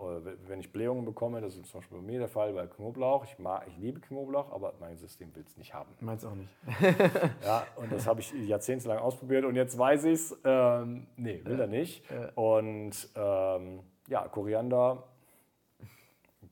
wenn 0.46 0.60
ich 0.60 0.72
Blähungen 0.72 1.04
bekomme, 1.04 1.40
das 1.40 1.56
ist 1.56 1.66
zum 1.66 1.80
Beispiel 1.80 1.98
bei 1.98 2.04
mir 2.04 2.18
der 2.20 2.28
Fall 2.28 2.52
bei 2.52 2.66
Knoblauch. 2.66 3.24
Ich, 3.24 3.38
mag, 3.38 3.66
ich 3.66 3.76
liebe 3.76 4.00
Knoblauch, 4.00 4.52
aber 4.52 4.74
mein 4.80 4.96
System 4.96 5.34
will 5.34 5.44
es 5.46 5.56
nicht 5.56 5.74
haben. 5.74 5.90
Meins 6.00 6.24
auch 6.24 6.34
nicht. 6.34 6.50
ja, 7.44 7.66
und 7.76 7.92
das 7.92 8.06
habe 8.06 8.20
ich 8.20 8.32
jahrzehntelang 8.32 8.98
ausprobiert 8.98 9.44
und 9.44 9.56
jetzt 9.56 9.76
weiß 9.76 10.04
ich 10.04 10.14
es. 10.14 10.38
Ähm, 10.44 11.08
nee, 11.16 11.44
will 11.44 11.56
ja. 11.58 11.64
er 11.64 11.66
nicht. 11.66 12.04
Und 12.36 13.08
ähm, 13.16 13.80
ja, 14.08 14.28
Koriander 14.28 15.07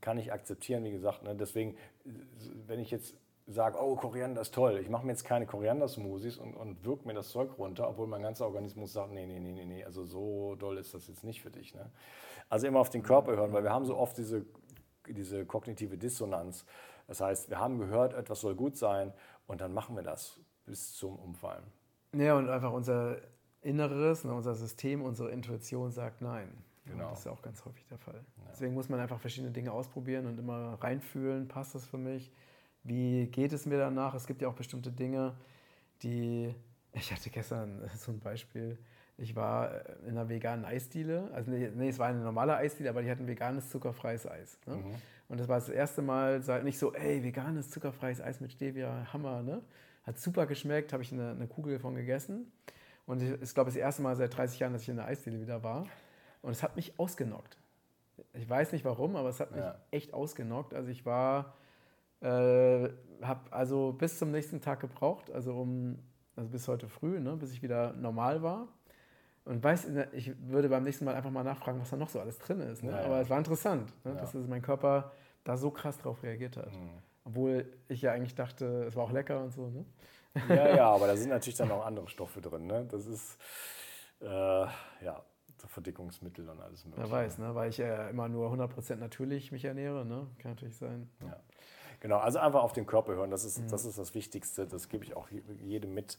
kann 0.01 0.19
ich 0.19 0.33
akzeptieren, 0.33 0.85
wie 0.85 0.91
gesagt. 0.91 1.23
Ne? 1.23 1.35
Deswegen, 1.35 1.77
wenn 2.67 2.81
ich 2.81 2.91
jetzt 2.91 3.17
sage, 3.47 3.79
oh, 3.81 3.95
Koriander 3.95 4.41
ist 4.41 4.55
toll, 4.55 4.79
ich 4.83 4.89
mache 4.89 5.07
mir 5.07 5.13
jetzt 5.13 5.25
keine 5.25 5.47
Koriander-Smoothies 5.47 6.37
und, 6.39 6.55
und 6.55 6.85
wirke 6.85 7.07
mir 7.07 7.15
das 7.15 7.29
Zeug 7.29 7.57
runter, 7.59 7.89
obwohl 7.89 8.09
mein 8.09 8.23
ganzer 8.23 8.47
Organismus 8.47 8.93
sagt, 8.93 9.13
nee, 9.13 9.25
nee, 9.25 9.39
nee, 9.39 9.53
nee, 9.53 9.65
nee, 9.65 9.85
also 9.85 10.05
so 10.05 10.57
doll 10.57 10.79
ist 10.79 10.95
das 10.95 11.07
jetzt 11.07 11.23
nicht 11.23 11.43
für 11.43 11.51
dich. 11.51 11.75
Ne? 11.75 11.89
Also 12.49 12.67
immer 12.67 12.81
auf 12.81 12.91
den 12.91 13.03
Körper 13.03 13.37
hören, 13.37 13.53
weil 13.53 13.63
wir 13.63 13.73
haben 13.73 13.85
so 13.85 13.97
oft 13.97 14.19
diese, 14.19 14.45
diese 15.07 15.47
kognitive 15.47 15.97
Dissonanz. 15.97 16.65
Das 17.07 17.21
heißt, 17.21 17.49
wir 17.51 17.61
haben 17.61 17.79
gehört, 17.79 18.15
etwas 18.15 18.41
soll 18.41 18.57
gut 18.57 18.77
sein 18.77 19.13
und 19.47 19.61
dann 19.61 19.73
machen 19.73 19.95
wir 19.95 20.03
das 20.03 20.41
bis 20.65 20.95
zum 20.95 21.17
Umfallen. 21.17 21.63
Ja, 22.15 22.37
und 22.37 22.49
einfach 22.49 22.73
unser 22.73 23.19
Inneres, 23.61 24.25
ne, 24.25 24.35
unser 24.35 24.55
System, 24.55 25.03
unsere 25.03 25.31
Intuition 25.31 25.93
sagt 25.93 26.21
nein. 26.21 26.49
Genau. 26.87 27.11
das 27.11 27.21
ist 27.21 27.25
ja 27.25 27.33
auch 27.33 27.43
ganz 27.43 27.65
häufig 27.65 27.87
der 27.87 27.99
Fall. 27.99 28.15
Ja. 28.15 28.45
Deswegen 28.51 28.75
muss 28.75 28.89
man 28.89 29.01
einfach 29.01 29.21
verschiedene 29.21 29.53
Dinge 29.53 29.73
ausprobieren 29.73 30.27
und 30.27 30.39
immer 30.39 30.75
reinfühlen, 30.81 31.49
passt 31.49 31.75
das 31.75 31.85
für 31.85 31.99
mich? 31.99 32.33
Wie 32.85 33.27
geht 33.27 33.53
es 33.53 33.67
mir 33.67 33.79
danach? 33.79 34.15
Es 34.15 34.27
gibt 34.27 34.43
ja 34.43 34.49
auch 34.49 34.55
bestimmte 34.55 34.93
Dinge, 34.93 35.35
die. 36.03 36.55
Ich 36.93 37.13
hatte 37.13 37.31
gestern 37.31 37.83
so 37.97 38.13
ein 38.13 38.21
Beispiel. 38.21 38.79
Ich 39.19 39.35
war 39.35 39.71
in 40.03 40.11
einer 40.11 40.29
veganen 40.29 40.65
Eisdiele. 40.65 41.31
Also, 41.33 41.51
nee, 41.51 41.71
nee, 41.75 41.89
es 41.89 41.99
war 41.99 42.09
eine 42.09 42.21
normale 42.21 42.57
Eisdiele, 42.57 42.91
aber 42.91 43.03
die 43.03 43.11
hatten 43.11 43.27
veganes, 43.27 43.71
zuckerfreies 43.71 44.27
Eis. 44.27 44.59
Ne? 44.67 44.77
Mhm. 44.77 44.95
Und 45.29 45.41
das 45.41 45.49
war 45.49 45.57
das 45.59 45.69
erste 45.69 46.03
Mal, 46.03 46.41
nicht 46.63 46.79
so, 46.79 46.93
ey, 46.93 47.25
veganes, 47.25 47.71
zuckerfreies 47.71 48.21
Eis 48.21 48.41
mit 48.41 48.53
Stevia, 48.53 49.13
Hammer, 49.13 49.43
ne? 49.43 49.63
Hat 50.05 50.19
super 50.21 50.47
geschmeckt, 50.47 50.93
habe 50.93 51.03
ich 51.03 51.13
eine, 51.13 51.31
eine, 51.31 51.49
Kugel 51.49 51.81
von 51.81 51.97
gegessen. 51.97 52.53
Und 53.07 53.23
ich, 53.23 53.31
ist, 53.41 53.55
glaube 53.55 53.71
ich, 53.71 53.75
das 53.75 53.81
erste 53.81 54.03
Mal 54.03 54.15
seit 54.15 54.37
30 54.37 54.61
Jahren, 54.61 54.73
dass 54.73 54.83
ich 54.83 54.89
in 54.89 54.97
der 54.97 55.07
Eisdiele 55.07 55.41
wieder 55.41 55.65
war. 55.65 55.87
Und 56.47 56.53
es 56.53 56.63
hat 56.63 56.77
mich 56.77 56.97
ausgenockt. 56.97 57.59
Ich 58.33 58.49
weiß 58.49 58.71
nicht 58.71 58.85
warum, 58.85 59.17
aber 59.17 59.29
es 59.29 59.41
hat 59.41 59.51
mich 59.51 59.65
ja. 59.65 59.81
echt 59.91 60.15
ausgenockt. 60.15 60.75
Also 60.75 60.91
ich 60.91 61.05
war 61.05 61.55
äh, 62.21 62.89
habe 63.21 63.41
also 63.51 63.93
bis 63.93 64.17
zum 64.17 64.31
nächsten 64.31 64.61
Tag 64.61 64.79
gebraucht, 64.79 65.29
also 65.33 65.57
um 65.57 65.99
also 66.37 66.49
bis 66.49 66.69
heute 66.69 66.89
früh, 66.89 67.19
ne, 67.19 67.35
bis 67.35 67.53
ich 67.53 67.63
wieder 67.63 67.95
normal 67.95 68.45
war. 68.45 68.69
Und 69.45 69.63
weiß, 69.63 69.89
ich 70.13 70.33
würde 70.49 70.69
beim 70.69 70.85
nächsten 70.85 71.05
Mal 71.05 71.17
einfach 71.17 71.31
mal 71.31 71.43
nachfragen, 71.43 71.81
was 71.81 71.91
da 71.91 71.97
noch 71.97 72.11
so 72.11 72.21
alles 72.21 72.39
drin 72.39 72.61
ist. 72.61 72.85
Ne? 72.85 72.93
Ja, 72.93 73.01
Aber 73.01 73.17
ja. 73.17 73.23
es 73.23 73.31
war 73.31 73.39
interessant, 73.39 73.93
ne, 74.05 74.15
dass 74.15 74.33
also 74.37 74.47
mein 74.47 74.63
Körper 74.63 75.11
da 75.43 75.57
so 75.57 75.73
krass 75.73 75.99
drauf 75.99 76.23
reagiert 76.23 76.57
hat. 76.57 76.73
Mhm. 76.73 76.91
Obwohl 77.25 77.67
ich 77.89 78.03
ja 78.03 78.13
eigentlich 78.13 78.37
dachte, 78.37 78.85
es 78.85 78.95
war 78.95 79.03
auch 79.03 79.13
lecker 79.13 79.41
und 79.43 79.53
so. 79.53 79.69
Ne? 79.69 79.85
Ja, 80.49 80.77
ja, 80.77 80.91
aber 80.95 81.09
da 81.09 81.17
sind 81.17 81.31
natürlich 81.31 81.59
dann 81.59 81.73
auch 81.73 81.85
andere 81.85 82.07
Stoffe 82.07 82.41
drin. 82.41 82.69
Ne? 82.69 82.87
Das 82.89 83.05
ist, 83.07 83.37
äh, 84.21 84.27
ja, 84.27 85.25
Verdickungsmittel 85.69 86.49
und 86.49 86.61
alles 86.61 86.85
mögliche. 86.85 87.11
Wer 87.11 87.11
weiß, 87.11 87.39
ne? 87.39 87.55
weil 87.55 87.71
ich 87.71 87.79
ja 87.79 88.09
immer 88.09 88.29
nur 88.29 88.53
100% 88.53 88.97
natürlich 88.97 89.53
mich 89.53 89.65
ernähre. 89.65 90.05
Ne? 90.05 90.27
Kann 90.39 90.53
natürlich 90.53 90.77
sein. 90.77 91.09
Ja. 91.21 91.37
Genau, 92.01 92.19
also 92.19 92.39
einfach 92.39 92.63
auf 92.63 92.73
den 92.73 92.87
Körper 92.87 93.15
hören, 93.15 93.31
das 93.31 93.45
ist, 93.45 93.59
mhm. 93.59 93.69
das, 93.69 93.85
ist 93.85 93.99
das 93.99 94.15
Wichtigste, 94.15 94.67
das 94.67 94.89
gebe 94.89 95.05
ich 95.05 95.17
auch 95.17 95.29
jedem 95.31 95.95
mit. 95.95 96.19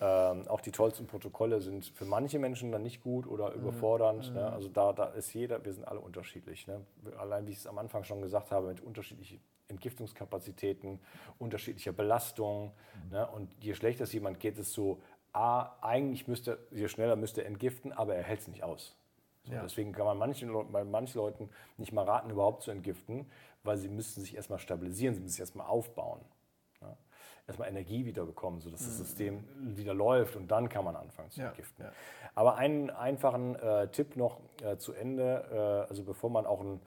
Ähm, 0.00 0.48
auch 0.48 0.60
die 0.60 0.72
tollsten 0.72 1.06
Protokolle 1.06 1.60
sind 1.60 1.86
für 1.86 2.04
manche 2.04 2.40
Menschen 2.40 2.72
dann 2.72 2.82
nicht 2.82 3.00
gut 3.00 3.26
oder 3.26 3.50
mhm. 3.50 3.60
überfordernd. 3.60 4.30
Mhm. 4.30 4.36
Ne? 4.36 4.52
Also 4.52 4.68
da, 4.68 4.92
da 4.92 5.06
ist 5.06 5.32
jeder, 5.32 5.64
wir 5.64 5.72
sind 5.72 5.86
alle 5.86 6.00
unterschiedlich. 6.00 6.66
Ne? 6.66 6.80
Allein 7.16 7.46
wie 7.46 7.52
ich 7.52 7.58
es 7.58 7.66
am 7.66 7.78
Anfang 7.78 8.02
schon 8.02 8.20
gesagt 8.20 8.50
habe, 8.50 8.68
mit 8.68 8.80
unterschiedlichen 8.80 9.40
Entgiftungskapazitäten, 9.68 10.98
unterschiedlicher 11.38 11.92
Belastung. 11.92 12.72
Mhm. 13.06 13.12
Ne? 13.12 13.26
Und 13.28 13.54
je 13.60 13.74
schlechter 13.74 14.04
es 14.04 14.12
jemand 14.12 14.40
geht, 14.40 14.58
ist 14.58 14.72
so, 14.72 15.00
A, 15.34 15.76
eigentlich 15.82 16.28
müsste, 16.28 16.58
je 16.70 16.88
schneller 16.88 17.16
müsste 17.16 17.44
entgiften, 17.44 17.92
aber 17.92 18.14
er 18.14 18.22
hält 18.22 18.40
es 18.40 18.48
nicht 18.48 18.62
aus. 18.62 18.96
So, 19.44 19.52
ja. 19.52 19.62
Deswegen 19.62 19.92
kann 19.92 20.06
man 20.06 20.16
manchen, 20.16 20.72
bei 20.72 20.84
manchen 20.84 21.18
Leuten 21.18 21.50
nicht 21.76 21.92
mal 21.92 22.04
raten, 22.04 22.30
überhaupt 22.30 22.62
zu 22.62 22.70
entgiften, 22.70 23.26
weil 23.62 23.76
sie 23.76 23.88
müssten 23.88 24.20
sich 24.20 24.36
erstmal 24.36 24.58
stabilisieren, 24.58 25.14
sie 25.14 25.20
müssen 25.20 25.32
sich 25.32 25.40
erstmal 25.40 25.66
aufbauen. 25.66 26.20
Ja? 26.80 26.96
Erstmal 27.46 27.68
Energie 27.68 28.06
wieder 28.06 28.24
bekommen, 28.24 28.60
sodass 28.60 28.82
mhm. 28.82 28.86
das 28.86 28.96
System 28.96 29.44
wieder 29.76 29.92
läuft 29.92 30.36
und 30.36 30.50
dann 30.50 30.68
kann 30.68 30.84
man 30.84 30.96
anfangen 30.96 31.30
zu 31.30 31.42
entgiften. 31.42 31.84
Ja. 31.84 31.92
Aber 32.34 32.56
einen 32.56 32.90
einfachen 32.90 33.56
äh, 33.56 33.88
Tipp 33.88 34.16
noch 34.16 34.40
äh, 34.62 34.76
zu 34.76 34.92
Ende, 34.92 35.84
äh, 35.84 35.88
also 35.90 36.04
bevor 36.04 36.30
man 36.30 36.46
auch 36.46 36.60
ein 36.60 36.80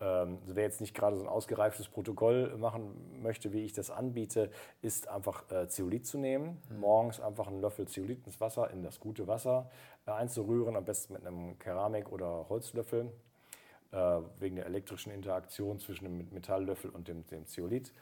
ähm, 0.00 0.38
wer 0.46 0.62
jetzt 0.62 0.80
nicht 0.80 0.94
gerade 0.94 1.16
so 1.16 1.22
ein 1.22 1.28
ausgereiftes 1.28 1.88
Protokoll 1.88 2.56
machen 2.56 3.20
möchte, 3.20 3.52
wie 3.52 3.64
ich 3.64 3.72
das 3.72 3.90
anbiete, 3.90 4.50
ist 4.80 5.08
einfach 5.08 5.50
äh, 5.50 5.68
Zeolit 5.68 6.06
zu 6.06 6.18
nehmen. 6.18 6.62
Mhm. 6.70 6.80
Morgens 6.80 7.20
einfach 7.20 7.48
einen 7.48 7.60
Löffel 7.60 7.88
Zeolit 7.88 8.24
ins 8.24 8.40
Wasser, 8.40 8.70
in 8.70 8.82
das 8.82 9.00
gute 9.00 9.26
Wasser 9.26 9.70
äh, 10.06 10.12
einzurühren, 10.12 10.76
am 10.76 10.84
besten 10.84 11.14
mit 11.14 11.26
einem 11.26 11.58
Keramik- 11.58 12.12
oder 12.12 12.48
Holzlöffel, 12.48 13.12
äh, 13.90 13.96
wegen 14.38 14.56
der 14.56 14.66
elektrischen 14.66 15.10
Interaktion 15.10 15.80
zwischen 15.80 16.04
dem 16.04 16.28
Metalllöffel 16.32 16.90
und 16.90 17.08
dem, 17.08 17.26
dem 17.26 17.46
Zeolit. 17.46 17.92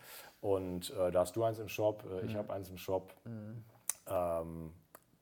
Und 0.42 0.90
äh, 0.90 1.10
da 1.10 1.20
hast 1.20 1.34
du 1.34 1.44
eins 1.44 1.58
im 1.58 1.68
Shop, 1.68 2.04
mhm. 2.04 2.28
ich 2.28 2.36
habe 2.36 2.52
eins 2.52 2.68
im 2.68 2.76
Shop. 2.76 3.14
Mhm. 3.24 3.64
Ähm, 4.06 4.72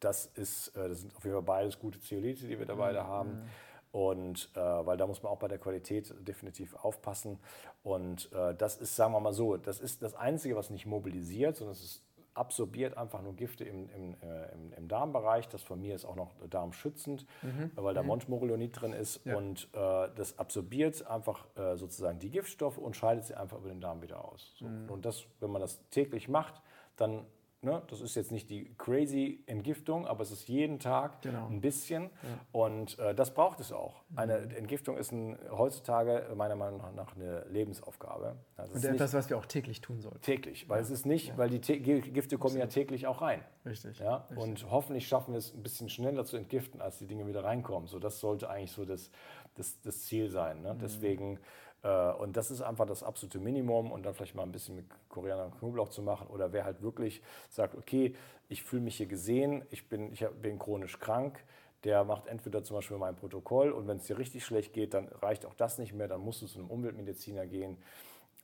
das, 0.01 0.27
ist, 0.27 0.77
äh, 0.77 0.89
das 0.89 1.03
sind 1.03 1.15
auf 1.15 1.23
jeden 1.23 1.37
Fall 1.37 1.43
beides 1.43 1.79
gute 1.79 2.01
Zeolite, 2.01 2.49
die 2.49 2.59
wir 2.59 2.67
da 2.67 2.75
beide 2.75 3.01
mhm. 3.03 3.07
haben. 3.07 3.51
Und 3.95 4.51
äh, 4.57 4.59
weil 4.59 4.97
da 4.97 5.07
muss 5.07 5.23
man 5.23 5.31
auch 5.31 5.39
bei 5.39 5.47
der 5.47 5.59
Qualität 5.59 6.13
definitiv 6.27 6.75
aufpassen. 6.75 7.39
Und 7.85 8.29
äh, 8.33 8.53
das 8.53 8.77
ist, 8.77 8.97
sagen 8.97 9.13
wir 9.13 9.21
mal 9.21 9.33
so, 9.33 9.57
das 9.57 9.79
ist 9.79 10.03
das 10.03 10.17
Einzige, 10.17 10.57
was 10.57 10.69
nicht 10.71 10.85
mobilisiert, 10.85 11.55
sondern 11.55 11.77
es 11.77 12.03
absorbiert 12.35 12.99
einfach 12.99 13.23
nur 13.23 13.37
Gifte 13.37 13.63
im, 13.63 13.89
im, 13.91 14.15
äh, 14.15 14.53
im, 14.53 14.73
im, 14.73 14.89
Darmbereich. 14.89 15.49
Das 15.49 15.63
von 15.63 15.81
mir 15.81 15.95
ist 15.95 16.05
auch 16.07 16.17
noch 16.17 16.33
darmschützend, 16.51 17.25
mhm. 17.43 17.71
weil 17.77 17.95
da 17.95 18.03
mhm. 18.03 18.09
Montmorillonit 18.09 18.81
drin 18.81 18.95
ist. 18.95 19.25
Ja. 19.25 19.37
Und 19.37 19.69
äh, 19.73 20.09
das 20.17 20.41
absorbiert 20.41 21.07
einfach 21.07 21.47
äh, 21.57 21.77
sozusagen 21.77 22.19
die 22.19 22.31
Giftstoffe 22.31 22.79
und 22.79 22.97
scheidet 22.97 23.27
sie 23.27 23.37
einfach 23.37 23.59
über 23.59 23.69
den 23.69 23.81
Darm 23.81 24.03
wieder 24.03 24.25
aus. 24.25 24.55
So. 24.57 24.65
Mhm. 24.65 24.91
Und 24.91 25.05
das, 25.05 25.25
wenn 25.39 25.53
man 25.53 25.61
das 25.61 25.79
täglich 25.91 26.29
macht, 26.29 26.61
dann 26.97 27.25
ne, 27.65 27.83
das 27.89 28.01
ist 28.01 28.15
jetzt 28.15 28.31
nicht 28.31 28.51
die 28.51 28.75
crazy 28.77 29.43
Entgiftung, 29.47 30.07
aber 30.07 30.23
es 30.23 30.31
ist 30.31 30.49
jeden 30.49 30.79
Tag 30.79 31.23
Genau. 31.23 31.47
ein 31.49 31.61
bisschen. 31.61 32.11
Und 32.53 32.99
äh, 32.99 33.15
das 33.15 33.35
braucht 33.35 33.61
es 33.61 33.73
auch. 33.73 34.03
Eine 34.15 34.35
Entgiftung 34.57 34.97
ist 34.97 35.13
ein, 35.13 35.39
heutzutage 35.51 36.27
meiner 36.37 36.57
Meinung 36.57 36.83
nach 36.95 37.17
eine 37.17 37.45
Lebensaufgabe. 37.49 38.37
Also 38.57 38.75
Und 38.75 38.85
etwas, 38.85 39.15
was 39.15 39.29
wir 39.31 39.39
auch 39.39 39.47
täglich 39.47 39.81
tun 39.81 40.01
sollten. 40.01 40.21
täglich, 40.21 40.69
weil 40.69 40.81
es 40.81 40.91
ist 40.91 41.07
nicht, 41.07 41.37
weil 41.37 41.49
die 41.51 41.61
Te- 41.61 41.81
Gifte 41.81 42.39
kommen 42.39 42.57
ja 42.59 42.67
täglich 42.67 43.07
auch 43.07 43.23
rein. 43.23 43.43
Richtig. 43.67 43.99
Ja? 43.99 44.29
Und 44.37 44.71
hoffentlich 44.71 45.09
schaffen 45.09 45.33
wir 45.33 45.39
es 45.39 45.55
ein 45.55 45.63
bisschen 45.63 45.89
schneller 45.89 46.25
zu 46.25 46.37
entgiften, 46.37 46.81
als 46.81 46.99
die 46.99 47.07
Dinge 47.07 47.27
wieder 47.27 47.43
reinkommen. 47.45 47.89
So, 47.89 47.99
das 47.99 48.21
sollte 48.21 48.51
eigentlich 48.51 48.73
so 48.73 48.85
das, 48.85 49.11
das, 49.55 49.81
das 49.81 50.03
Ziel 50.03 50.31
sein. 50.31 50.61
Ne? 50.63 50.77
Deswegen, 50.81 51.37
äh, 51.37 51.41
und 51.89 52.37
das 52.37 52.51
ist 52.51 52.63
einfach 52.63 52.87
das 52.87 53.03
absolute 53.03 53.39
Minimum 53.39 53.93
und 53.93 54.05
dann 54.05 54.15
vielleicht 54.15 54.35
mal 54.35 54.43
ein 54.43 54.53
bisschen 54.53 54.77
mit 54.77 54.87
Koriander 55.09 55.47
und 55.47 55.59
Knoblauch 55.59 55.89
zu 55.89 56.03
machen. 56.03 56.29
Oder 56.29 56.53
wer 56.53 56.65
halt 56.65 56.83
wirklich 56.83 57.23
sagt, 57.51 57.75
okay, 57.75 58.15
ich 58.49 58.63
fühle 58.63 58.83
mich 58.83 58.97
hier 58.97 59.07
gesehen, 59.07 59.65
ich 59.71 59.89
bin, 59.89 60.13
ich 60.13 60.27
bin 60.41 60.59
chronisch 60.59 60.99
krank, 60.99 61.45
der 61.85 62.05
macht 62.05 62.27
entweder 62.27 62.65
zum 62.65 62.77
Beispiel 62.77 62.97
mein 62.97 63.17
Protokoll 63.17 63.71
und 63.71 63.87
wenn 63.87 63.99
es 63.99 64.05
dir 64.05 64.19
richtig 64.19 64.45
schlecht 64.45 64.73
geht, 64.73 64.95
dann 64.95 65.09
reicht 65.09 65.45
auch 65.45 65.55
das 65.55 65.79
nicht 65.79 65.93
mehr, 65.93 66.09
dann 66.09 66.21
musst 66.21 66.43
du 66.43 66.47
zu 66.47 66.59
einem 66.59 66.71
Umweltmediziner 66.71 67.47
gehen. 67.47 67.77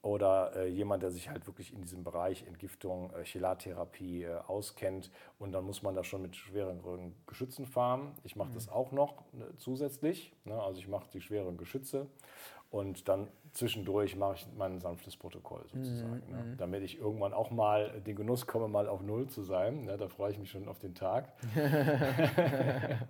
Oder 0.03 0.57
äh, 0.57 0.67
jemand, 0.67 1.03
der 1.03 1.11
sich 1.11 1.29
halt 1.29 1.47
wirklich 1.47 1.75
in 1.75 1.83
diesem 1.83 2.05
Bereich 2.05 2.47
Entgiftung, 2.47 3.13
äh, 3.13 3.25
Chelattherapie 3.25 4.23
äh, 4.23 4.39
auskennt. 4.47 5.11
Und 5.39 5.53
dann 5.53 5.65
muss 5.65 5.83
man 5.83 5.95
da 5.95 6.05
schon 6.05 6.23
mit 6.23 6.37
schwereren 6.37 7.15
Geschützen 7.27 7.67
fahren. 7.67 8.15
Ich 8.25 8.35
mache 8.35 8.51
das 8.55 8.71
auch 8.71 8.93
noch 8.93 9.23
ne, 9.33 9.47
zusätzlich. 9.59 10.33
Ne? 10.45 10.59
Also 10.59 10.79
ich 10.79 10.89
mache 10.89 11.07
die 11.13 11.21
schweren 11.21 11.59
Geschütze. 11.59 12.07
Und 12.71 13.09
dann 13.09 13.29
zwischendurch 13.53 14.17
mache 14.17 14.37
ich 14.37 14.47
mein 14.57 14.81
sanftes 14.81 15.17
Protokoll 15.17 15.65
sozusagen. 15.67 16.23
Ne? 16.31 16.55
Damit 16.57 16.83
ich 16.85 16.99
irgendwann 16.99 17.33
auch 17.33 17.51
mal 17.51 18.01
den 18.01 18.15
Genuss 18.15 18.47
komme, 18.47 18.69
mal 18.69 18.89
auf 18.89 19.03
Null 19.03 19.27
zu 19.29 19.43
sein. 19.43 19.85
Ne? 19.87 19.97
Da 19.97 20.09
freue 20.09 20.31
ich 20.31 20.39
mich 20.39 20.51
schon 20.51 20.69
auf 20.69 20.79
den 20.79 20.95
Tag. 20.95 21.33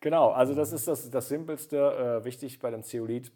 Genau, 0.00 0.30
also 0.30 0.54
das 0.54 0.72
ist 0.72 0.86
das, 0.86 1.10
das 1.10 1.28
Simpelste. 1.28 2.20
Äh, 2.20 2.24
wichtig 2.24 2.60
bei 2.60 2.70
dem 2.70 2.84
Zeolit 2.84 3.32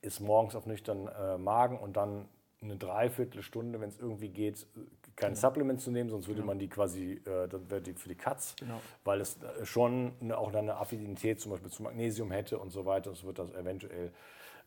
ist 0.00 0.20
morgens 0.20 0.54
auf 0.54 0.64
nüchternen 0.64 1.08
äh, 1.08 1.36
Magen 1.36 1.78
und 1.78 1.94
dann 1.94 2.26
eine 2.62 2.76
Dreiviertelstunde, 2.76 3.80
wenn 3.80 3.90
es 3.90 3.98
irgendwie 3.98 4.30
geht, 4.30 4.66
kein 5.20 5.36
Supplement 5.36 5.80
zu 5.80 5.90
nehmen, 5.90 6.10
sonst 6.10 6.28
würde 6.28 6.42
man 6.42 6.58
die 6.58 6.68
quasi, 6.68 7.12
äh, 7.24 7.46
dann 7.48 7.70
wäre 7.70 7.80
die 7.82 7.94
für 7.94 8.08
die 8.08 8.14
Katz, 8.16 8.56
Genau. 8.58 8.80
weil 9.04 9.20
es 9.20 9.40
äh, 9.42 9.64
schon 9.64 10.12
eine, 10.20 10.36
auch 10.38 10.52
eine 10.52 10.76
Affinität 10.76 11.40
zum 11.40 11.52
Beispiel 11.52 11.70
zu 11.70 11.82
Magnesium 11.82 12.30
hätte 12.30 12.58
und 12.58 12.70
so 12.70 12.86
weiter. 12.86 13.10
Das 13.10 13.22
wird 13.24 13.38
das 13.38 13.50
eventuell 13.52 14.12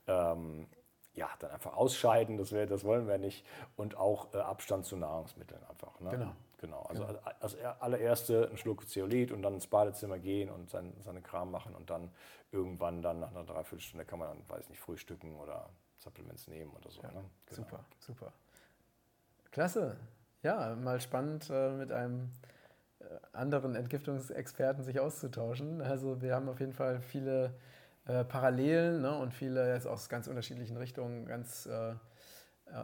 ähm, 0.07 0.67
ja, 1.15 1.29
dann 1.39 1.51
einfach 1.51 1.75
ausscheiden, 1.75 2.37
das, 2.37 2.51
wär, 2.51 2.65
das 2.65 2.83
wollen 2.83 3.07
wir 3.07 3.17
nicht. 3.17 3.45
Und 3.75 3.97
auch 3.97 4.33
äh, 4.33 4.37
Abstand 4.37 4.85
zu 4.85 4.95
Nahrungsmitteln 4.97 5.61
einfach. 5.69 5.99
Ne? 5.99 6.09
Genau. 6.11 6.31
Genau, 6.59 6.83
also 6.83 7.03
als 7.41 7.57
allererste 7.81 8.47
ein 8.49 8.57
Schluck 8.57 8.87
Zeolit 8.87 9.33
und 9.33 9.41
dann 9.41 9.55
ins 9.55 9.67
Badezimmer 9.67 10.17
gehen 10.17 10.49
und 10.49 10.69
sein, 10.69 10.93
seine 11.01 11.21
Kram 11.21 11.51
machen 11.51 11.75
und 11.75 11.89
dann 11.89 12.09
irgendwann 12.53 13.01
dann 13.01 13.19
nach 13.19 13.31
einer 13.31 13.43
Dreiviertelstunde 13.43 14.05
kann 14.05 14.19
man 14.19 14.29
dann, 14.29 14.47
weiß 14.47 14.69
nicht, 14.69 14.79
frühstücken 14.79 15.35
oder 15.35 15.69
Supplements 15.97 16.47
nehmen 16.47 16.71
oder 16.71 16.89
so. 16.89 17.01
ne? 17.01 17.09
Genau. 17.09 17.23
Super, 17.49 17.79
super. 17.99 18.31
Klasse. 19.51 19.97
Ja, 20.43 20.75
mal 20.75 20.99
spannend 20.99 21.49
äh, 21.49 21.71
mit 21.71 21.91
einem 21.91 22.29
äh, 22.99 23.05
anderen 23.31 23.75
Entgiftungsexperten 23.75 24.83
sich 24.83 24.99
auszutauschen. 24.99 25.81
Also 25.81 26.21
wir 26.21 26.35
haben 26.35 26.49
auf 26.49 26.59
jeden 26.59 26.73
Fall 26.73 26.99
viele 26.99 27.53
äh, 28.05 28.25
Parallelen 28.25 29.01
ne, 29.01 29.17
und 29.17 29.33
viele 29.33 29.73
jetzt 29.73 29.87
aus 29.87 30.09
ganz 30.09 30.27
unterschiedlichen 30.27 30.75
Richtungen 30.75 31.25
ganz 31.25 31.65
äh, 31.65 31.95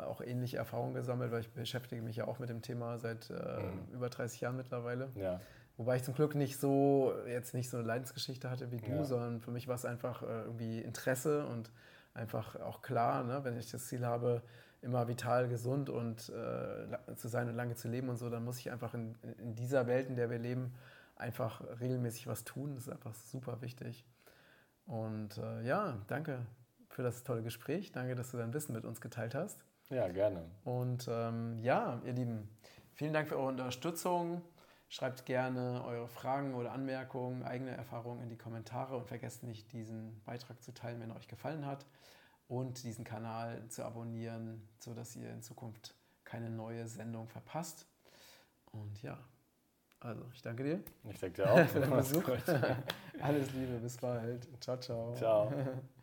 auch 0.06 0.22
ähnliche 0.22 0.58
Erfahrungen 0.58 0.94
gesammelt, 0.94 1.32
weil 1.32 1.42
ich 1.42 1.52
beschäftige 1.52 2.02
mich 2.02 2.16
ja 2.16 2.28
auch 2.28 2.40
mit 2.40 2.50
dem 2.50 2.62
Thema 2.62 2.98
seit 2.98 3.30
äh, 3.30 3.60
über 3.92 4.10
30 4.10 4.42
Jahren 4.42 4.56
mittlerweile. 4.56 5.10
Ja, 5.16 5.42
Wobei 5.78 5.96
ich 5.96 6.04
zum 6.04 6.14
Glück 6.14 6.36
nicht 6.36 6.60
so, 6.60 7.14
jetzt 7.26 7.54
nicht 7.54 7.70
so 7.70 7.78
eine 7.78 7.86
Leidensgeschichte 7.88 8.50
hatte 8.50 8.70
wie 8.70 8.82
du, 8.82 8.92
Ja. 8.92 9.04
sondern 9.06 9.40
für 9.40 9.52
mich 9.52 9.70
war 9.70 9.76
es 9.76 9.86
einfach 9.86 10.22
irgendwie 10.22 10.82
Interesse 10.82 11.46
und 11.46 11.72
einfach 12.14 12.58
auch 12.58 12.82
klar, 12.82 13.24
ne, 13.24 13.40
wenn 13.44 13.58
ich 13.58 13.72
das 13.72 13.88
Ziel 13.88 14.06
habe, 14.06 14.42
immer 14.82 15.08
vital, 15.08 15.48
gesund 15.48 15.90
und 15.90 16.30
äh, 16.30 17.16
zu 17.16 17.28
sein 17.28 17.50
und 17.50 17.56
lange 17.56 17.76
zu 17.76 17.88
leben 17.88 18.10
und 18.10 18.18
so, 18.18 18.30
dann 18.30 18.46
muss 18.46 18.60
ich 18.60 18.72
einfach 18.72 18.94
in, 18.94 19.16
in 19.38 19.56
dieser 19.56 19.88
Welt, 19.88 20.08
in 20.08 20.16
der 20.16 20.30
wir 20.30 20.40
leben, 20.40 20.74
einfach 21.16 21.62
regelmäßig 21.82 22.28
was 22.28 22.46
tun. 22.46 22.76
Das 22.76 22.88
ist 22.88 22.92
einfach 22.92 23.14
super 23.14 23.62
wichtig. 23.62 24.06
Und 24.86 25.38
äh, 25.38 25.64
ja, 25.64 25.98
danke 26.08 26.46
für 26.88 27.04
das 27.04 27.24
tolle 27.24 27.44
Gespräch. 27.44 27.92
Danke, 27.92 28.16
dass 28.16 28.32
du 28.32 28.38
dein 28.38 28.54
Wissen 28.54 28.74
mit 28.74 28.86
uns 28.86 29.02
geteilt 29.02 29.36
hast. 29.36 29.64
ja 29.90 30.08
gerne. 30.08 30.46
Und 30.64 31.08
ähm, 31.10 31.60
ja, 31.62 32.02
ihr 32.06 32.14
Lieben, 32.14 32.50
vielen 32.94 33.14
Dank 33.14 33.28
für 33.28 33.36
eure 33.38 33.50
Unterstützung. 33.50 34.42
Schreibt 34.88 35.26
gerne 35.26 35.84
eure 35.86 36.08
Fragen 36.08 36.56
oder 36.56 36.72
Anmerkungen, 36.72 37.44
eigene 37.44 37.72
Erfahrungen 37.72 38.24
in 38.24 38.30
die 38.30 38.38
Kommentare 38.38 38.98
und 38.98 39.08
vergesst 39.08 39.44
nicht, 39.44 39.72
diesen 39.72 40.20
Beitrag 40.24 40.64
zu 40.64 40.74
teilen, 40.74 41.00
wenn 41.00 41.12
er 41.12 41.18
euch 41.18 41.28
gefallen 41.28 41.66
hat 41.66 41.86
und 42.50 42.84
diesen 42.84 43.06
Kanal 43.06 43.66
zu 43.70 43.86
abonnieren, 43.86 44.68
sodass 44.80 45.16
ihr 45.16 45.32
in 45.32 45.42
Zukunft 45.42 45.96
keine 46.26 46.50
neue 46.50 46.86
Sendung 46.88 47.28
verpasst. 47.30 47.88
Und 48.72 49.02
ja, 49.02 49.18
also 50.02 50.26
ich 50.34 50.42
danke 50.42 50.64
dir 50.64 50.84
Ich 51.10 51.20
denke 51.20 51.44
dir 51.44 51.52
auch. 51.52 51.68
für 51.68 51.86
Mach's 51.86 52.10
Besuch. 52.12 52.30
Alles 53.22 53.54
Liebe, 53.54 53.78
bis 53.80 53.98
bald. 53.98 54.48
Ciao, 54.62 54.78
ciao. 54.78 55.14
Ciao. 55.16 55.54